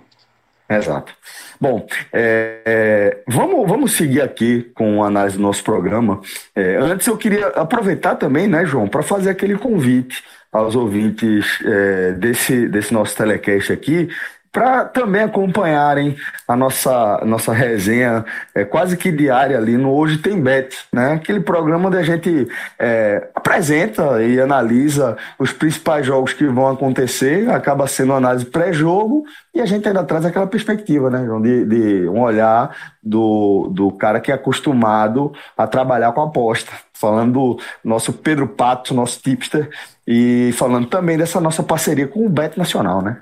Exato. 0.68 1.12
Bom, 1.60 1.84
é, 2.12 2.60
é, 2.64 3.18
vamos, 3.26 3.68
vamos 3.68 3.96
seguir 3.96 4.22
aqui 4.22 4.70
com 4.74 5.02
a 5.02 5.08
análise 5.08 5.36
do 5.36 5.42
nosso 5.42 5.64
programa. 5.64 6.20
É, 6.54 6.76
antes 6.76 7.06
eu 7.06 7.16
queria 7.16 7.48
aproveitar 7.48 8.14
também, 8.14 8.46
né, 8.46 8.64
João, 8.64 8.86
para 8.86 9.02
fazer 9.02 9.30
aquele 9.30 9.58
convite 9.58 10.22
aos 10.52 10.74
ouvintes 10.74 11.60
é, 11.64 12.12
desse, 12.12 12.68
desse 12.68 12.92
nosso 12.92 13.16
telecast 13.16 13.72
aqui 13.72 14.08
para 14.52 14.84
também 14.84 15.22
acompanharem 15.22 16.16
a 16.46 16.56
nossa, 16.56 17.22
nossa 17.24 17.52
resenha 17.52 18.24
é, 18.54 18.64
quase 18.64 18.96
que 18.96 19.12
diária 19.12 19.56
ali 19.56 19.76
no 19.76 19.92
Hoje 19.92 20.18
Tem 20.18 20.40
Bet, 20.40 20.76
né? 20.92 21.12
Aquele 21.12 21.40
programa 21.40 21.88
onde 21.88 21.98
a 21.98 22.02
gente 22.02 22.48
é, 22.78 23.28
apresenta 23.34 24.22
e 24.22 24.40
analisa 24.40 25.16
os 25.38 25.52
principais 25.52 26.04
jogos 26.04 26.32
que 26.32 26.46
vão 26.46 26.68
acontecer, 26.68 27.48
acaba 27.50 27.86
sendo 27.86 28.10
uma 28.10 28.18
análise 28.18 28.44
pré-jogo 28.44 29.24
e 29.54 29.60
a 29.60 29.66
gente 29.66 29.86
ainda 29.86 30.02
traz 30.04 30.24
aquela 30.24 30.46
perspectiva, 30.46 31.10
né, 31.10 31.24
João, 31.24 31.40
de, 31.40 31.64
de 31.64 32.08
um 32.08 32.20
olhar 32.20 32.74
do, 33.02 33.70
do 33.72 33.90
cara 33.92 34.20
que 34.20 34.30
é 34.30 34.34
acostumado 34.34 35.32
a 35.56 35.66
trabalhar 35.66 36.12
com 36.12 36.22
aposta. 36.22 36.72
Falando 36.92 37.32
do 37.32 37.60
nosso 37.82 38.12
Pedro 38.12 38.46
Pato, 38.46 38.92
nosso 38.92 39.20
tipster, 39.22 39.70
e 40.06 40.50
falando 40.54 40.86
também 40.86 41.16
dessa 41.16 41.40
nossa 41.40 41.62
parceria 41.62 42.06
com 42.06 42.26
o 42.26 42.28
Bet 42.28 42.58
Nacional, 42.58 43.00
né? 43.00 43.20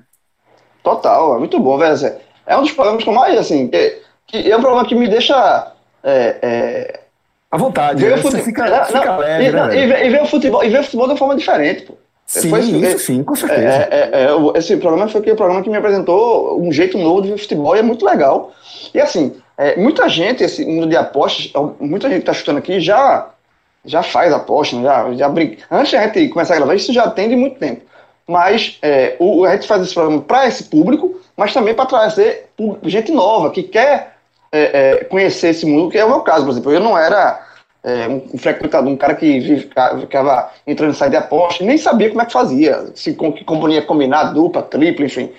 Total, 0.82 1.36
é 1.36 1.38
muito 1.38 1.58
bom, 1.58 1.76
velho. 1.76 2.16
É 2.46 2.56
um 2.56 2.62
dos 2.62 2.72
problemas 2.72 3.04
que 3.04 3.10
eu 3.10 3.14
mais, 3.14 3.38
assim, 3.38 3.68
que, 3.68 3.98
que 4.26 4.50
é 4.50 4.56
um 4.56 4.60
problema 4.60 4.86
que 4.86 4.94
me 4.94 5.08
deixa. 5.08 5.72
É, 6.02 6.36
é... 6.42 7.00
À 7.50 7.56
vontade, 7.56 8.02
ver 8.02 8.16
né? 8.16 8.22
Fute... 8.22 8.42
fica, 8.42 8.68
não, 8.68 8.84
fica 8.84 9.16
leve, 9.16 9.44
e, 9.44 9.52
né, 9.52 9.76
e, 9.76 9.86
ver, 9.86 10.06
e, 10.06 10.10
ver, 10.10 10.22
o 10.22 10.26
futebol, 10.26 10.64
e 10.64 10.68
ver 10.68 10.80
o 10.80 10.84
futebol 10.84 11.06
de 11.06 11.12
uma 11.12 11.18
forma 11.18 11.36
diferente, 11.36 11.82
pô. 11.82 11.94
Sim, 12.26 12.50
foi, 12.50 12.60
isso, 12.60 12.98
sim, 12.98 13.24
com 13.24 13.34
certeza. 13.34 13.88
É, 13.90 14.10
é, 14.12 14.24
é, 14.26 14.58
esse 14.58 14.76
programa 14.76 15.08
foi 15.08 15.22
aquele 15.22 15.36
programa 15.36 15.62
que 15.62 15.70
me 15.70 15.78
apresentou 15.78 16.60
um 16.60 16.70
jeito 16.70 16.98
novo 16.98 17.22
de 17.22 17.30
ver 17.30 17.38
futebol 17.38 17.74
e 17.74 17.78
é 17.78 17.82
muito 17.82 18.04
legal. 18.04 18.52
E 18.92 19.00
assim, 19.00 19.34
é, 19.56 19.76
muita 19.76 20.06
gente, 20.10 20.44
esse 20.44 20.62
mundo 20.62 20.86
de 20.86 20.96
apostas, 20.96 21.50
muita 21.80 22.06
gente 22.06 22.18
que 22.18 22.30
está 22.30 22.34
chutando 22.34 22.58
aqui 22.58 22.80
já, 22.80 23.30
já 23.82 24.02
faz 24.02 24.30
aposta, 24.30 24.76
né? 24.76 24.82
já, 24.82 25.14
já 25.14 25.28
brinca. 25.30 25.64
Antes 25.70 25.88
de 25.88 25.96
a 25.96 26.06
gente 26.06 26.28
começar 26.28 26.52
a 26.52 26.56
gravar, 26.58 26.74
isso 26.74 26.92
já 26.92 27.08
tem 27.08 27.30
de 27.30 27.36
muito 27.36 27.58
tempo 27.58 27.87
mas 28.28 28.78
é, 28.82 29.16
o, 29.18 29.46
a 29.46 29.52
gente 29.52 29.66
faz 29.66 29.82
esse 29.82 29.94
programa 29.94 30.20
para 30.20 30.46
esse 30.46 30.64
público, 30.64 31.18
mas 31.34 31.54
também 31.54 31.74
para 31.74 31.86
trazer 31.86 32.50
gente 32.82 33.10
nova 33.10 33.50
que 33.50 33.62
quer 33.62 34.16
é, 34.52 34.60
é, 35.00 35.04
conhecer 35.04 35.48
esse 35.48 35.64
mundo, 35.64 35.90
que 35.90 35.96
é 35.96 36.04
o 36.04 36.10
meu 36.10 36.20
caso, 36.20 36.44
por 36.44 36.50
exemplo. 36.50 36.70
Eu 36.70 36.80
não 36.80 36.96
era 36.96 37.40
é, 37.82 38.06
um 38.06 38.36
frequentador, 38.36 38.92
um 38.92 38.96
cara 38.98 39.14
que 39.14 39.66
ficava 40.00 40.50
entrando 40.66 40.92
e 40.92 40.94
saindo 40.94 41.12
de 41.12 41.16
aposta, 41.16 41.64
nem 41.64 41.78
sabia 41.78 42.10
como 42.10 42.20
é 42.20 42.26
que 42.26 42.32
fazia, 42.32 42.90
se 42.94 43.14
que 43.14 43.44
componia 43.44 43.80
combinado, 43.80 44.34
dupla, 44.34 44.62
tripla, 44.62 45.06
enfim. 45.06 45.32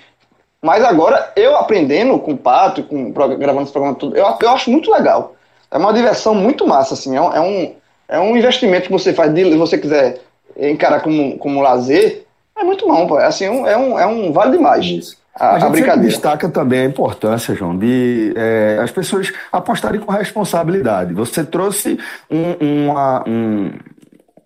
Mas 0.60 0.82
agora, 0.82 1.32
eu 1.36 1.56
aprendendo 1.56 2.18
com 2.18 2.32
o 2.32 2.36
Pato, 2.36 2.82
com, 2.82 3.12
gravando 3.12 3.62
esse 3.62 3.72
programa 3.72 3.96
tudo, 3.96 4.16
eu, 4.16 4.26
eu 4.42 4.50
acho 4.50 4.68
muito 4.68 4.90
legal. 4.90 5.36
É 5.70 5.78
uma 5.78 5.92
diversão 5.92 6.34
muito 6.34 6.66
massa, 6.66 6.94
assim. 6.94 7.16
É 7.16 7.20
um, 7.20 7.32
é 7.32 7.40
um, 7.40 8.34
é 8.34 8.38
investimento 8.38 8.86
que 8.86 8.92
você 8.92 9.14
faz, 9.14 9.32
se 9.32 9.56
você 9.56 9.78
quiser 9.78 10.20
encarar 10.58 11.00
como, 11.00 11.38
como 11.38 11.62
lazer, 11.62 12.26
é 12.60 12.64
muito 12.64 12.86
bom, 12.86 13.06
pô. 13.06 13.18
É 13.18 13.26
assim, 13.26 13.48
um, 13.48 13.66
é, 13.66 13.76
um, 13.76 13.98
é 13.98 14.06
um 14.06 14.32
vale 14.32 14.56
demais. 14.56 14.84
Isso. 14.84 15.20
A, 15.34 15.52
a, 15.52 15.58
gente 15.58 15.64
a 15.64 15.70
brincadeira. 15.70 16.08
destaca 16.08 16.48
também 16.48 16.80
a 16.80 16.84
importância, 16.84 17.54
João, 17.54 17.76
de 17.76 18.34
é, 18.36 18.78
as 18.82 18.90
pessoas 18.90 19.32
apostarem 19.50 20.00
com 20.00 20.12
responsabilidade. 20.12 21.14
Você 21.14 21.44
trouxe 21.44 21.98
um, 22.30 22.88
uma, 22.88 23.24
um, 23.26 23.70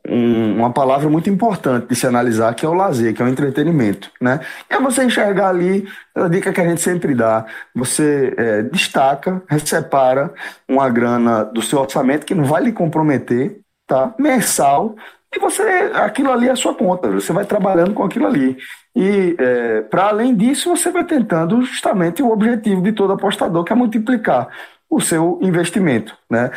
uma 0.06 0.72
palavra 0.72 1.08
muito 1.08 1.28
importante 1.30 1.88
de 1.88 1.96
se 1.96 2.06
analisar, 2.06 2.54
que 2.54 2.64
é 2.64 2.68
o 2.68 2.74
lazer, 2.74 3.14
que 3.14 3.22
é 3.22 3.24
o 3.24 3.28
entretenimento, 3.28 4.10
né? 4.20 4.40
E 4.70 4.74
é 4.74 4.80
você 4.80 5.02
enxergar 5.02 5.48
ali, 5.48 5.88
a 6.14 6.28
dica 6.28 6.52
que 6.52 6.60
a 6.60 6.68
gente 6.68 6.80
sempre 6.80 7.14
dá, 7.14 7.46
você 7.74 8.34
é, 8.36 8.62
destaca, 8.62 9.42
separa 9.64 10.32
uma 10.68 10.88
grana 10.90 11.44
do 11.44 11.62
seu 11.62 11.80
orçamento 11.80 12.26
que 12.26 12.34
não 12.34 12.44
vai 12.44 12.62
lhe 12.62 12.72
comprometer, 12.72 13.58
tá? 13.86 14.14
Mensal, 14.18 14.94
e 15.34 15.38
você, 15.38 15.62
aquilo 15.94 16.30
ali 16.30 16.48
é 16.48 16.52
a 16.52 16.56
sua 16.56 16.74
conta, 16.74 17.10
você 17.10 17.32
vai 17.32 17.44
trabalhando 17.44 17.92
com 17.92 18.04
aquilo 18.04 18.26
ali. 18.26 18.56
E, 18.94 19.36
é, 19.38 19.80
para 19.82 20.06
além 20.06 20.34
disso, 20.34 20.68
você 20.68 20.90
vai 20.90 21.04
tentando 21.04 21.62
justamente 21.62 22.22
o 22.22 22.30
objetivo 22.30 22.80
de 22.80 22.92
todo 22.92 23.12
apostador, 23.12 23.64
que 23.64 23.72
é 23.72 23.76
multiplicar 23.76 24.48
o 24.88 25.00
seu 25.00 25.38
investimento, 25.42 26.16
né? 26.30 26.50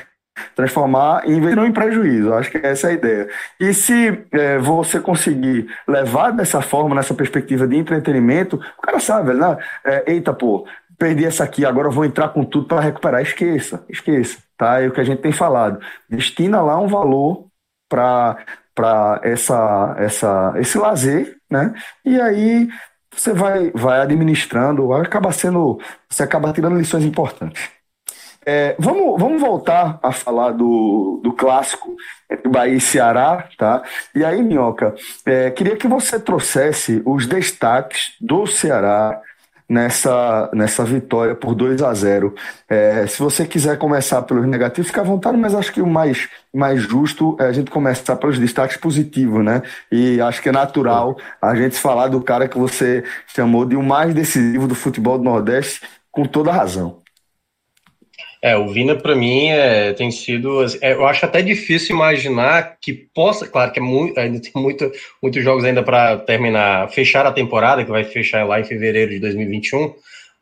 Transformar 0.55 1.27
em 1.27 1.39
não 1.55 1.65
em 1.65 1.71
prejuízo, 1.71 2.31
acho 2.35 2.51
que 2.51 2.57
essa 2.57 2.87
é 2.87 2.89
a 2.91 2.93
ideia. 2.93 3.29
E 3.59 3.73
se 3.73 4.23
é, 4.31 4.59
você 4.59 4.99
conseguir 4.99 5.67
levar 5.87 6.29
dessa 6.29 6.61
forma, 6.61 6.93
nessa 6.93 7.15
perspectiva 7.15 7.67
de 7.67 7.75
entretenimento, 7.75 8.61
o 8.77 8.81
cara 8.81 8.99
sabe, 8.99 9.33
né? 9.33 9.57
É, 9.83 10.11
eita, 10.11 10.31
pô, 10.31 10.67
perdi 10.97 11.25
essa 11.25 11.43
aqui, 11.43 11.65
agora 11.65 11.89
vou 11.89 12.05
entrar 12.05 12.29
com 12.29 12.43
tudo 12.43 12.67
para 12.67 12.81
recuperar. 12.81 13.21
Esqueça, 13.23 13.83
esqueça, 13.89 14.37
tá? 14.55 14.79
É 14.81 14.87
o 14.87 14.91
que 14.91 15.01
a 15.01 15.03
gente 15.03 15.21
tem 15.21 15.31
falado. 15.31 15.79
Destina 16.07 16.61
lá 16.61 16.79
um 16.79 16.87
valor 16.87 17.47
para 17.89 18.37
para 18.77 19.19
essa, 19.23 19.95
essa, 19.97 20.53
esse 20.57 20.77
lazer, 20.77 21.35
né? 21.49 21.73
E 22.05 22.21
aí 22.21 22.69
você 23.11 23.33
vai, 23.33 23.71
vai 23.73 24.01
administrando, 24.01 24.93
acaba 24.93 25.31
sendo, 25.31 25.79
você 26.07 26.21
acaba 26.21 26.53
tirando 26.53 26.77
lições 26.77 27.03
importantes. 27.03 27.71
É, 28.45 28.75
vamos, 28.77 29.19
vamos 29.19 29.41
voltar 29.41 29.99
a 30.01 30.11
falar 30.11 30.51
do, 30.51 31.19
do 31.23 31.33
clássico 31.33 31.95
entre 32.29 32.47
Bahia 32.47 32.75
e 32.75 32.79
Ceará, 32.79 33.49
tá? 33.57 33.81
E 34.13 34.23
aí, 34.23 34.41
Minhoca, 34.43 34.93
é, 35.25 35.49
queria 35.49 35.75
que 35.75 35.87
você 35.87 36.19
trouxesse 36.19 37.01
os 37.03 37.25
destaques 37.25 38.13
do 38.21 38.45
Ceará 38.45 39.19
nessa, 39.69 40.49
nessa 40.53 40.83
vitória 40.85 41.35
por 41.35 41.53
2 41.53 41.81
a 41.81 41.93
0 41.93 42.33
é, 42.69 43.05
Se 43.07 43.19
você 43.19 43.45
quiser 43.45 43.77
começar 43.77 44.21
pelos 44.21 44.45
negativos, 44.47 44.87
fica 44.87 45.01
à 45.01 45.03
vontade, 45.03 45.37
mas 45.37 45.53
acho 45.53 45.71
que 45.73 45.81
o 45.81 45.87
mais, 45.87 46.29
mais 46.53 46.81
justo 46.81 47.35
é 47.39 47.45
a 47.45 47.51
gente 47.51 47.69
começar 47.69 48.15
pelos 48.15 48.39
destaques 48.39 48.77
positivos, 48.77 49.43
né? 49.43 49.61
E 49.91 50.21
acho 50.21 50.41
que 50.41 50.49
é 50.49 50.51
natural 50.51 51.17
a 51.41 51.55
gente 51.55 51.75
falar 51.77 52.07
do 52.07 52.21
cara 52.21 52.47
que 52.47 52.57
você 52.57 53.03
chamou 53.27 53.65
de 53.65 53.75
o 53.75 53.83
mais 53.83 54.13
decisivo 54.13 54.67
do 54.67 54.75
futebol 54.75 55.17
do 55.17 55.23
Nordeste, 55.23 55.81
com 56.11 56.25
toda 56.25 56.51
razão. 56.51 57.06
É, 58.41 58.55
o 58.55 58.67
Vina 58.67 58.95
para 58.95 59.15
mim 59.15 59.47
é, 59.47 59.93
tem 59.93 60.11
sido, 60.11 60.63
é, 60.81 60.93
eu 60.93 61.07
acho 61.07 61.25
até 61.25 61.41
difícil 61.41 61.95
imaginar 61.95 62.77
que 62.79 62.93
possa, 62.93 63.47
claro 63.47 63.71
que 63.71 63.79
é 63.79 63.83
muito, 63.83 64.19
ainda 64.19 64.39
tem 64.39 64.51
muito, 64.55 64.91
muitos 65.21 65.43
jogos 65.43 65.63
ainda 65.63 65.81
para 65.81 66.17
terminar, 66.17 66.89
fechar 66.89 67.25
a 67.25 67.31
temporada, 67.31 67.83
que 67.83 67.89
vai 67.89 68.03
fechar 68.03 68.45
lá 68.45 68.59
em 68.59 68.63
fevereiro 68.63 69.11
de 69.11 69.19
2021, 69.19 69.93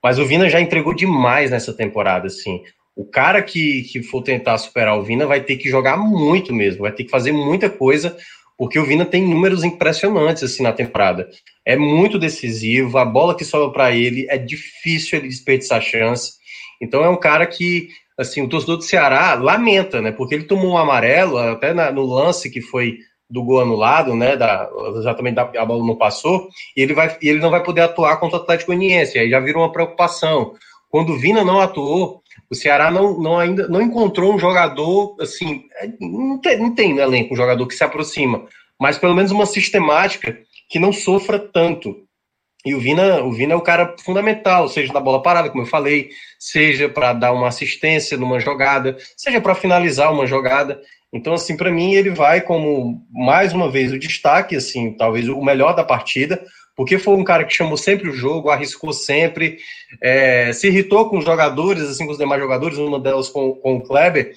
mas 0.03 0.19
o 0.19 0.25
Vina 0.25 0.49
já 0.49 0.59
entregou 0.59 0.93
demais 0.93 1.51
nessa 1.51 1.73
temporada, 1.73 2.27
assim. 2.27 2.61
O 2.95 3.05
cara 3.05 3.41
que, 3.41 3.83
que 3.83 4.03
for 4.03 4.21
tentar 4.21 4.57
superar 4.57 4.97
o 4.97 5.03
Vina 5.03 5.25
vai 5.25 5.41
ter 5.41 5.57
que 5.57 5.69
jogar 5.69 5.97
muito 5.97 6.53
mesmo, 6.53 6.83
vai 6.83 6.91
ter 6.91 7.05
que 7.05 7.09
fazer 7.09 7.31
muita 7.31 7.69
coisa, 7.69 8.15
porque 8.57 8.79
o 8.79 8.85
Vina 8.85 9.05
tem 9.05 9.23
números 9.23 9.63
impressionantes 9.63 10.43
assim 10.43 10.63
na 10.63 10.71
temporada. 10.71 11.29
É 11.65 11.75
muito 11.75 12.19
decisivo, 12.19 12.97
a 12.97 13.03
bola 13.03 13.35
que 13.35 13.43
sobra 13.43 13.71
para 13.71 13.91
ele 13.95 14.27
é 14.29 14.37
difícil 14.37 15.19
ele 15.19 15.27
desperdiçar 15.27 15.81
chance. 15.81 16.33
Então 16.81 17.03
é 17.03 17.09
um 17.09 17.17
cara 17.17 17.45
que, 17.45 17.89
assim, 18.17 18.41
o 18.41 18.49
torcedor 18.49 18.77
do 18.77 18.83
Ceará 18.83 19.33
lamenta, 19.35 20.01
né? 20.01 20.11
Porque 20.11 20.35
ele 20.35 20.45
tomou 20.45 20.73
um 20.73 20.77
amarelo, 20.77 21.37
até 21.37 21.73
na, 21.73 21.91
no 21.91 22.05
lance 22.05 22.49
que 22.49 22.61
foi 22.61 22.97
do 23.29 23.43
gol 23.43 23.61
anulado, 23.61 24.15
né? 24.15 24.35
Da, 24.35 24.69
exatamente 24.97 25.35
da, 25.35 25.43
a 25.43 25.65
bola 25.65 25.85
não 25.85 25.95
passou, 25.95 26.47
e 26.75 26.81
ele, 26.81 26.93
vai, 26.93 27.15
ele 27.21 27.39
não 27.39 27.49
vai 27.49 27.63
poder 27.63 27.81
atuar 27.81 28.17
contra 28.17 28.39
o 28.39 28.41
Atlético 28.41 28.71
Goianiense. 28.71 29.17
Aí 29.17 29.29
já 29.29 29.39
virou 29.39 29.63
uma 29.63 29.71
preocupação. 29.71 30.53
Quando 30.89 31.13
o 31.13 31.17
Vina 31.17 31.43
não 31.43 31.59
atuou, 31.59 32.21
o 32.49 32.55
Ceará 32.55 32.91
não, 32.91 33.19
não 33.19 33.39
ainda 33.39 33.67
não 33.67 33.81
encontrou 33.81 34.33
um 34.33 34.39
jogador 34.39 35.15
assim, 35.19 35.63
é, 35.81 35.89
não 35.99 36.39
tem, 36.39 36.57
não 36.57 36.73
tem 36.73 36.93
no 36.93 37.01
elenco 37.01 37.33
um 37.33 37.37
jogador 37.37 37.65
que 37.67 37.75
se 37.75 37.83
aproxima, 37.83 38.45
mas 38.79 38.97
pelo 38.97 39.15
menos 39.15 39.31
uma 39.31 39.45
sistemática 39.45 40.37
que 40.69 40.79
não 40.79 40.93
sofra 40.93 41.39
tanto. 41.39 42.04
E 42.65 42.73
o 42.73 42.79
Vina, 42.79 43.21
o 43.23 43.31
Vina 43.31 43.53
é 43.53 43.55
o 43.55 43.61
cara 43.61 43.95
fundamental, 44.03 44.67
seja 44.67 44.91
na 44.91 44.99
bola 44.99 45.21
parada, 45.21 45.49
como 45.49 45.61
eu 45.63 45.67
falei, 45.67 46.09
seja 46.39 46.89
para 46.89 47.13
dar 47.13 47.31
uma 47.31 47.47
assistência 47.47 48.17
numa 48.17 48.39
jogada, 48.39 48.97
seja 49.15 49.39
para 49.39 49.53
finalizar 49.53 50.11
uma 50.11 50.25
jogada. 50.25 50.81
Então, 51.13 51.33
assim, 51.33 51.55
para 51.55 51.71
mim, 51.71 51.93
ele 51.93 52.09
vai 52.09 52.41
como, 52.41 53.05
mais 53.11 53.53
uma 53.53 53.69
vez, 53.69 53.93
o 53.93 53.99
destaque, 53.99 54.55
assim, 54.55 54.93
talvez 54.97 55.29
o 55.29 55.41
melhor 55.41 55.75
da 55.75 55.83
partida, 55.83 56.43
porque 56.75 56.97
foi 56.99 57.15
um 57.15 57.23
cara 57.23 57.45
que 57.45 57.55
chamou 57.55 57.77
sempre 57.77 58.09
o 58.09 58.13
jogo, 58.13 58.49
arriscou 58.49 58.91
sempre, 58.91 59.57
é, 60.01 60.51
se 60.51 60.67
irritou 60.67 61.09
com 61.09 61.17
os 61.17 61.25
jogadores, 61.25 61.83
assim, 61.83 62.05
com 62.05 62.11
os 62.11 62.17
demais 62.17 62.41
jogadores, 62.41 62.77
uma 62.77 62.99
delas 62.99 63.29
com, 63.29 63.53
com 63.53 63.77
o 63.77 63.81
Kleber, 63.81 64.33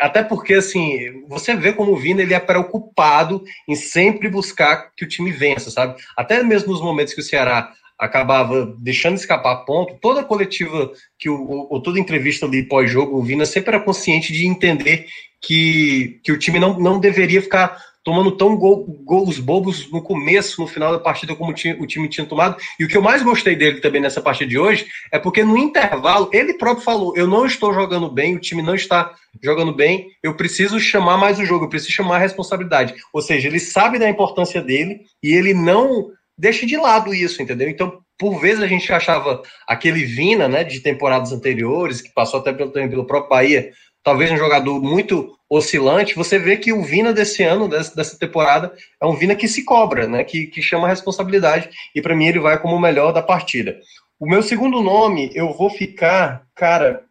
até 0.00 0.22
porque, 0.22 0.54
assim, 0.54 1.24
você 1.28 1.56
vê 1.56 1.72
como 1.72 1.92
o 1.92 1.96
Vina, 1.96 2.22
ele 2.22 2.34
é 2.34 2.38
preocupado 2.38 3.42
em 3.68 3.74
sempre 3.74 4.28
buscar 4.28 4.92
que 4.96 5.04
o 5.04 5.08
time 5.08 5.32
vença, 5.32 5.70
sabe? 5.70 6.00
Até 6.16 6.42
mesmo 6.42 6.72
nos 6.72 6.80
momentos 6.80 7.12
que 7.12 7.20
o 7.20 7.24
Ceará 7.24 7.72
acabava 7.98 8.74
deixando 8.78 9.16
escapar 9.16 9.64
ponto, 9.64 9.98
toda 10.00 10.24
coletiva 10.24 10.92
que 11.18 11.28
o, 11.28 11.68
ou 11.70 11.80
toda 11.80 11.98
entrevista 11.98 12.46
ali 12.46 12.62
pós-jogo, 12.62 13.16
o 13.16 13.22
Vina 13.22 13.46
sempre 13.46 13.74
era 13.74 13.84
consciente 13.84 14.32
de 14.32 14.46
entender 14.46 15.06
que, 15.40 16.20
que 16.22 16.32
o 16.32 16.38
time 16.38 16.58
não, 16.58 16.78
não 16.78 16.98
deveria 16.98 17.42
ficar 17.42 17.80
tomando 18.04 18.32
tão 18.32 18.54
gol, 18.54 18.84
gols 19.02 19.38
bobos 19.38 19.90
no 19.90 20.02
começo, 20.02 20.60
no 20.60 20.66
final 20.66 20.92
da 20.92 20.98
partida, 20.98 21.34
como 21.34 21.52
o 21.52 21.86
time, 21.86 22.08
tinha 22.08 22.26
tomado. 22.26 22.56
E 22.78 22.84
o 22.84 22.88
que 22.88 22.96
eu 22.96 23.02
mais 23.02 23.22
gostei 23.22 23.56
dele 23.56 23.80
também 23.80 24.00
nessa 24.00 24.20
partida 24.20 24.50
de 24.50 24.58
hoje 24.58 24.86
é 25.10 25.18
porque 25.18 25.42
no 25.42 25.56
intervalo, 25.56 26.28
ele 26.32 26.54
próprio 26.54 26.84
falou: 26.84 27.16
eu 27.16 27.26
não 27.26 27.46
estou 27.46 27.72
jogando 27.72 28.10
bem, 28.10 28.36
o 28.36 28.40
time 28.40 28.60
não 28.60 28.74
está 28.74 29.14
jogando 29.42 29.74
bem, 29.74 30.08
eu 30.22 30.36
preciso 30.36 30.78
chamar 30.78 31.16
mais 31.16 31.38
o 31.38 31.46
jogo, 31.46 31.64
eu 31.64 31.68
preciso 31.68 31.92
chamar 31.92 32.16
a 32.16 32.20
responsabilidade. 32.20 32.94
Ou 33.12 33.22
seja, 33.22 33.48
ele 33.48 33.58
sabe 33.58 33.98
da 33.98 34.08
importância 34.08 34.60
dele 34.60 35.00
e 35.22 35.32
ele 35.32 35.54
não 35.54 36.10
deixa 36.36 36.66
de 36.66 36.76
lado 36.76 37.14
isso, 37.14 37.42
entendeu? 37.42 37.68
Então, 37.68 38.00
por 38.18 38.38
vezes 38.38 38.62
a 38.62 38.66
gente 38.66 38.92
achava 38.92 39.42
aquele 39.66 40.04
Vina, 40.04 40.46
né, 40.46 40.62
de 40.62 40.80
temporadas 40.80 41.32
anteriores, 41.32 42.00
que 42.00 42.12
passou 42.12 42.40
até 42.40 42.52
pelo, 42.52 42.70
pelo 42.70 43.06
próprio 43.06 43.30
Bahia, 43.30 43.70
talvez 44.02 44.30
um 44.30 44.36
jogador 44.36 44.80
muito 44.80 45.34
oscilante, 45.56 46.14
você 46.14 46.38
vê 46.38 46.56
que 46.56 46.72
o 46.72 46.82
Vina 46.82 47.12
desse 47.12 47.42
ano, 47.42 47.68
dessa, 47.68 48.18
temporada, 48.18 48.72
é 49.00 49.06
um 49.06 49.14
Vina 49.14 49.34
que 49.34 49.46
se 49.46 49.64
cobra, 49.64 50.06
né? 50.06 50.24
Que, 50.24 50.46
que 50.46 50.60
chama 50.60 50.86
a 50.86 50.90
responsabilidade, 50.90 51.70
e 51.94 52.02
para 52.02 52.14
mim 52.14 52.26
ele 52.26 52.40
vai 52.40 52.60
como 52.60 52.76
o 52.76 52.80
melhor 52.80 53.12
da 53.12 53.22
partida. 53.22 53.78
O 54.18 54.26
meu 54.26 54.42
segundo 54.42 54.80
nome, 54.80 55.30
eu 55.34 55.52
vou 55.52 55.70
ficar, 55.70 56.46
cara, 56.54 57.04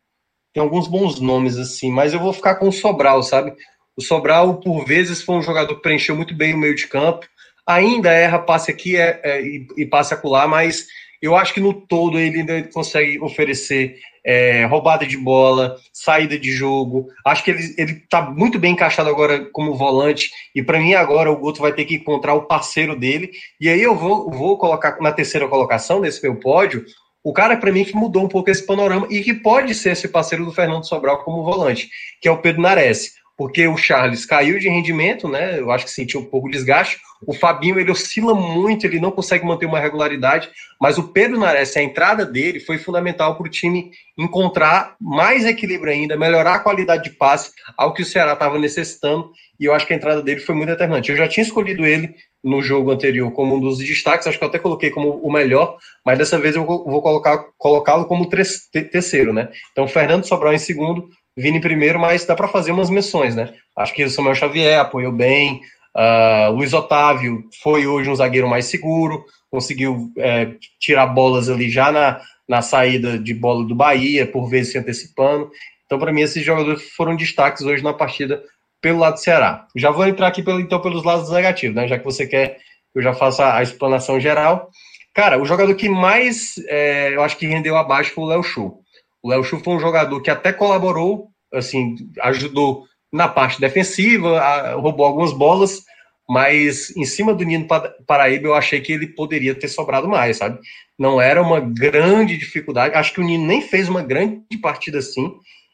tem 0.54 0.62
alguns 0.62 0.88
bons 0.88 1.20
nomes 1.20 1.58
assim, 1.58 1.92
mas 1.92 2.14
eu 2.14 2.20
vou 2.20 2.34
ficar 2.34 2.56
com 2.56 2.68
o 2.68 2.74
Sobral, 2.74 3.24
sabe? 3.24 3.54
O 3.96 4.02
Sobral, 4.02 4.60
por 4.60 4.86
vezes, 4.86 5.22
foi 5.22 5.36
um 5.36 5.42
jogador 5.42 5.76
que 5.76 5.82
preencheu 5.82 6.16
muito 6.16 6.36
bem 6.36 6.54
o 6.54 6.58
meio 6.58 6.76
de 6.76 6.88
campo, 6.88 7.26
ainda 7.66 8.12
erra 8.12 8.40
passe 8.40 8.72
aqui 8.72 8.98
é, 8.98 9.20
é, 9.24 9.42
e, 9.42 9.68
e 9.78 9.86
passe 9.86 10.14
acolá, 10.14 10.48
mas 10.48 10.88
eu 11.22 11.36
acho 11.36 11.54
que 11.54 11.62
no 11.62 11.74
todo 11.74 12.20
ele 12.20 12.40
ainda 12.40 12.64
consegue 12.64 13.20
oferecer 13.20 13.98
é, 14.26 14.66
roubada 14.66 15.06
de 15.06 15.18
bola, 15.18 15.76
saída 15.92 16.38
de 16.38 16.52
jogo. 16.52 17.08
Acho 17.26 17.44
que 17.44 17.52
ele, 17.52 17.76
ele 17.78 17.94
tá 18.10 18.22
muito 18.22 18.58
bem 18.58 18.74
encaixado 18.74 19.10
agora 19.10 19.48
como 19.52 19.76
volante. 19.76 20.32
E 20.56 20.64
para 20.64 20.80
mim, 20.80 20.94
agora 20.94 21.32
o 21.32 21.38
Guto 21.38 21.62
vai 21.62 21.74
ter 21.74 21.86
que 21.86 21.96
encontrar 21.96 22.34
o 22.34 22.44
parceiro 22.44 22.98
dele. 22.98 23.32
E 23.60 23.70
aí 23.70 23.82
eu 23.82 23.96
vou, 23.96 24.30
vou 24.32 24.58
colocar 24.58 24.98
na 25.02 25.12
terceira 25.12 25.48
colocação 25.48 26.02
desse 26.02 26.22
meu 26.24 26.36
pódio 26.40 26.86
o 27.26 27.32
cara, 27.32 27.56
para 27.56 27.72
mim, 27.72 27.86
que 27.86 27.96
mudou 27.96 28.26
um 28.26 28.28
pouco 28.28 28.52
esse 28.52 28.66
panorama 28.66 29.08
e 29.10 29.22
que 29.22 29.34
pode 29.34 29.74
ser 29.74 29.92
esse 29.92 30.10
parceiro 30.10 30.44
do 30.44 30.52
Fernando 30.52 30.86
Sobral 30.86 31.24
como 31.24 31.42
volante, 31.42 31.90
que 32.20 32.28
é 32.28 32.32
o 32.32 32.40
Pedro 32.40 32.62
Nares 32.62 33.14
porque 33.38 33.68
o 33.68 33.78
Charles 33.78 34.26
caiu 34.26 34.60
de 34.60 34.70
rendimento, 34.70 35.28
né? 35.28 35.60
Eu 35.60 35.72
acho 35.72 35.86
que 35.86 35.92
sentiu 35.92 36.20
um 36.20 36.26
pouco 36.26 36.48
de 36.48 36.54
desgaste. 36.54 37.00
O 37.28 37.34
Fabinho 37.34 37.80
ele 37.80 37.92
oscila 37.92 38.34
muito, 38.34 38.86
ele 38.86 39.00
não 39.00 39.12
consegue 39.12 39.46
manter 39.46 39.66
uma 39.66 39.80
regularidade, 39.80 40.50
mas 40.80 40.98
o 40.98 41.10
Pedro 41.10 41.40
Nares, 41.40 41.76
a 41.78 41.82
entrada 41.84 42.26
dele 42.26 42.60
foi 42.60 42.78
fundamental 42.78 43.36
para 43.36 43.48
o 43.48 43.50
time 43.50 43.92
encontrar 44.18 44.96
mais 45.00 45.46
equilíbrio 45.46 45.92
ainda, 45.92 46.18
melhorar 46.18 46.56
a 46.56 46.60
qualidade 46.60 47.04
de 47.04 47.12
passe, 47.12 47.52
ao 47.78 47.94
que 47.94 48.02
o 48.02 48.06
Ceará 48.06 48.34
estava 48.34 48.60
necessitando, 48.60 49.32
e 49.60 49.66
eu 49.66 49.74
acho 49.74 49.88
que 49.88 49.94
a 49.94 49.96
entrada 49.96 50.22
dele 50.22 50.42
foi 50.42 50.56
muito 50.56 50.70
determinante. 50.70 51.12
Eu 51.12 51.18
já 51.18 51.28
tinha 51.28 51.44
escolhido 51.44 51.86
ele 51.86 52.14
no 52.44 52.62
jogo 52.62 52.92
anterior 52.92 53.32
como 53.32 53.56
um 53.56 53.60
dos 53.60 53.78
destaques, 53.78 54.28
acho 54.28 54.38
que 54.38 54.44
eu 54.44 54.50
até 54.50 54.60
coloquei 54.60 54.90
como 54.90 55.12
o 55.22 55.32
melhor, 55.32 55.78
mas 56.06 56.18
dessa 56.18 56.38
vez 56.38 56.56
eu 56.56 56.66
vou 56.66 57.02
colocar 57.02 57.46
colocá-lo 57.58 58.06
como 58.06 58.28
terceiro, 58.28 59.32
né? 59.32 59.50
Então, 59.72 59.88
Fernando 59.88 60.26
Sobral 60.26 60.54
em 60.54 60.58
segundo, 60.58 61.08
Vini 61.36 61.60
primeiro, 61.60 62.00
mas 62.00 62.26
dá 62.26 62.36
para 62.36 62.48
fazer 62.48 62.72
umas 62.72 62.90
menções, 62.90 63.36
né? 63.36 63.54
Acho 63.76 63.94
que 63.94 64.04
o 64.04 64.10
Samuel 64.10 64.36
Xavier 64.36 64.80
apoiou 64.80 65.12
bem, 65.12 65.62
uh, 65.96 66.52
Luiz 66.52 66.74
Otávio 66.74 67.44
foi 67.62 67.88
hoje 67.88 68.10
um 68.10 68.16
zagueiro 68.16 68.48
mais 68.48 68.66
seguro, 68.66 69.26
conseguiu 69.50 70.12
é, 70.18 70.54
tirar 70.80 71.08
bolas 71.08 71.50
ali 71.50 71.70
já 71.70 71.92
na, 71.92 72.22
na 72.48 72.62
saída 72.62 73.18
de 73.18 73.34
bola 73.34 73.66
do 73.66 73.76
Bahia, 73.76 74.26
por 74.26 74.50
vezes 74.50 74.72
se 74.72 74.78
antecipando. 74.78 75.50
Então, 75.86 76.00
para 76.00 76.12
mim, 76.12 76.22
esses 76.22 76.44
jogadores 76.44 76.90
foram 76.96 77.16
destaques 77.16 77.64
hoje 77.64 77.84
na 77.84 77.94
partida 77.94 78.44
pelo 78.82 79.00
lado 79.00 79.14
do 79.14 79.20
Ceará. 79.20 79.68
Já 79.76 79.92
vou 79.92 80.08
entrar 80.08 80.28
aqui 80.28 80.44
pelo, 80.44 80.60
então 80.60 80.82
pelos 80.82 81.04
lados 81.04 81.30
negativos, 81.32 81.76
né? 81.76 81.88
Já 81.88 81.98
que 81.98 82.06
você 82.06 82.28
quer 82.28 82.58
que 82.92 83.00
eu 83.00 83.02
já 83.02 83.14
faça 83.14 83.56
a 83.56 83.64
explanação 83.64 84.20
geral. 84.20 84.70
Cara, 85.14 85.42
o 85.42 85.46
jogador 85.46 85.74
que 85.76 85.90
mais 85.90 86.56
é, 86.68 87.16
eu 87.16 87.24
acho 87.24 87.38
que 87.38 87.48
rendeu 87.48 87.76
abaixo 87.76 88.14
foi 88.14 88.24
o 88.24 88.28
Léo 88.28 88.44
Chu. 88.44 88.80
O 89.22 89.30
Léo 89.30 89.44
Chu 89.44 89.60
foi 89.60 89.76
um 89.76 89.80
jogador 89.80 90.22
que 90.22 90.30
até 90.30 90.52
colaborou, 90.52 91.30
assim, 91.54 91.96
ajudou 92.22 92.86
na 93.14 93.28
parte 93.28 93.62
defensiva, 93.62 94.40
a, 94.40 94.74
roubou 94.74 95.06
algumas 95.06 95.32
bolas, 95.32 95.84
mas 96.28 96.96
em 96.98 97.06
cima 97.06 97.34
do 97.34 97.44
Nino 97.44 97.68
Paraíba 98.08 98.48
eu 98.48 98.56
achei 98.56 98.82
que 98.82 98.92
ele 98.92 99.08
poderia 99.08 99.54
ter 99.54 99.68
sobrado 99.68 100.08
mais, 100.08 100.38
sabe? 100.38 100.60
Não 100.98 101.22
era 101.22 101.42
uma 101.42 101.60
grande 101.60 102.36
dificuldade. 102.38 102.96
Acho 102.96 103.14
que 103.14 103.22
o 103.22 103.24
Nino 103.24 103.46
nem 103.46 103.62
fez 103.62 103.88
uma 103.88 104.02
grande 104.02 104.58
partida 104.62 104.98
assim. 104.98 105.32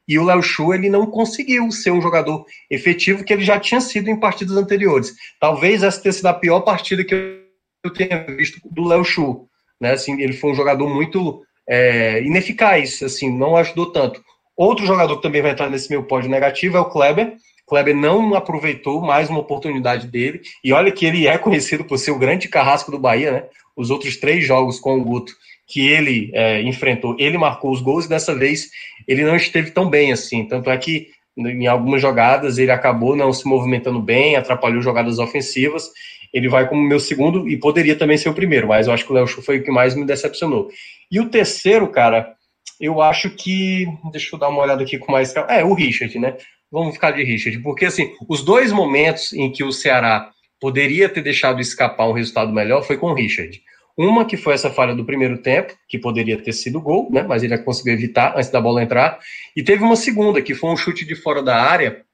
E 0.07 0.17
o 0.17 0.25
Léo 0.25 0.41
Chu 0.41 0.73
ele 0.73 0.89
não 0.89 1.05
conseguiu 1.05 1.71
ser 1.71 1.91
um 1.91 2.01
jogador 2.01 2.43
efetivo 2.69 3.23
que 3.23 3.31
ele 3.31 3.43
já 3.43 3.59
tinha 3.59 3.79
sido 3.79 4.09
em 4.09 4.19
partidas 4.19 4.57
anteriores. 4.57 5.13
Talvez 5.39 5.83
essa 5.83 6.01
tenha 6.01 6.11
sido 6.11 6.25
a 6.25 6.33
pior 6.33 6.61
partida 6.61 7.05
que 7.05 7.39
eu 7.83 7.93
tenha 7.93 8.25
visto 8.25 8.59
do 8.69 8.85
Léo 8.85 9.05
Chu. 9.05 9.47
Né? 9.79 9.91
Assim, 9.91 10.19
ele 10.19 10.33
foi 10.33 10.51
um 10.51 10.55
jogador 10.55 10.89
muito 10.89 11.43
é, 11.69 12.21
ineficaz, 12.23 13.01
assim, 13.03 13.29
não 13.31 13.55
ajudou 13.55 13.91
tanto. 13.91 14.21
Outro 14.59 14.85
jogador 14.85 15.15
que 15.15 15.21
também 15.21 15.41
vai 15.41 15.51
entrar 15.51 15.69
nesse 15.69 15.89
meu 15.89 16.03
pódio 16.03 16.29
negativo 16.29 16.75
é 16.75 16.81
o 16.81 16.89
Kleber. 16.89 17.37
Kleber 17.65 17.95
não 17.95 18.35
aproveitou 18.35 18.99
mais 18.99 19.29
uma 19.29 19.39
oportunidade 19.39 20.05
dele, 20.05 20.41
e 20.61 20.73
olha 20.73 20.91
que 20.91 21.05
ele 21.05 21.27
é 21.27 21.37
conhecido 21.37 21.85
por 21.85 21.97
ser 21.97 22.11
o 22.11 22.19
grande 22.19 22.49
carrasco 22.49 22.91
do 22.91 22.99
Bahia, 22.99 23.31
né? 23.31 23.43
Os 23.73 23.89
outros 23.89 24.17
três 24.17 24.45
jogos 24.45 24.77
com 24.77 24.97
o 24.97 25.01
Guto 25.01 25.31
que 25.65 25.87
ele 25.87 26.29
é, 26.33 26.61
enfrentou, 26.63 27.15
ele 27.17 27.37
marcou 27.37 27.71
os 27.71 27.79
gols, 27.79 28.03
e 28.03 28.09
dessa 28.09 28.35
vez 28.35 28.69
ele 29.07 29.23
não 29.23 29.37
esteve 29.37 29.71
tão 29.71 29.89
bem 29.89 30.11
assim. 30.11 30.43
Tanto 30.43 30.69
é 30.69 30.77
que 30.77 31.07
em 31.37 31.65
algumas 31.65 32.01
jogadas 32.01 32.57
ele 32.57 32.71
acabou 32.71 33.15
não 33.15 33.31
se 33.31 33.47
movimentando 33.47 34.01
bem, 34.01 34.35
atrapalhou 34.35 34.81
jogadas 34.81 35.19
ofensivas, 35.19 35.89
ele 36.33 36.49
vai 36.49 36.67
como 36.67 36.81
meu 36.81 36.99
segundo 36.99 37.47
e 37.47 37.55
poderia 37.55 37.95
também 37.95 38.17
ser 38.17 38.27
o 38.27 38.33
primeiro, 38.33 38.67
mas 38.67 38.87
eu 38.87 38.93
acho 38.93 39.05
que 39.05 39.11
o 39.13 39.15
Léo 39.15 39.25
Chu 39.25 39.41
foi 39.41 39.59
o 39.59 39.63
que 39.63 39.71
mais 39.71 39.95
me 39.95 40.03
decepcionou. 40.03 40.67
E 41.09 41.17
o 41.17 41.29
terceiro, 41.29 41.87
cara, 41.87 42.37
eu 42.79 43.01
acho 43.01 43.29
que. 43.29 43.85
Deixa 44.11 44.35
eu 44.35 44.39
dar 44.39 44.49
uma 44.49 44.61
olhada 44.61 44.83
aqui 44.83 44.97
com 44.97 45.11
mais. 45.11 45.35
É, 45.35 45.63
o 45.63 45.73
Richard, 45.73 46.17
né? 46.17 46.37
Vamos 46.71 46.93
ficar 46.93 47.11
de 47.11 47.23
Richard, 47.23 47.59
porque 47.59 47.85
assim, 47.85 48.13
os 48.27 48.43
dois 48.43 48.71
momentos 48.71 49.33
em 49.33 49.51
que 49.51 49.63
o 49.63 49.71
Ceará 49.71 50.31
poderia 50.61 51.09
ter 51.09 51.21
deixado 51.21 51.59
escapar 51.59 52.07
um 52.07 52.13
resultado 52.13 52.51
melhor 52.51 52.83
foi 52.83 52.97
com 52.97 53.07
o 53.07 53.13
Richard. 53.13 53.59
Uma 53.97 54.23
que 54.23 54.37
foi 54.37 54.53
essa 54.53 54.69
falha 54.69 54.95
do 54.95 55.03
primeiro 55.03 55.39
tempo, 55.39 55.73
que 55.87 55.97
poderia 55.97 56.41
ter 56.41 56.53
sido 56.53 56.79
gol, 56.79 57.09
né? 57.11 57.23
Mas 57.23 57.43
ele 57.43 57.57
conseguiu 57.57 57.93
evitar 57.93 58.33
antes 58.37 58.49
da 58.49 58.61
bola 58.61 58.83
entrar. 58.83 59.19
E 59.55 59.63
teve 59.63 59.83
uma 59.83 59.95
segunda, 59.95 60.41
que 60.41 60.53
foi 60.53 60.69
um 60.69 60.77
chute 60.77 61.05
de 61.05 61.15
fora 61.15 61.43
da 61.43 61.61
área, 61.61 62.05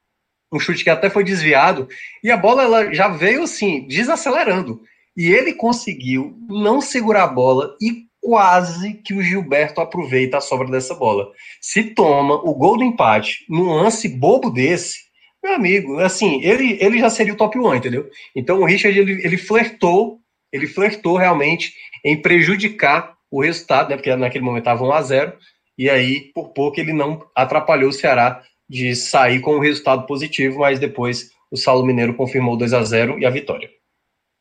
um 0.52 0.60
chute 0.60 0.84
que 0.84 0.90
até 0.90 1.10
foi 1.10 1.24
desviado, 1.24 1.88
e 2.24 2.32
a 2.32 2.38
bola 2.38 2.64
ela 2.64 2.94
já 2.94 3.08
veio 3.10 3.44
assim, 3.44 3.88
desacelerando. 3.88 4.82
E 5.16 5.28
ele 5.28 5.54
conseguiu 5.54 6.36
não 6.50 6.82
segurar 6.82 7.26
a 7.26 7.28
bola 7.28 7.76
e 7.82 8.05
quase 8.26 8.96
que 8.96 9.14
o 9.14 9.22
Gilberto 9.22 9.80
aproveita 9.80 10.38
a 10.38 10.42
sobra 10.42 10.68
dessa 10.68 10.96
bola. 10.96 11.30
Se 11.62 11.84
toma 11.84 12.34
o 12.34 12.56
gol 12.56 12.76
do 12.76 12.84
empate 12.84 13.46
num 13.48 13.72
lance 13.72 14.10
bobo 14.10 14.50
desse, 14.50 14.98
meu 15.44 15.54
amigo, 15.54 16.00
assim, 16.00 16.42
ele, 16.42 16.76
ele 16.82 16.98
já 16.98 17.08
seria 17.08 17.34
o 17.34 17.38
top 17.38 17.60
1, 17.60 17.76
entendeu? 17.76 18.10
Então 18.36 18.60
o 18.60 18.66
Richard, 18.66 18.98
ele, 18.98 19.24
ele 19.24 19.38
flertou, 19.38 20.18
ele 20.52 20.66
flertou 20.66 21.18
realmente 21.18 21.72
em 22.04 22.20
prejudicar 22.20 23.14
o 23.30 23.44
resultado, 23.44 23.90
né? 23.90 23.96
Porque 23.96 24.16
naquele 24.16 24.44
momento 24.44 24.64
estava 24.64 24.84
1 24.84 24.92
a 24.92 25.02
0 25.04 25.34
e 25.78 25.88
aí, 25.88 26.32
por 26.34 26.50
pouco, 26.50 26.80
ele 26.80 26.94
não 26.94 27.24
atrapalhou 27.36 27.90
o 27.90 27.94
Ceará 27.94 28.42
de 28.68 28.96
sair 28.96 29.40
com 29.40 29.58
um 29.58 29.60
resultado 29.60 30.08
positivo, 30.08 30.62
mas 30.62 30.80
depois 30.80 31.30
o 31.52 31.58
Saulo 31.58 31.86
Mineiro 31.86 32.16
confirmou 32.16 32.58
2 32.58 32.74
a 32.74 32.84
0 32.84 33.20
e 33.20 33.26
a 33.26 33.30
vitória. 33.30 33.70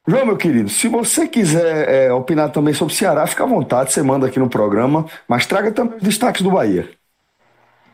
João, 0.06 0.26
meu 0.26 0.36
querido, 0.36 0.68
se 0.68 0.86
você 0.86 1.26
quiser 1.26 1.88
é, 1.88 2.12
opinar 2.12 2.50
também 2.50 2.74
sobre 2.74 2.92
o 2.92 2.96
Ceará, 2.96 3.26
fica 3.26 3.44
à 3.44 3.46
vontade, 3.46 3.90
você 3.90 4.02
manda 4.02 4.26
aqui 4.26 4.38
no 4.38 4.50
programa, 4.50 5.06
mas 5.26 5.46
traga 5.46 5.72
também 5.72 5.96
os 5.96 6.02
destaques 6.02 6.42
do 6.42 6.50
Bahia. 6.50 6.90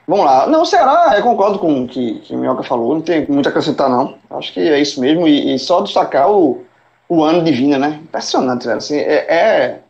Vamos 0.08 0.24
lá. 0.24 0.48
Não, 0.48 0.62
o 0.62 0.66
Ceará, 0.66 1.16
eu 1.16 1.22
concordo 1.22 1.60
com 1.60 1.84
o 1.84 1.86
que, 1.86 2.18
que 2.18 2.34
o 2.34 2.38
Minhoca 2.38 2.64
falou, 2.64 2.94
não 2.94 3.00
tem 3.00 3.24
muito 3.28 3.46
a 3.46 3.50
acrescentar, 3.50 3.88
não. 3.88 4.16
Acho 4.30 4.52
que 4.52 4.58
é 4.58 4.80
isso 4.80 5.00
mesmo, 5.00 5.28
e, 5.28 5.54
e 5.54 5.58
só 5.58 5.82
destacar 5.82 6.28
o, 6.28 6.64
o 7.08 7.22
ano 7.22 7.44
de 7.44 7.52
Vina, 7.52 7.78
né? 7.78 8.00
Impressionante, 8.02 8.66
velho. 8.66 8.78
Assim, 8.78 8.96
é, 8.96 9.14
é, 9.32 9.80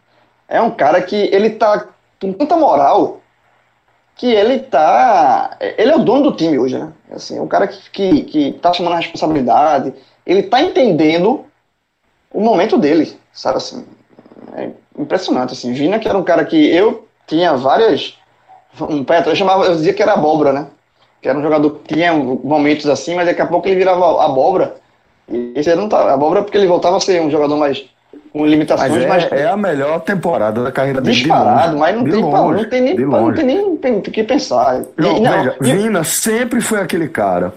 é 0.46 0.60
um 0.60 0.70
cara 0.70 1.00
que 1.00 1.16
ele 1.16 1.48
tá 1.48 1.86
com 2.20 2.34
tanta 2.34 2.54
moral 2.54 3.20
que 4.14 4.26
ele 4.26 4.58
tá. 4.58 5.56
Ele 5.58 5.90
é 5.90 5.96
o 5.96 6.04
dono 6.04 6.24
do 6.24 6.36
time 6.36 6.58
hoje, 6.58 6.78
né? 6.78 6.92
Assim, 7.10 7.38
é 7.38 7.40
um 7.40 7.48
cara 7.48 7.66
que, 7.66 7.90
que, 7.90 8.22
que 8.24 8.52
tá 8.60 8.74
chamando 8.74 8.92
a 8.92 8.98
responsabilidade, 8.98 9.94
ele 10.26 10.42
tá 10.42 10.60
entendendo 10.60 11.46
o 12.32 12.40
momento 12.40 12.78
dele, 12.78 13.16
sabe 13.32 13.58
assim? 13.58 13.84
É 14.56 14.70
impressionante, 14.98 15.52
assim. 15.52 15.72
Vina, 15.72 15.98
que 15.98 16.08
era 16.08 16.16
um 16.16 16.22
cara 16.22 16.44
que 16.44 16.56
eu 16.56 17.06
tinha 17.26 17.54
várias. 17.56 18.16
Um 18.80 19.02
pé 19.02 19.22
eu 19.26 19.36
chamava, 19.36 19.64
eu 19.64 19.74
dizia 19.74 19.92
que 19.92 20.02
era 20.02 20.12
abóbora, 20.12 20.52
né? 20.52 20.66
Que 21.20 21.28
era 21.28 21.38
um 21.38 21.42
jogador 21.42 21.70
que 21.70 21.94
tinha 21.94 22.12
momentos 22.12 22.86
assim, 22.88 23.14
mas 23.14 23.26
daqui 23.26 23.42
a 23.42 23.46
pouco 23.46 23.66
ele 23.68 23.76
virava 23.76 24.24
abóbora. 24.24 24.76
E 25.28 25.52
esse 25.54 25.74
não 25.74 25.88
tá. 25.88 26.12
Abóbora 26.12 26.42
porque 26.42 26.56
ele 26.56 26.66
voltava 26.66 26.96
a 26.96 27.00
ser 27.00 27.20
um 27.20 27.30
jogador 27.30 27.56
mais. 27.56 27.84
com 28.32 28.46
limitações 28.46 28.90
mas 28.90 29.04
é, 29.04 29.08
mais. 29.08 29.32
É 29.32 29.48
a 29.48 29.56
melhor 29.56 30.00
temporada 30.00 30.62
da 30.62 30.72
carreira 30.72 31.00
dele. 31.00 31.16
Disparado, 31.16 31.76
mas 31.76 31.96
não 31.96 32.04
tem, 32.04 32.22
longe, 32.22 32.62
não 32.62 32.70
tem 32.70 32.80
nem 33.44 33.98
o 33.98 34.00
que 34.02 34.22
pensar. 34.24 34.82
Não, 34.96 35.16
e, 35.16 35.20
não, 35.20 35.32
veja, 35.32 35.56
Vina 35.60 36.04
sempre 36.04 36.60
foi 36.60 36.80
aquele 36.80 37.08
cara 37.08 37.52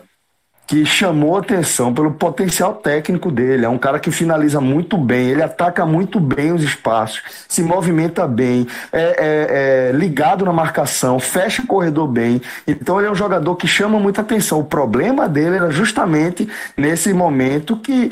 que 0.65 0.85
chamou 0.85 1.37
atenção 1.37 1.93
pelo 1.93 2.11
potencial 2.11 2.73
técnico 2.73 3.31
dele. 3.31 3.65
É 3.65 3.69
um 3.69 3.77
cara 3.77 3.99
que 3.99 4.11
finaliza 4.11 4.61
muito 4.61 4.97
bem, 4.97 5.29
ele 5.29 5.43
ataca 5.43 5.85
muito 5.85 6.19
bem 6.19 6.53
os 6.53 6.63
espaços, 6.63 7.21
se 7.47 7.61
movimenta 7.61 8.27
bem, 8.27 8.67
é, 8.91 9.01
é, 9.01 9.89
é 9.89 9.91
ligado 9.91 10.45
na 10.45 10.53
marcação, 10.53 11.19
fecha 11.19 11.61
o 11.61 11.67
corredor 11.67 12.07
bem. 12.07 12.41
Então 12.67 12.99
ele 12.99 13.07
é 13.07 13.11
um 13.11 13.15
jogador 13.15 13.55
que 13.55 13.67
chama 13.67 13.99
muita 13.99 14.21
atenção. 14.21 14.59
O 14.59 14.65
problema 14.65 15.27
dele 15.27 15.57
era 15.57 15.69
justamente 15.69 16.47
nesse 16.77 17.13
momento 17.13 17.77
que 17.77 18.11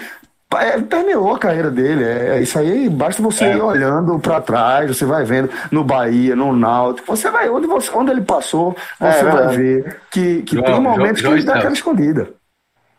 é, 0.58 0.80
permeou 0.80 1.34
a 1.34 1.40
carreira 1.40 1.72
dele. 1.72 2.04
É, 2.04 2.38
é, 2.38 2.42
isso 2.42 2.60
aí 2.60 2.90
basta 2.90 3.22
você 3.22 3.46
é. 3.46 3.56
ir 3.56 3.62
olhando 3.62 4.20
para 4.20 4.42
trás, 4.42 4.96
você 4.96 5.06
vai 5.06 5.24
vendo 5.24 5.50
no 5.72 5.84
Bahia, 5.84 6.36
no 6.36 6.54
Náutico, 6.54 7.16
você 7.16 7.30
vai 7.30 7.50
onde, 7.50 7.68
você, 7.68 7.90
onde 7.94 8.12
ele 8.12 8.22
passou, 8.22 8.76
você 9.00 9.20
é, 9.20 9.24
vai 9.24 9.56
ver 9.56 10.02
que, 10.12 10.42
que 10.44 10.56
João, 10.56 10.66
tem 10.66 10.80
momentos 10.80 11.22
João, 11.22 11.34
que 11.34 11.40
ele 11.40 11.48
dá 11.48 11.56
aquela 11.56 11.74
escondida. 11.74 12.41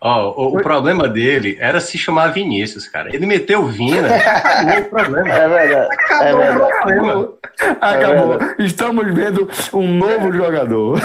Ó, 0.05 0.30
o, 0.30 0.59
o, 0.59 0.62
problema 0.62 1.09
dele 1.09 1.57
era 1.61 1.78
se 1.80 1.96
chamar 1.96 2.32
Vinícius, 2.32 2.88
cara. 2.88 3.14
Ele 3.14 3.24
meteu 3.24 3.64
Vina, 3.66 4.09
acabou 4.12 4.78
o 4.80 4.84
problema. 4.86 5.28
É 5.28 5.48
verdade. 5.48 5.96
Acabou 6.11 6.42
é 6.42 6.50
o 6.50 6.80
problema. 6.80 7.32
Acabou. 7.80 8.38
É 8.59 8.64
Estamos 8.64 9.14
vendo 9.14 9.48
um 9.72 9.94
novo 9.94 10.32
jogador. 10.32 11.00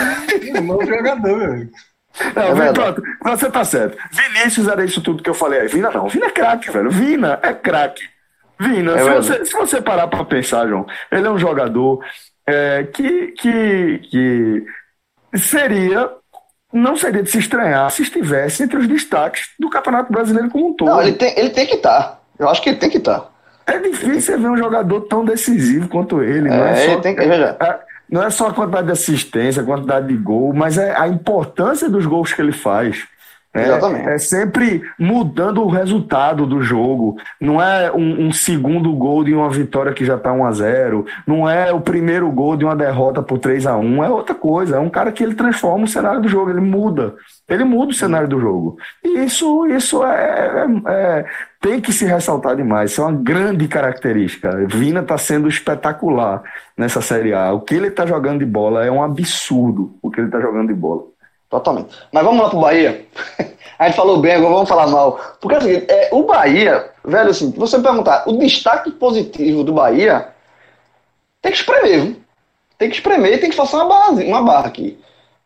Um 0.58 0.62
novo 0.62 0.84
jogador, 0.84 1.38
meu 1.38 1.70
não, 2.36 2.64
é 2.64 2.74
pronto, 2.74 3.04
você 3.24 3.52
tá 3.52 3.64
certo. 3.64 3.96
Vinícius 4.12 4.68
era 4.68 4.84
isso 4.84 5.02
tudo 5.02 5.22
que 5.22 5.30
eu 5.30 5.36
falei 5.36 5.62
aí. 5.62 5.68
Vina 5.68 5.92
não, 5.92 6.08
Vina 6.08 6.26
é 6.26 6.32
craque, 6.32 6.72
velho. 6.72 6.90
Vina 6.90 7.40
é 7.44 7.54
craque. 7.54 8.04
Vina, 8.60 8.94
é 8.94 9.04
se, 9.04 9.10
você, 9.10 9.46
se 9.46 9.54
você 9.54 9.80
parar 9.80 10.08
pra 10.08 10.26
pensar, 10.26 10.68
João, 10.68 10.88
ele 11.12 11.28
é 11.28 11.30
um 11.30 11.38
jogador 11.38 12.04
é, 12.48 12.88
que, 12.92 13.34
que, 13.34 14.00
que 14.10 14.66
seria 15.38 16.10
não 16.72 16.96
seria 16.98 17.24
de 17.24 17.30
se 17.30 17.40
estranhar 17.40 17.90
se 17.92 18.02
estivesse 18.02 18.64
entre 18.64 18.78
os 18.78 18.88
destaques 18.88 19.50
do 19.60 19.70
Campeonato 19.70 20.12
Brasileiro 20.12 20.50
como 20.50 20.70
um 20.70 20.74
todo. 20.74 20.90
Não, 20.90 21.02
ele 21.02 21.14
tem, 21.14 21.38
ele 21.38 21.50
tem 21.50 21.66
que 21.66 21.76
estar. 21.76 22.04
Tá. 22.04 22.20
Eu 22.38 22.50
acho 22.50 22.62
que 22.62 22.70
ele 22.70 22.78
tem 22.78 22.90
que 22.90 22.98
estar. 22.98 23.20
Tá. 23.20 23.30
É 23.68 23.80
difícil 23.80 24.40
ver 24.40 24.50
um 24.50 24.58
jogador 24.58 25.02
tão 25.02 25.26
decisivo 25.26 25.90
quanto 25.90 26.22
ele. 26.22 26.48
É, 26.48 26.58
não 26.58 26.66
é 26.66 26.76
só, 26.76 26.92
ele 26.92 27.02
tem 27.02 27.16
que, 27.16 27.22
é, 27.22 27.80
não 28.10 28.24
é 28.24 28.30
só 28.30 28.48
a 28.48 28.54
quantidade 28.54 28.88
de 28.88 28.94
assistência, 28.94 29.62
a 29.62 29.66
quantidade 29.66 30.08
de 30.08 30.16
gol, 30.16 30.54
mas 30.54 30.78
é 30.78 30.96
a 30.98 31.08
importância 31.08 31.90
dos 31.90 32.06
gols 32.06 32.32
que 32.32 32.42
ele 32.42 32.54
faz. 32.54 33.06
É, 33.58 33.68
Exatamente. 33.68 34.10
É 34.10 34.18
sempre 34.18 34.82
mudando 34.98 35.64
o 35.64 35.70
resultado 35.70 36.46
do 36.46 36.62
jogo. 36.62 37.18
Não 37.40 37.62
é 37.62 37.92
um, 37.92 38.28
um 38.28 38.32
segundo 38.32 38.94
gol 38.94 39.24
de 39.24 39.34
uma 39.34 39.50
vitória 39.50 39.94
que 39.94 40.06
já 40.06 40.16
está 40.16 40.32
1 40.32 40.46
a 40.46 40.52
0 40.52 41.06
Não 41.26 41.50
é 41.50 41.74
o 41.74 41.82
primeiro 41.82 42.32
gol 42.32 42.56
de 42.56 42.66
uma 42.66 42.76
derrota 42.76 43.22
por 43.22 43.40
3 43.40 43.66
a 43.66 43.78
1 43.78 44.04
É 44.04 44.10
outra 44.10 44.36
coisa. 44.36 44.78
É 44.78 44.80
um 44.80 44.90
cara 44.90 45.12
que 45.12 45.24
ele 45.24 45.36
transforma 45.36 45.86
o 45.86 45.88
cenário 45.88 46.22
do 46.22 46.28
jogo. 46.28 46.50
Ele 46.52 46.62
muda. 46.62 47.16
Ele 47.50 47.64
muda 47.64 47.92
o 47.92 47.96
cenário 47.96 48.28
do 48.28 48.40
jogo. 48.40 48.78
E 49.04 49.24
isso, 49.24 49.66
isso 49.68 50.04
é, 50.04 50.68
é, 50.86 50.92
é 50.92 51.26
tem 51.60 51.82
que 51.82 51.92
se 51.92 52.06
ressaltar 52.06 52.56
demais. 52.56 52.92
Isso 52.92 53.02
é 53.02 53.06
uma 53.06 53.20
grande 53.20 53.68
característica. 53.68 54.66
Vina 54.68 55.02
está 55.02 55.18
sendo 55.18 55.48
espetacular 55.48 56.44
nessa 56.78 57.02
Série 57.02 57.34
A. 57.34 57.52
O 57.52 57.62
que 57.62 57.76
ele 57.76 57.88
está 57.88 58.06
jogando 58.06 58.40
de 58.40 58.46
bola 58.46 58.86
é 58.86 58.92
um 58.92 59.04
absurdo. 59.04 59.96
O 60.02 60.12
que 60.12 60.20
ele 60.20 60.28
está 60.28 60.40
jogando 60.40 60.68
de 60.68 60.74
bola. 60.74 61.04
Totalmente. 61.58 61.96
Mas 62.12 62.24
vamos 62.24 62.42
lá 62.42 62.50
pro 62.50 62.60
Bahia. 62.60 63.06
A 63.80 63.86
gente 63.86 63.96
falou 63.96 64.20
bem, 64.20 64.34
agora 64.34 64.54
vamos 64.54 64.70
falar 64.70 64.88
mal. 64.88 65.20
Porque 65.40 65.56
é 65.56 65.60
o 65.60 65.92
é, 65.92 66.10
o 66.12 66.24
Bahia, 66.24 66.90
velho, 67.06 67.30
assim, 67.30 67.52
você 67.52 67.80
perguntar, 67.80 68.28
o 68.28 68.38
destaque 68.38 68.92
positivo 68.92 69.64
do 69.64 69.74
Bahia 69.74 70.30
tem 71.42 71.52
que 71.52 71.58
espremer, 71.60 72.02
viu? 72.02 72.16
Tem 72.78 72.90
que 72.90 72.96
espremer 72.96 73.40
tem 73.40 73.50
que 73.50 73.56
fazer 73.56 73.76
uma 73.76 73.86
barra, 73.86 74.12
uma 74.12 74.42
barra 74.42 74.68
aqui. 74.68 75.00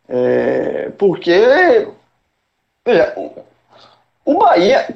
É, 0.07 0.91
porque, 0.97 1.87
veja, 2.85 3.13
o 4.25 4.37
Bahia, 4.37 4.95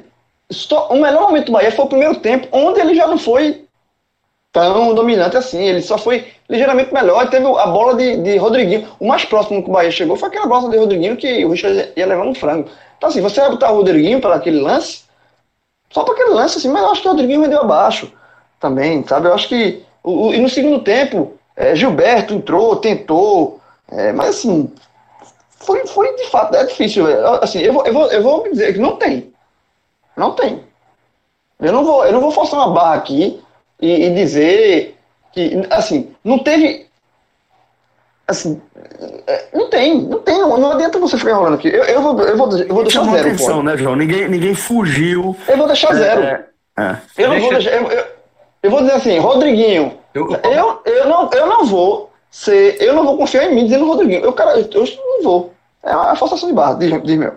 o 0.90 0.96
melhor 0.96 1.22
momento 1.22 1.46
do 1.46 1.52
Bahia 1.52 1.72
foi 1.72 1.84
o 1.84 1.88
primeiro 1.88 2.16
tempo, 2.16 2.48
onde 2.52 2.80
ele 2.80 2.94
já 2.94 3.06
não 3.06 3.18
foi 3.18 3.65
tão 4.56 4.94
dominante 4.94 5.36
assim. 5.36 5.62
Ele 5.62 5.82
só 5.82 5.98
foi 5.98 6.26
ligeiramente 6.48 6.92
melhor. 6.92 7.22
E 7.22 7.28
teve 7.28 7.44
a 7.44 7.66
bola 7.66 7.94
de, 7.94 8.16
de 8.16 8.38
Rodriguinho. 8.38 8.88
O 8.98 9.06
mais 9.06 9.22
próximo 9.26 9.62
que 9.62 9.68
o 9.68 9.72
Bahia 9.72 9.90
chegou 9.90 10.16
foi 10.16 10.30
aquela 10.30 10.46
bola 10.46 10.70
de 10.70 10.78
Rodriguinho 10.78 11.14
que 11.14 11.44
o 11.44 11.50
Richard 11.50 11.92
ia 11.94 12.06
levar 12.06 12.26
um 12.26 12.34
frango. 12.34 12.70
Então, 12.96 13.10
assim, 13.10 13.20
você 13.20 13.38
vai 13.38 13.50
botar 13.50 13.70
o 13.70 13.76
Rodriguinho 13.76 14.18
para 14.18 14.34
aquele 14.34 14.58
lance, 14.58 15.04
só 15.90 16.02
para 16.02 16.14
aquele 16.14 16.30
lance, 16.30 16.56
assim, 16.56 16.70
mas 16.70 16.82
eu 16.82 16.90
acho 16.90 17.02
que 17.02 17.08
o 17.08 17.10
Rodriguinho 17.10 17.42
vendeu 17.42 17.60
abaixo 17.60 18.10
também, 18.58 19.06
sabe? 19.06 19.28
Eu 19.28 19.34
acho 19.34 19.46
que. 19.48 19.84
O, 20.02 20.28
o, 20.28 20.34
e 20.34 20.38
no 20.40 20.48
segundo 20.48 20.80
tempo, 20.80 21.34
é, 21.54 21.74
Gilberto 21.74 22.32
entrou, 22.32 22.76
tentou, 22.76 23.60
é, 23.90 24.12
mas 24.12 24.30
assim. 24.30 24.72
Foi, 25.50 25.84
foi 25.86 26.14
de 26.16 26.28
fato, 26.28 26.54
é 26.56 26.64
difícil. 26.64 27.04
Assim, 27.42 27.58
eu 27.58 27.72
vou, 27.72 27.84
eu, 27.84 27.92
vou, 27.92 28.06
eu 28.06 28.22
vou 28.22 28.42
dizer 28.44 28.72
que 28.72 28.78
não 28.78 28.96
tem. 28.96 29.32
Não 30.16 30.32
tem. 30.32 30.62
Eu 31.60 31.72
não 31.72 31.84
vou, 31.84 32.06
eu 32.06 32.12
não 32.12 32.20
vou 32.20 32.30
forçar 32.30 32.60
uma 32.60 32.70
barra 32.70 32.94
aqui 32.94 33.42
e, 33.80 34.06
e 34.06 34.14
dizer 34.14 34.96
que, 35.32 35.66
assim, 35.70 36.14
não 36.24 36.38
teve. 36.38 36.86
Assim, 38.26 38.60
é, 39.26 39.46
não 39.54 39.70
tem, 39.70 40.02
não 40.02 40.18
tem, 40.20 40.38
não, 40.38 40.58
não 40.58 40.72
adianta 40.72 40.98
você 40.98 41.16
ficar 41.16 41.30
enrolando 41.32 41.54
aqui. 41.54 41.68
Eu, 41.68 41.84
eu, 41.84 42.02
vou, 42.02 42.20
eu, 42.22 42.36
vou, 42.36 42.58
eu 42.58 42.74
vou 42.74 42.82
deixar 42.82 43.00
Chamou 43.00 43.14
zero. 43.14 43.28
atenção, 43.28 43.62
né, 43.62 43.76
João? 43.76 43.94
Ninguém, 43.94 44.28
ninguém 44.28 44.54
fugiu. 44.54 45.36
Eu 45.46 45.56
vou 45.56 45.66
deixar 45.66 45.92
é, 45.92 45.94
zero. 45.94 46.22
É, 46.22 46.44
é. 46.78 46.96
Eu 47.18 47.28
não 47.28 47.34
Deixa... 47.34 47.40
vou 47.40 47.50
deixar. 47.52 47.70
Eu, 47.70 47.90
eu, 47.90 48.04
eu, 48.62 48.70
vou 48.70 48.80
dizer 48.80 48.94
assim, 48.94 49.18
Rodriguinho, 49.18 49.98
eu, 50.12 50.28
eu, 50.42 50.82
eu, 50.84 51.08
não, 51.08 51.30
eu 51.32 51.46
não 51.46 51.64
vou 51.64 52.10
ser. 52.30 52.82
Eu 52.82 52.94
não 52.94 53.04
vou 53.04 53.16
confiar 53.16 53.44
em 53.44 53.54
mim 53.54 53.64
dizendo 53.64 53.86
Rodriguinho. 53.86 54.24
Eu, 54.24 54.32
cara, 54.32 54.58
eu, 54.58 54.68
eu 54.72 54.84
não 55.06 55.22
vou. 55.22 55.52
É 55.82 55.94
uma 55.94 56.16
forçação 56.16 56.48
de 56.48 56.54
barra, 56.54 56.74
diz, 56.74 57.02
diz 57.04 57.16
meu. 57.16 57.32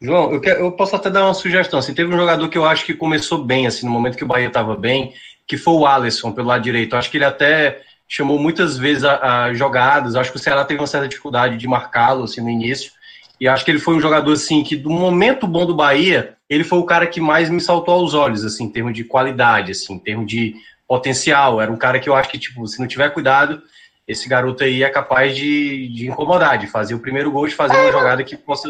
João, 0.00 0.32
eu, 0.32 0.40
quero, 0.40 0.60
eu, 0.60 0.72
posso 0.72 0.94
até 0.94 1.10
dar 1.10 1.24
uma 1.24 1.34
sugestão. 1.34 1.78
Assim, 1.78 1.92
teve 1.92 2.12
um 2.12 2.16
jogador 2.16 2.48
que 2.48 2.56
eu 2.56 2.64
acho 2.64 2.84
que 2.86 2.94
começou 2.94 3.44
bem, 3.44 3.66
assim, 3.66 3.84
no 3.84 3.92
momento 3.92 4.16
que 4.16 4.24
o 4.24 4.28
Bahia 4.28 4.46
estava 4.46 4.76
bem, 4.76 5.12
que 5.46 5.56
foi 5.56 5.74
o 5.74 5.86
Alisson, 5.86 6.30
pelo 6.32 6.48
lado 6.48 6.62
direito. 6.62 6.94
Eu 6.94 6.98
acho 6.98 7.10
que 7.10 7.16
ele 7.16 7.24
até 7.24 7.82
chamou 8.06 8.38
muitas 8.38 8.78
vezes 8.78 9.04
a, 9.04 9.44
a 9.44 9.54
jogadas. 9.54 10.14
Eu 10.14 10.20
acho 10.20 10.30
que 10.30 10.36
o 10.36 10.40
Ceará 10.40 10.64
teve 10.64 10.80
uma 10.80 10.86
certa 10.86 11.08
dificuldade 11.08 11.56
de 11.56 11.66
marcá-lo 11.66 12.24
assim, 12.24 12.40
no 12.40 12.48
início. 12.48 12.92
E 13.40 13.46
acho 13.46 13.64
que 13.64 13.70
ele 13.70 13.78
foi 13.78 13.94
um 13.94 14.00
jogador 14.00 14.32
assim 14.32 14.62
que, 14.62 14.76
do 14.76 14.90
momento 14.90 15.46
bom 15.46 15.66
do 15.66 15.74
Bahia, 15.74 16.36
ele 16.48 16.64
foi 16.64 16.78
o 16.78 16.84
cara 16.84 17.06
que 17.06 17.20
mais 17.20 17.50
me 17.50 17.60
saltou 17.60 17.94
aos 17.94 18.14
olhos, 18.14 18.44
assim, 18.44 18.64
em 18.64 18.70
termos 18.70 18.94
de 18.94 19.04
qualidade, 19.04 19.72
assim, 19.72 19.94
em 19.94 19.98
termos 19.98 20.26
de 20.26 20.54
potencial. 20.86 21.60
Era 21.60 21.70
um 21.70 21.76
cara 21.76 21.98
que 21.98 22.08
eu 22.08 22.14
acho 22.14 22.30
que, 22.30 22.38
tipo, 22.38 22.66
se 22.66 22.80
não 22.80 22.86
tiver 22.86 23.10
cuidado, 23.10 23.62
esse 24.06 24.28
garoto 24.28 24.64
aí 24.64 24.82
é 24.82 24.88
capaz 24.88 25.36
de, 25.36 25.88
de 25.88 26.08
incomodar, 26.08 26.56
de 26.56 26.66
fazer 26.66 26.94
o 26.94 26.98
primeiro 26.98 27.30
gol, 27.30 27.46
de 27.46 27.54
fazer 27.54 27.76
uma 27.76 27.92
jogada 27.92 28.24
que 28.24 28.36
possa 28.36 28.68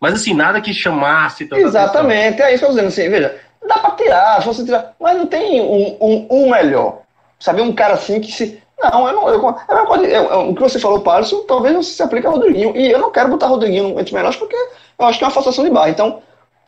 mas 0.00 0.14
assim, 0.14 0.34
nada 0.34 0.60
que 0.60 0.72
chamasse. 0.72 1.48
Exatamente, 1.52 2.40
é 2.42 2.54
isso 2.54 2.64
que 2.64 2.70
eu 2.70 2.70
estou 2.70 2.86
dizendo 2.86 2.88
assim, 2.88 3.08
veja, 3.08 3.40
dá 3.66 3.78
para 3.78 3.90
tirar, 3.92 4.40
se 4.40 4.46
você 4.46 4.64
tirar, 4.64 4.94
mas 5.00 5.16
não 5.16 5.26
tem 5.26 5.60
um, 5.60 5.96
um, 6.00 6.26
um, 6.30 6.50
melhor. 6.50 7.02
Sabe, 7.38 7.62
um 7.62 7.72
cara 7.72 7.94
assim 7.94 8.20
que 8.20 8.32
se. 8.32 8.62
Não, 8.80 9.08
eu 9.08 9.14
não. 9.14 9.28
Eu, 9.28 9.56
eu, 10.04 10.08
eu, 10.08 10.50
o 10.50 10.54
que 10.54 10.60
você 10.60 10.78
falou, 10.78 11.00
Parson, 11.00 11.42
talvez 11.46 11.74
você 11.74 11.92
se 11.92 12.02
aplique 12.02 12.26
a 12.26 12.30
Rodriguinho. 12.30 12.76
E 12.76 12.90
eu 12.90 12.98
não 12.98 13.10
quero 13.10 13.28
botar 13.28 13.46
Rodriguinho 13.46 13.98
entre 13.98 14.14
melhores 14.14 14.36
porque 14.36 14.56
eu 14.56 15.06
acho 15.06 15.18
que 15.18 15.24
é 15.24 15.26
uma 15.26 15.32
forçação 15.32 15.64
de 15.64 15.70
barra. 15.70 15.90
Então, 15.90 16.22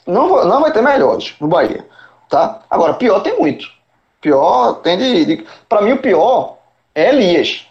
não, 0.06 0.44
não 0.44 0.60
vai 0.60 0.72
ter 0.72 0.82
melhores 0.82 1.34
no 1.40 1.48
Bahia. 1.48 1.84
Tá? 2.28 2.60
Agora, 2.70 2.94
pior 2.94 3.20
tem 3.20 3.36
muito. 3.38 3.68
Pior 4.20 4.74
tem 4.74 4.98
de. 4.98 5.24
de 5.24 5.46
para 5.68 5.82
mim, 5.82 5.92
o 5.92 5.98
pior 5.98 6.58
é 6.94 7.08
Elias. 7.08 7.66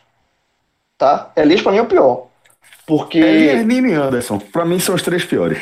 Tá? 0.98 1.32
Elias, 1.36 1.62
para 1.62 1.72
mim, 1.72 1.78
é 1.78 1.82
o 1.82 1.88
pior. 1.88 2.29
Porque. 2.90 3.20
Elias, 3.20 3.64
Nino 3.68 3.88
e 3.88 3.94
Anderson. 3.94 4.40
Pra 4.40 4.66
mim 4.66 4.80
são 4.80 4.96
os 4.96 5.04
três 5.04 5.24
piores. 5.24 5.60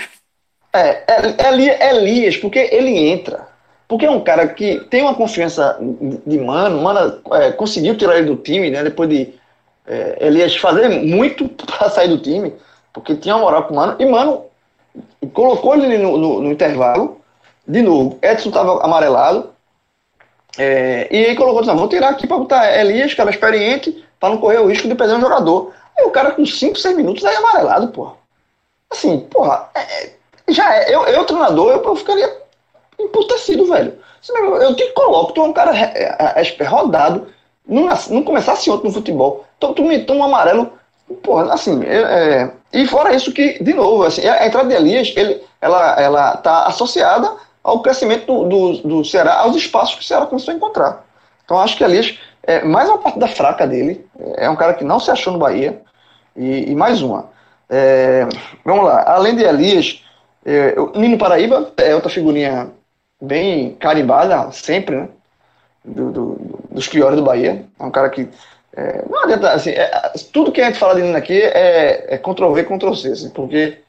É, 0.71 1.03
é, 1.05 1.89
Elias, 1.89 2.37
porque 2.37 2.69
ele 2.71 2.97
entra. 2.97 3.45
Porque 3.85 4.05
é 4.05 4.09
um 4.09 4.21
cara 4.21 4.47
que 4.47 4.79
tem 4.89 5.01
uma 5.01 5.13
confiança 5.13 5.77
de 6.25 6.39
Mano. 6.39 6.81
Mano 6.81 7.19
é, 7.33 7.51
conseguiu 7.51 7.97
tirar 7.97 8.17
ele 8.17 8.27
do 8.27 8.37
time, 8.37 8.69
né? 8.69 8.81
Depois 8.81 9.09
de 9.09 9.33
é, 9.85 10.17
Elias 10.21 10.55
fazer 10.55 10.87
muito 10.87 11.49
para 11.67 11.89
sair 11.89 12.07
do 12.07 12.17
time. 12.17 12.53
Porque 12.93 13.13
tinha 13.13 13.35
uma 13.35 13.43
moral 13.43 13.63
com 13.63 13.73
o 13.73 13.75
Mano. 13.75 13.97
E 13.99 14.05
Mano 14.05 14.45
colocou 15.33 15.75
ele 15.75 15.97
no, 15.97 16.17
no, 16.17 16.41
no 16.41 16.49
intervalo. 16.49 17.19
De 17.67 17.81
novo, 17.81 18.17
Edson 18.21 18.47
estava 18.47 18.81
amarelado. 18.85 19.49
É, 20.57 21.09
e 21.11 21.25
aí 21.25 21.35
colocou, 21.35 21.61
vou 21.75 21.89
tirar 21.89 22.07
aqui 22.07 22.25
para 22.25 22.37
botar 22.37 22.79
Elias, 22.79 23.13
cara 23.13 23.29
experiente, 23.29 24.05
para 24.17 24.29
não 24.29 24.37
correr 24.37 24.59
o 24.59 24.67
risco 24.67 24.87
de 24.87 24.95
perder 24.95 25.15
um 25.15 25.21
jogador. 25.21 25.73
Aí 25.97 26.05
o 26.05 26.11
cara 26.11 26.31
com 26.31 26.45
5, 26.45 26.77
6 26.77 26.95
minutos 26.95 27.25
aí 27.25 27.35
amarelado, 27.35 27.87
porra. 27.89 28.13
Assim, 28.89 29.21
porra, 29.21 29.69
é, 29.75 29.79
é, 29.79 30.13
já 30.49 30.75
é. 30.75 30.93
Eu, 30.93 31.03
eu 31.05 31.25
treinador, 31.25 31.71
eu, 31.71 31.83
eu 31.83 31.95
ficaria 31.95 32.41
emputecido, 32.99 33.65
velho. 33.65 33.97
Eu 34.61 34.75
te 34.75 34.85
coloco, 34.91 35.33
tu 35.33 35.41
é 35.41 35.43
um 35.43 35.53
cara 35.53 35.71
é, 35.77 36.41
é, 36.41 36.63
rodado, 36.63 37.27
não, 37.65 37.87
não 38.09 38.23
começasse 38.23 38.69
ontem 38.69 38.87
no 38.87 38.93
futebol. 38.93 39.45
Então 39.57 39.73
tu 39.73 39.83
me 39.83 40.03
toma 40.03 40.21
um 40.21 40.23
amarelo, 40.25 40.71
porra, 41.23 41.53
assim, 41.53 41.81
é, 41.83 42.51
e 42.73 42.85
fora 42.85 43.15
isso 43.15 43.31
que, 43.31 43.61
de 43.63 43.73
novo, 43.73 44.03
assim, 44.03 44.27
a 44.27 44.45
entrada 44.45 44.67
de 44.67 44.75
Elias, 44.75 45.13
ele, 45.15 45.41
ela, 45.61 45.99
ela 45.99 46.37
tá 46.37 46.65
associada 46.65 47.35
ao 47.63 47.81
crescimento 47.81 48.25
do, 48.25 48.45
do, 48.45 48.77
do 48.87 49.05
Ceará, 49.05 49.39
aos 49.39 49.55
espaços 49.55 49.95
que 49.95 50.01
o 50.01 50.05
Ceará 50.05 50.25
começou 50.25 50.53
a 50.53 50.57
encontrar. 50.57 51.05
Então 51.45 51.59
acho 51.59 51.77
que 51.77 51.83
Elias 51.83 52.17
é 52.47 52.63
mais 52.63 52.89
uma 52.89 52.97
parte 52.97 53.19
da 53.19 53.27
fraca 53.27 53.67
dele, 53.67 54.03
é 54.37 54.49
um 54.49 54.55
cara 54.55 54.73
que 54.73 54.83
não 54.83 54.99
se 54.99 55.11
achou 55.11 55.33
no 55.33 55.39
Bahia, 55.39 55.79
e, 56.35 56.71
e 56.71 56.75
mais 56.75 57.01
uma. 57.03 57.29
É, 57.69 58.27
vamos 58.65 58.85
lá, 58.85 59.03
além 59.05 59.35
de 59.35 59.43
Elias, 59.43 60.01
É, 60.45 60.75
Nino 60.95 61.17
Paraíba 61.17 61.73
é 61.75 61.93
outra 61.93 62.09
figurinha 62.09 62.69
bem 63.21 63.75
carimbada, 63.75 64.49
sempre, 64.53 64.95
né? 64.95 65.09
Do, 65.83 66.11
do, 66.11 66.37
dos 66.71 66.87
piores 66.87 67.17
do 67.17 67.25
Bahia. 67.25 67.65
É 67.77 67.83
um 67.83 67.91
cara 67.91 68.09
que. 68.09 68.29
É, 68.73 69.03
não 69.09 69.23
adianta, 69.23 69.51
assim, 69.51 69.71
é, 69.71 69.89
tudo 70.31 70.51
que 70.53 70.61
a 70.61 70.67
gente 70.67 70.79
fala 70.79 70.95
de 70.95 71.01
Nino 71.01 71.17
aqui 71.17 71.41
é, 71.41 72.15
é 72.15 72.17
Ctrl-V, 72.17 72.63
Ctrl-C, 72.63 73.07
assim, 73.09 73.29
porque 73.31 73.79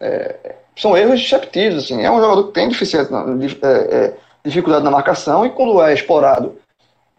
é, 0.00 0.54
são 0.76 0.96
erros 0.96 1.30
repetidos. 1.30 1.84
Assim, 1.84 2.02
é 2.02 2.10
um 2.10 2.20
jogador 2.20 2.44
que 2.44 2.54
tem 2.54 2.68
dificuldade 2.68 3.10
na, 3.10 3.68
é, 3.68 4.14
dificuldade 4.42 4.84
na 4.84 4.90
marcação 4.90 5.44
e 5.44 5.50
quando 5.50 5.82
é 5.82 5.92
explorado, 5.92 6.56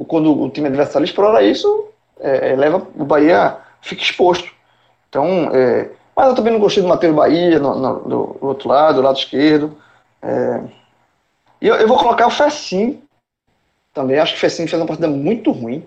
quando 0.06 0.42
o 0.42 0.50
time 0.50 0.68
adversário 0.68 1.06
explora 1.06 1.44
isso, 1.44 1.88
leva 2.58 2.86
o 2.96 3.06
Bahia, 3.06 3.58
fica 3.82 4.02
exposto. 4.02 4.52
Então, 5.10 5.50
mas 6.16 6.28
eu 6.28 6.36
também 6.36 6.54
não 6.54 6.60
gostei 6.60 6.84
do 6.84 6.90
Matheus 6.90 7.16
Bahia 7.16 7.60
no, 7.60 7.76
no, 7.76 8.00
do, 8.02 8.38
outro 8.42 8.70
lado, 8.70 8.96
do 8.96 9.02
lado 9.02 9.18
esquerdo. 9.18 9.76
É, 10.22 10.62
e 11.62 11.68
eu, 11.68 11.76
eu, 11.76 11.88
vou 11.88 11.98
colocar 11.98 12.28
o 12.28 12.32
Fessim 12.32 13.02
também. 13.94 14.20
Acho 14.20 14.34
que 14.34 14.38
o 14.38 14.42
Fessim 14.42 14.68
fez 14.68 14.80
uma 14.80 14.88
partida 14.88 15.08
muito 15.08 15.52
ruim. 15.52 15.86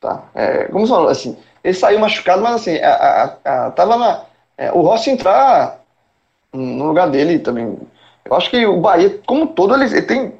Tá? 0.00 0.22
É, 0.34 0.64
como 0.64 0.86
você 0.86 0.92
falou, 0.92 1.08
assim, 1.08 1.36
ele 1.64 1.74
saiu 1.74 1.98
machucado, 1.98 2.42
mas 2.42 2.56
assim, 2.56 2.76
a, 2.78 3.38
a, 3.44 3.66
a, 3.66 3.70
tava 3.70 3.96
na. 3.96 4.22
É, 4.58 4.70
o 4.72 4.80
Rossi 4.82 5.10
entrar 5.10 5.80
no 6.52 6.86
lugar 6.86 7.10
dele 7.10 7.38
também. 7.38 7.76
Eu 8.24 8.36
acho 8.36 8.50
que 8.50 8.64
o 8.64 8.80
Bahia, 8.80 9.20
como 9.26 9.48
todo, 9.48 9.74
ele, 9.74 9.84
ele 9.84 10.02
tem. 10.02 10.32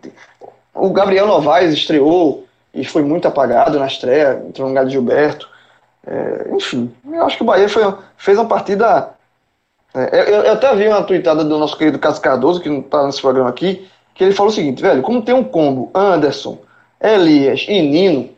O 0.74 0.90
Gabriel 0.90 1.26
Novaes 1.26 1.72
estreou 1.72 2.45
e 2.76 2.84
foi 2.84 3.02
muito 3.02 3.26
apagado 3.26 3.78
na 3.78 3.86
estreia, 3.86 4.42
entrou 4.46 4.68
no 4.68 4.74
lugar 4.74 4.84
de 4.84 4.92
Gilberto. 4.92 5.48
É, 6.06 6.54
enfim, 6.54 6.94
eu 7.10 7.24
acho 7.24 7.36
que 7.36 7.42
o 7.42 7.46
Bahia 7.46 7.68
foi, 7.68 7.82
fez 8.16 8.38
uma 8.38 8.46
partida. 8.46 9.10
É, 9.94 10.20
eu, 10.20 10.42
eu, 10.42 10.52
até 10.52 10.72
vi 10.76 10.86
uma 10.86 11.02
tweetada 11.02 11.42
do 11.42 11.58
nosso 11.58 11.76
querido 11.76 11.98
Cássio 11.98 12.22
Cardoso, 12.22 12.60
que 12.60 12.68
não 12.68 12.80
está 12.80 13.04
nesse 13.06 13.20
programa 13.20 13.48
aqui, 13.48 13.88
que 14.14 14.22
ele 14.22 14.34
falou 14.34 14.52
o 14.52 14.54
seguinte, 14.54 14.82
velho, 14.82 15.02
como 15.02 15.22
tem 15.22 15.34
um 15.34 15.42
combo 15.42 15.90
Anderson, 15.94 16.58
Elias 17.00 17.64
e 17.66 17.80
Nino, 17.80 18.30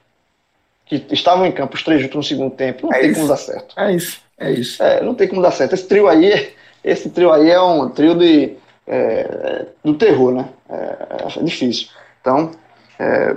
que 0.87 1.05
estavam 1.11 1.45
em 1.45 1.53
campo 1.53 1.75
os 1.75 1.83
três 1.83 2.01
juntos 2.01 2.17
no 2.17 2.23
segundo 2.23 2.55
tempo, 2.55 2.87
não 2.87 2.93
é 2.93 3.01
tem 3.01 3.11
isso. 3.11 3.17
como 3.17 3.29
dar 3.29 3.37
certo. 3.37 3.75
É 3.79 3.93
isso, 3.93 4.21
é 4.39 4.51
isso. 4.53 4.83
É, 4.83 5.03
não 5.03 5.15
tem 5.15 5.27
como 5.27 5.43
dar 5.43 5.51
certo. 5.51 5.75
Esse 5.75 5.87
trio 5.87 6.09
aí, 6.09 6.53
esse 6.85 7.11
trio 7.11 7.33
aí 7.33 7.51
é 7.51 7.61
um 7.61 7.91
trio 7.91 8.15
de, 8.15 8.57
é, 8.87 9.67
do 9.85 9.95
terror, 9.95 10.33
né? 10.33 10.49
É, 10.71 11.41
é 11.41 11.43
difícil. 11.43 11.89
Então, 12.21 12.53
é, 12.99 13.37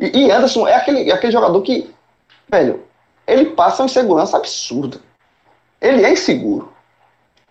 e, 0.00 0.26
e 0.26 0.30
Anderson 0.30 0.66
é 0.66 0.74
aquele, 0.74 1.10
é 1.10 1.12
aquele 1.12 1.32
jogador 1.32 1.60
que, 1.62 1.90
velho, 2.48 2.82
ele 3.26 3.46
passa 3.50 3.82
uma 3.82 3.86
insegurança 3.86 4.36
absurda. 4.36 4.98
Ele 5.80 6.04
é 6.04 6.12
inseguro. 6.12 6.72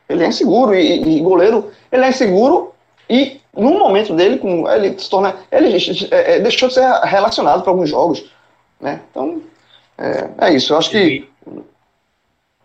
Ele 0.07 0.23
é 0.23 0.27
inseguro 0.27 0.73
e, 0.73 1.17
e 1.17 1.21
goleiro, 1.21 1.71
ele 1.91 2.03
é 2.03 2.09
inseguro 2.09 2.73
e 3.09 3.39
no 3.55 3.77
momento 3.77 4.15
dele, 4.15 4.39
ele 4.73 4.99
se 4.99 5.09
torna, 5.09 5.35
ele 5.51 5.75
é, 6.11 6.35
é, 6.35 6.39
deixou 6.39 6.67
de 6.67 6.75
ser 6.75 6.85
relacionado 7.03 7.61
para 7.61 7.71
alguns 7.71 7.89
jogos, 7.89 8.25
né? 8.79 9.01
Então 9.09 9.41
é, 9.97 10.29
é, 10.47 10.53
isso. 10.53 10.73
Eu 10.73 10.77
acho 10.77 10.89
que 10.89 11.27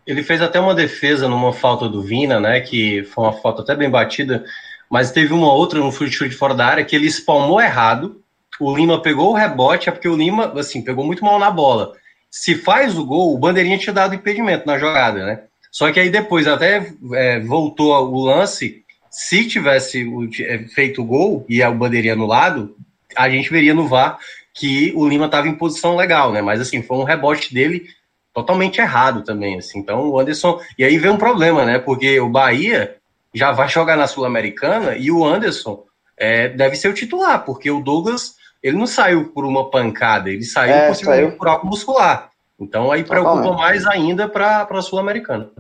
ele 0.07 0.22
fez 0.22 0.41
até 0.43 0.61
uma 0.61 0.74
defesa 0.74 1.28
numa 1.28 1.53
falta 1.53 1.89
do 1.89 2.03
Vina, 2.03 2.39
né? 2.39 2.61
Que 2.61 3.03
foi 3.05 3.24
uma 3.24 3.32
falta 3.32 3.62
até 3.62 3.74
bem 3.74 3.91
batida, 3.91 4.45
mas 4.91 5.11
teve 5.11 5.32
uma 5.32 5.53
outra 5.53 5.80
no 5.80 5.91
chute 5.91 6.30
fora 6.30 6.55
da 6.55 6.66
área 6.66 6.85
que 6.85 6.95
ele 6.95 7.07
espalmou 7.07 7.61
errado. 7.61 8.22
O 8.61 8.75
Lima 8.75 9.01
pegou 9.01 9.31
o 9.31 9.35
rebote, 9.35 9.89
é 9.89 9.93
porque 9.93 10.09
o 10.09 10.17
Lima, 10.17 10.53
assim, 10.59 10.83
pegou 10.83 11.05
muito 11.05 11.25
mal 11.25 11.39
na 11.39 11.51
bola 11.51 11.95
se 12.35 12.57
faz 12.57 12.99
o 12.99 13.07
gol, 13.07 13.33
o 13.33 13.39
Bandeirinha 13.39 13.79
tinha 13.79 13.93
dado 13.93 14.13
impedimento 14.13 14.67
na 14.67 14.77
jogada, 14.77 15.25
né? 15.25 15.43
Só 15.71 15.93
que 15.93 16.01
aí 16.01 16.11
depois 16.11 16.49
até 16.49 16.93
é, 17.13 17.39
voltou 17.39 17.93
o 18.13 18.25
lance. 18.25 18.83
Se 19.09 19.47
tivesse 19.47 20.05
é, 20.43 20.59
feito 20.67 21.01
o 21.01 21.05
gol 21.05 21.47
e 21.49 21.63
o 21.63 21.75
Bandeirinha 21.75 22.17
no 22.17 22.27
lado, 22.27 22.77
a 23.15 23.31
gente 23.31 23.49
veria 23.51 23.73
no 23.73 23.87
VAR 23.87 24.19
que 24.53 24.93
o 24.97 25.07
Lima 25.07 25.27
estava 25.27 25.47
em 25.47 25.55
posição 25.55 25.95
legal, 25.95 26.33
né? 26.33 26.43
Mas 26.43 26.61
assim, 26.61 26.83
foi 26.83 26.97
um 26.97 27.05
rebote 27.05 27.55
dele 27.55 27.87
totalmente 28.35 28.81
errado 28.81 29.23
também, 29.23 29.57
assim. 29.57 29.79
Então 29.79 30.11
o 30.11 30.19
Anderson. 30.19 30.61
E 30.77 30.83
aí 30.83 30.99
vem 30.99 31.13
um 31.13 31.17
problema, 31.17 31.65
né? 31.65 31.79
Porque 31.79 32.19
o 32.19 32.29
Bahia 32.29 32.97
já 33.33 33.53
vai 33.53 33.69
jogar 33.69 33.97
na 33.97 34.09
Sul-Americana 34.09 34.97
e 34.97 35.09
o 35.09 35.25
Anderson 35.25 35.85
é, 36.17 36.49
deve 36.49 36.75
ser 36.75 36.89
o 36.89 36.95
titular, 36.95 37.45
porque 37.45 37.71
o 37.71 37.81
Douglas 37.81 38.35
ele 38.65 38.79
não 38.79 38.87
saiu 38.87 39.27
por 39.27 39.45
uma 39.45 39.69
pancada, 39.69 40.31
ele 40.31 40.43
saiu 40.43 40.73
é, 40.73 40.95
saiu. 40.95 41.33
por 41.33 41.47
algo 41.47 41.67
muscular. 41.67 42.31
Então 42.59 42.91
aí 42.91 43.05
preocupa 43.05 43.43
Totalmente. 43.43 43.61
mais 43.61 43.87
ainda 43.87 44.27
para 44.27 44.67
a 44.71 44.81
Sul-Americana. 44.81 45.51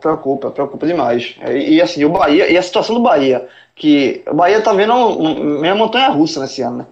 Preocupa, 0.00 0.50
preocupa 0.52 0.86
demais. 0.86 1.34
E, 1.48 1.74
e, 1.74 1.82
assim, 1.82 2.04
o 2.04 2.10
Bahia, 2.10 2.48
e 2.48 2.56
a 2.56 2.62
situação 2.62 2.94
do 2.94 3.02
Bahia, 3.02 3.48
que 3.74 4.22
o 4.28 4.34
Bahia 4.34 4.60
tá 4.60 4.72
vendo 4.72 5.18
meio 5.60 5.76
montanha 5.76 6.10
russa 6.10 6.40
nesse 6.40 6.62
ano, 6.62 6.78
né? 6.78 6.86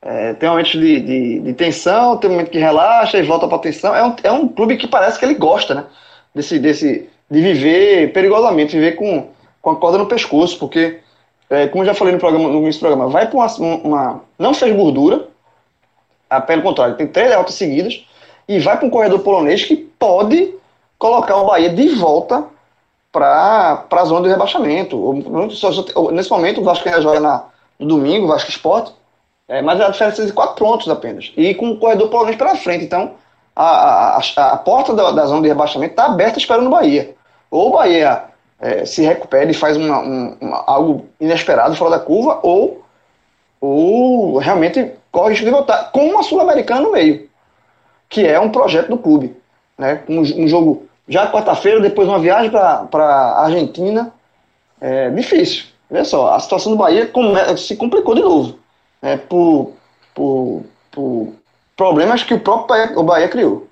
É, 0.00 0.34
tem 0.34 0.48
momentos 0.48 0.72
de, 0.72 1.00
de, 1.00 1.40
de, 1.40 1.52
tensão, 1.54 2.16
tem 2.16 2.30
um 2.30 2.34
momento 2.34 2.52
que 2.52 2.58
relaxa 2.58 3.18
e 3.18 3.22
volta 3.22 3.48
para 3.48 3.58
tensão. 3.58 3.92
É 3.92 4.04
um, 4.04 4.14
é 4.22 4.30
um 4.30 4.46
clube 4.46 4.76
que 4.76 4.86
parece 4.86 5.18
que 5.18 5.24
ele 5.24 5.34
gosta, 5.34 5.74
né? 5.74 5.84
Desse, 6.32 6.60
desse, 6.60 7.10
de 7.28 7.40
viver 7.40 8.12
perigosamente, 8.12 8.76
viver 8.76 8.92
com, 8.92 9.30
com 9.60 9.70
a 9.70 9.76
corda 9.76 9.98
no 9.98 10.06
pescoço, 10.06 10.56
porque 10.60 11.00
é, 11.50 11.66
como 11.68 11.82
eu 11.82 11.86
já 11.86 11.94
falei 11.94 12.12
no 12.12 12.20
programa, 12.20 12.48
no 12.48 12.58
início 12.58 12.80
do 12.80 12.86
programa, 12.86 13.10
vai 13.10 13.26
para 13.26 13.36
uma, 13.36 13.46
uma, 13.84 14.20
Não 14.38 14.52
fez 14.52 14.74
gordura, 14.74 15.26
a, 16.28 16.40
pelo 16.40 16.62
contrário, 16.62 16.96
tem 16.96 17.06
três 17.06 17.30
derrotas 17.30 17.54
seguidas, 17.54 18.04
e 18.46 18.58
vai 18.58 18.76
para 18.76 18.86
um 18.86 18.90
corredor 18.90 19.20
polonês 19.20 19.64
que 19.64 19.76
pode 19.76 20.54
colocar 20.98 21.36
o 21.36 21.46
Bahia 21.46 21.70
de 21.70 21.88
volta 21.90 22.44
para 23.12 23.86
a 23.90 24.04
zona 24.04 24.22
de 24.22 24.28
rebaixamento. 24.28 24.96
Nesse 26.12 26.30
momento, 26.30 26.60
o 26.60 26.64
Vasco 26.64 26.88
ainda 26.88 27.00
joga 27.00 27.20
na, 27.20 27.44
no 27.78 27.86
domingo, 27.86 28.24
o 28.24 28.28
Vasco 28.28 28.50
Esporte, 28.50 28.92
é, 29.48 29.62
mas 29.62 29.80
a 29.80 29.88
diferença 29.88 30.22
é 30.22 30.26
de 30.26 30.32
quatro 30.32 30.56
pontos 30.62 30.88
apenas. 30.88 31.32
E 31.36 31.54
com 31.54 31.70
o 31.70 31.78
corredor 31.78 32.08
polonês 32.08 32.36
pela 32.36 32.54
frente. 32.56 32.84
Então, 32.84 33.12
a, 33.56 34.18
a, 34.18 34.52
a 34.52 34.56
porta 34.58 34.94
da, 34.94 35.10
da, 35.10 35.26
zona 35.26 35.42
de 35.42 35.48
rebaixamento 35.48 35.92
está 35.92 36.04
aberta 36.04 36.38
esperando 36.38 36.66
o 36.66 36.70
Bahia. 36.70 37.14
Ou 37.50 37.68
o 37.68 37.72
Bahia 37.72 38.24
é, 38.60 38.84
se 38.84 39.02
recupera 39.02 39.50
e 39.50 39.54
faz 39.54 39.76
uma, 39.76 40.00
um, 40.00 40.36
uma, 40.40 40.64
algo 40.66 41.06
inesperado 41.20 41.76
fora 41.76 41.92
da 41.92 41.98
curva, 41.98 42.40
ou, 42.42 42.84
ou 43.60 44.38
realmente 44.38 44.92
corre 45.10 45.30
risco 45.30 45.44
de 45.44 45.50
voltar 45.50 45.90
com 45.92 46.06
uma 46.08 46.22
Sul-Americana 46.22 46.80
no 46.80 46.92
meio, 46.92 47.28
que 48.08 48.26
é 48.26 48.38
um 48.38 48.50
projeto 48.50 48.88
do 48.88 48.98
clube. 48.98 49.36
Né? 49.76 50.02
Um, 50.08 50.20
um 50.20 50.48
jogo 50.48 50.86
já 51.08 51.30
quarta-feira, 51.30 51.80
depois 51.80 52.08
uma 52.08 52.18
viagem 52.18 52.50
para 52.50 53.04
a 53.04 53.44
Argentina. 53.44 54.12
É 54.80 55.10
difícil. 55.10 55.64
Olha 55.90 56.04
só, 56.04 56.34
a 56.34 56.40
situação 56.40 56.72
do 56.72 56.78
Bahia 56.78 57.10
se 57.56 57.76
complicou 57.76 58.14
de 58.14 58.20
novo. 58.20 58.58
Né? 59.00 59.16
Por, 59.16 59.72
por, 60.14 60.62
por 60.90 61.32
problemas 61.76 62.22
que 62.22 62.34
o 62.34 62.40
próprio 62.40 62.66
Bahia, 62.66 62.98
o 62.98 63.02
Bahia 63.02 63.28
criou. 63.28 63.67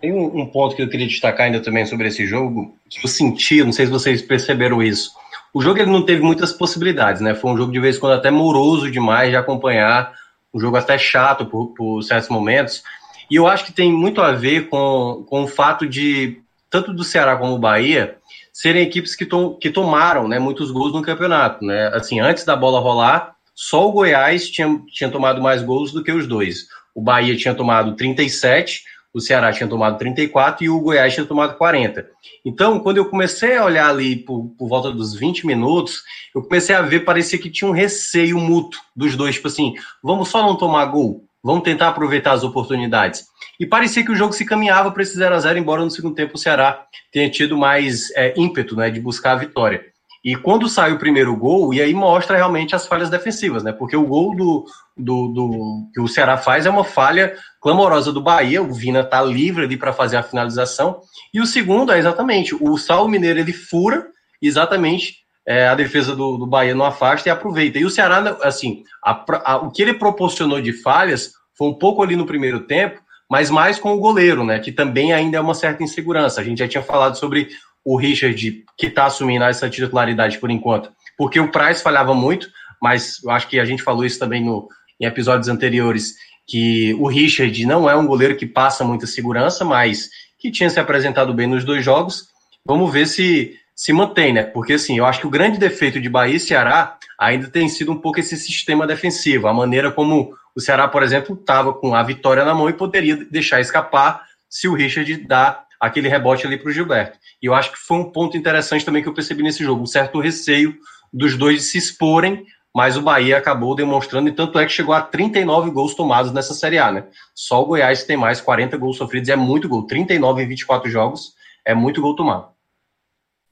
Tem 0.00 0.12
um, 0.12 0.40
um, 0.40 0.46
ponto 0.46 0.74
que 0.74 0.82
eu 0.82 0.88
queria 0.88 1.06
destacar 1.06 1.46
ainda 1.46 1.60
também 1.60 1.84
sobre 1.84 2.08
esse 2.08 2.26
jogo, 2.26 2.74
que 2.88 3.04
eu 3.04 3.08
senti, 3.08 3.62
não 3.62 3.72
sei 3.72 3.86
se 3.86 3.92
vocês 3.92 4.22
perceberam 4.22 4.82
isso. 4.82 5.12
O 5.52 5.60
jogo 5.60 5.78
ele 5.78 5.90
não 5.90 6.04
teve 6.04 6.22
muitas 6.22 6.52
possibilidades, 6.52 7.20
né? 7.20 7.34
Foi 7.34 7.50
um 7.50 7.56
jogo 7.56 7.72
de 7.72 7.80
vez 7.80 7.96
em 7.96 8.00
quando 8.00 8.14
até 8.14 8.30
moroso 8.30 8.90
demais 8.90 9.30
de 9.30 9.36
acompanhar, 9.36 10.12
um 10.54 10.60
jogo 10.60 10.76
até 10.76 10.96
chato 10.96 11.44
por, 11.44 11.68
por 11.74 12.02
certos 12.02 12.28
momentos. 12.30 12.82
E 13.30 13.36
eu 13.36 13.46
acho 13.46 13.64
que 13.64 13.72
tem 13.72 13.92
muito 13.92 14.20
a 14.20 14.32
ver 14.32 14.68
com, 14.68 15.24
com 15.28 15.42
o 15.42 15.48
fato 15.48 15.86
de, 15.86 16.40
tanto 16.70 16.92
do 16.92 17.04
Ceará 17.04 17.36
como 17.36 17.54
do 17.54 17.60
Bahia, 17.60 18.16
serem 18.52 18.82
equipes 18.82 19.14
que, 19.14 19.26
que 19.60 19.70
tomaram 19.70 20.26
né, 20.26 20.38
muitos 20.38 20.70
gols 20.70 20.92
no 20.92 21.02
campeonato. 21.02 21.64
Né? 21.64 21.88
Assim, 21.94 22.20
antes 22.20 22.44
da 22.44 22.56
bola 22.56 22.80
rolar, 22.80 23.34
só 23.54 23.88
o 23.88 23.92
Goiás 23.92 24.48
tinha, 24.48 24.80
tinha 24.88 25.10
tomado 25.10 25.40
mais 25.42 25.62
gols 25.62 25.92
do 25.92 26.02
que 26.02 26.10
os 26.10 26.26
dois. 26.26 26.66
O 26.94 27.02
Bahia 27.02 27.36
tinha 27.36 27.54
tomado 27.54 27.94
37, 27.94 28.82
o 29.12 29.20
Ceará 29.20 29.52
tinha 29.52 29.68
tomado 29.68 29.98
34 29.98 30.64
e 30.64 30.68
o 30.68 30.80
Goiás 30.80 31.12
tinha 31.12 31.26
tomado 31.26 31.56
40. 31.56 32.06
Então, 32.44 32.78
quando 32.80 32.98
eu 32.98 33.04
comecei 33.06 33.56
a 33.56 33.64
olhar 33.64 33.88
ali 33.88 34.16
por, 34.16 34.50
por, 34.56 34.68
volta 34.68 34.92
dos 34.92 35.14
20 35.14 35.46
minutos, 35.46 36.02
eu 36.34 36.42
comecei 36.42 36.74
a 36.74 36.82
ver, 36.82 37.00
parecia 37.00 37.38
que 37.38 37.50
tinha 37.50 37.68
um 37.68 37.74
receio 37.74 38.38
mútuo 38.38 38.80
dos 38.94 39.16
dois, 39.16 39.34
tipo 39.34 39.48
assim, 39.48 39.74
vamos 40.02 40.28
só 40.28 40.42
não 40.42 40.56
tomar 40.56 40.86
gol, 40.86 41.24
vamos 41.42 41.64
tentar 41.64 41.88
aproveitar 41.88 42.32
as 42.32 42.44
oportunidades. 42.44 43.24
E 43.58 43.66
parecia 43.66 44.04
que 44.04 44.12
o 44.12 44.16
jogo 44.16 44.32
se 44.32 44.46
caminhava 44.46 44.90
para 44.90 45.02
esse 45.02 45.16
0 45.16 45.34
a 45.34 45.38
0 45.38 45.58
embora 45.58 45.84
no 45.84 45.90
segundo 45.90 46.14
tempo 46.14 46.34
o 46.34 46.38
Ceará 46.38 46.84
tenha 47.12 47.28
tido 47.28 47.56
mais 47.56 48.10
é, 48.12 48.32
ímpeto 48.36 48.76
né, 48.76 48.90
de 48.90 49.00
buscar 49.00 49.32
a 49.32 49.36
vitória. 49.36 49.84
E 50.22 50.36
quando 50.36 50.68
sai 50.68 50.92
o 50.92 50.98
primeiro 50.98 51.34
gol, 51.34 51.72
e 51.72 51.80
aí 51.80 51.94
mostra 51.94 52.36
realmente 52.36 52.74
as 52.74 52.86
falhas 52.86 53.08
defensivas, 53.08 53.64
né? 53.64 53.72
Porque 53.72 53.96
o 53.96 54.06
gol 54.06 54.36
do, 54.36 54.66
do, 54.94 55.28
do 55.28 55.90
que 55.94 56.00
o 56.00 56.06
Ceará 56.06 56.36
faz 56.36 56.66
é 56.66 56.70
uma 56.70 56.84
falha 56.84 57.34
clamorosa 57.60 58.12
do 58.12 58.20
Bahia, 58.20 58.62
o 58.62 58.72
Vina 58.72 59.04
tá 59.04 59.22
livre 59.22 59.64
ali 59.64 59.76
para 59.76 59.92
fazer 59.92 60.16
a 60.16 60.22
finalização. 60.22 61.00
E 61.32 61.40
o 61.40 61.46
segundo 61.46 61.92
é 61.92 61.98
exatamente, 61.98 62.54
o 62.54 62.76
Saulo 62.78 63.08
Mineiro 63.08 63.38
ele 63.38 63.52
fura 63.52 64.06
exatamente 64.40 65.20
é, 65.46 65.68
a 65.68 65.74
defesa 65.74 66.14
do, 66.14 66.36
do 66.36 66.46
Bahia 66.46 66.74
não 66.74 66.84
afasta 66.84 67.28
e 67.28 67.32
aproveita. 67.32 67.78
E 67.78 67.84
o 67.84 67.90
Ceará, 67.90 68.36
assim, 68.42 68.84
a, 69.04 69.24
a, 69.44 69.56
o 69.58 69.70
que 69.70 69.82
ele 69.82 69.94
proporcionou 69.94 70.60
de 70.60 70.72
falhas 70.72 71.32
foi 71.56 71.68
um 71.68 71.74
pouco 71.74 72.02
ali 72.02 72.16
no 72.16 72.26
primeiro 72.26 72.60
tempo, 72.60 73.00
mas 73.28 73.50
mais 73.50 73.78
com 73.78 73.92
o 73.92 73.98
goleiro, 73.98 74.44
né? 74.44 74.58
Que 74.58 74.72
também 74.72 75.12
ainda 75.12 75.38
é 75.38 75.40
uma 75.40 75.54
certa 75.54 75.82
insegurança. 75.82 76.40
A 76.40 76.44
gente 76.44 76.58
já 76.58 76.68
tinha 76.68 76.82
falado 76.82 77.16
sobre 77.16 77.48
o 77.84 77.96
Richard, 77.96 78.64
que 78.76 78.86
está 78.86 79.06
assumindo 79.06 79.44
essa 79.44 79.68
titularidade 79.68 80.38
por 80.38 80.50
enquanto, 80.50 80.92
porque 81.16 81.40
o 81.40 81.50
Price 81.50 81.82
falhava 81.82 82.14
muito, 82.14 82.48
mas 82.80 83.22
eu 83.24 83.30
acho 83.30 83.48
que 83.48 83.58
a 83.58 83.64
gente 83.64 83.82
falou 83.82 84.04
isso 84.04 84.18
também 84.18 84.44
no, 84.44 84.68
em 85.00 85.06
episódios 85.06 85.48
anteriores, 85.48 86.14
que 86.50 86.94
o 86.94 87.06
Richard 87.06 87.64
não 87.64 87.88
é 87.88 87.94
um 87.94 88.06
goleiro 88.06 88.36
que 88.36 88.44
passa 88.44 88.84
muita 88.84 89.06
segurança, 89.06 89.64
mas 89.64 90.10
que 90.36 90.50
tinha 90.50 90.68
se 90.68 90.80
apresentado 90.80 91.32
bem 91.32 91.46
nos 91.46 91.64
dois 91.64 91.84
jogos. 91.84 92.26
Vamos 92.66 92.92
ver 92.92 93.06
se 93.06 93.56
se 93.72 93.94
mantém, 93.94 94.32
né? 94.32 94.42
Porque 94.42 94.74
assim, 94.74 94.98
eu 94.98 95.06
acho 95.06 95.20
que 95.20 95.26
o 95.26 95.30
grande 95.30 95.58
defeito 95.58 96.00
de 96.00 96.08
Bahia 96.08 96.36
e 96.36 96.40
Ceará 96.40 96.98
ainda 97.18 97.48
tem 97.48 97.68
sido 97.68 97.92
um 97.92 97.98
pouco 97.98 98.18
esse 98.18 98.36
sistema 98.36 98.86
defensivo, 98.86 99.46
a 99.46 99.54
maneira 99.54 99.90
como 99.90 100.34
o 100.54 100.60
Ceará, 100.60 100.88
por 100.88 101.02
exemplo, 101.02 101.34
estava 101.34 101.72
com 101.72 101.94
a 101.94 102.02
vitória 102.02 102.44
na 102.44 102.52
mão 102.52 102.68
e 102.68 102.74
poderia 102.74 103.16
deixar 103.30 103.60
escapar 103.60 104.22
se 104.50 104.66
o 104.68 104.74
Richard 104.74 105.16
dá 105.26 105.64
aquele 105.80 106.08
rebote 106.08 106.46
ali 106.46 106.58
para 106.58 106.68
o 106.68 106.72
Gilberto. 106.72 107.18
E 107.40 107.46
eu 107.46 107.54
acho 107.54 107.72
que 107.72 107.78
foi 107.78 107.98
um 107.98 108.10
ponto 108.10 108.36
interessante 108.36 108.84
também 108.84 109.02
que 109.02 109.08
eu 109.08 109.14
percebi 109.14 109.42
nesse 109.42 109.62
jogo, 109.62 109.82
um 109.82 109.86
certo 109.86 110.20
receio 110.20 110.74
dos 111.12 111.36
dois 111.36 111.70
se 111.70 111.78
exporem, 111.78 112.44
mas 112.74 112.96
o 112.96 113.02
Bahia 113.02 113.36
acabou 113.36 113.74
demonstrando, 113.74 114.28
e 114.28 114.32
tanto 114.32 114.58
é 114.58 114.64
que 114.64 114.72
chegou 114.72 114.94
a 114.94 115.02
39 115.02 115.70
gols 115.70 115.94
tomados 115.94 116.32
nessa 116.32 116.54
Série 116.54 116.78
A, 116.78 116.90
né? 116.92 117.04
Só 117.34 117.62
o 117.62 117.66
Goiás 117.66 118.04
tem 118.04 118.16
mais 118.16 118.40
40 118.40 118.76
gols 118.76 118.96
sofridos, 118.96 119.28
é 119.28 119.36
muito 119.36 119.68
gol. 119.68 119.86
39 119.86 120.42
em 120.42 120.48
24 120.48 120.90
jogos, 120.90 121.34
é 121.64 121.74
muito 121.74 122.00
gol 122.00 122.14
tomado. 122.14 122.48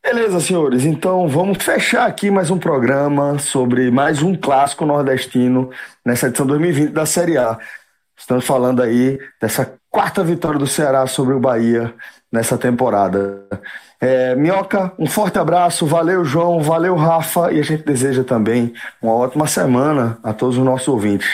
Beleza, 0.03 0.41
senhores. 0.41 0.85
Então 0.85 1.29
vamos 1.29 1.63
fechar 1.63 2.07
aqui 2.07 2.31
mais 2.31 2.51
um 2.51 2.59
programa 2.59 3.39
sobre 3.39 3.91
mais 3.91 4.23
um 4.23 4.35
clássico 4.35 4.87
nordestino 4.87 5.71
nessa 6.05 6.29
edição 6.29 6.47
2020 6.47 6.93
da 6.93 7.05
Série 7.05 7.37
A. 7.37 7.59
Estamos 8.17 8.47
falando 8.47 8.81
aí 8.81 9.19
dessa 9.41 9.77
quarta 9.91 10.23
vitória 10.23 10.59
do 10.59 10.67
Ceará 10.67 11.07
sobre 11.07 11.35
o 11.35 11.41
Bahia 11.41 11.93
nessa 12.31 12.57
temporada. 12.57 13.45
É, 14.01 14.35
Minhoca, 14.35 14.93
um 14.99 15.07
forte 15.07 15.39
abraço, 15.39 15.87
valeu 15.87 16.25
João, 16.25 16.63
valeu 16.63 16.95
Rafa 16.95 17.53
e 17.53 17.59
a 17.59 17.63
gente 17.63 17.85
deseja 17.85 18.23
também 18.23 18.73
uma 19.03 19.15
ótima 19.15 19.47
semana 19.47 20.19
a 20.23 20.33
todos 20.33 20.57
os 20.57 20.65
nossos 20.65 20.89
ouvintes. 20.89 21.29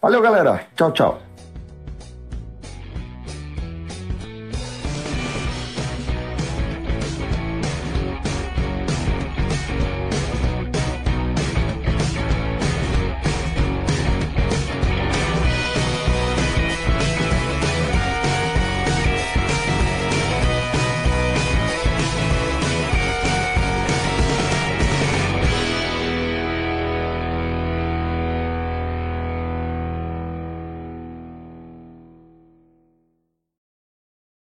Valeu, 0.00 0.20
galera. 0.20 0.62
Tchau, 0.74 0.90
tchau. 0.90 1.31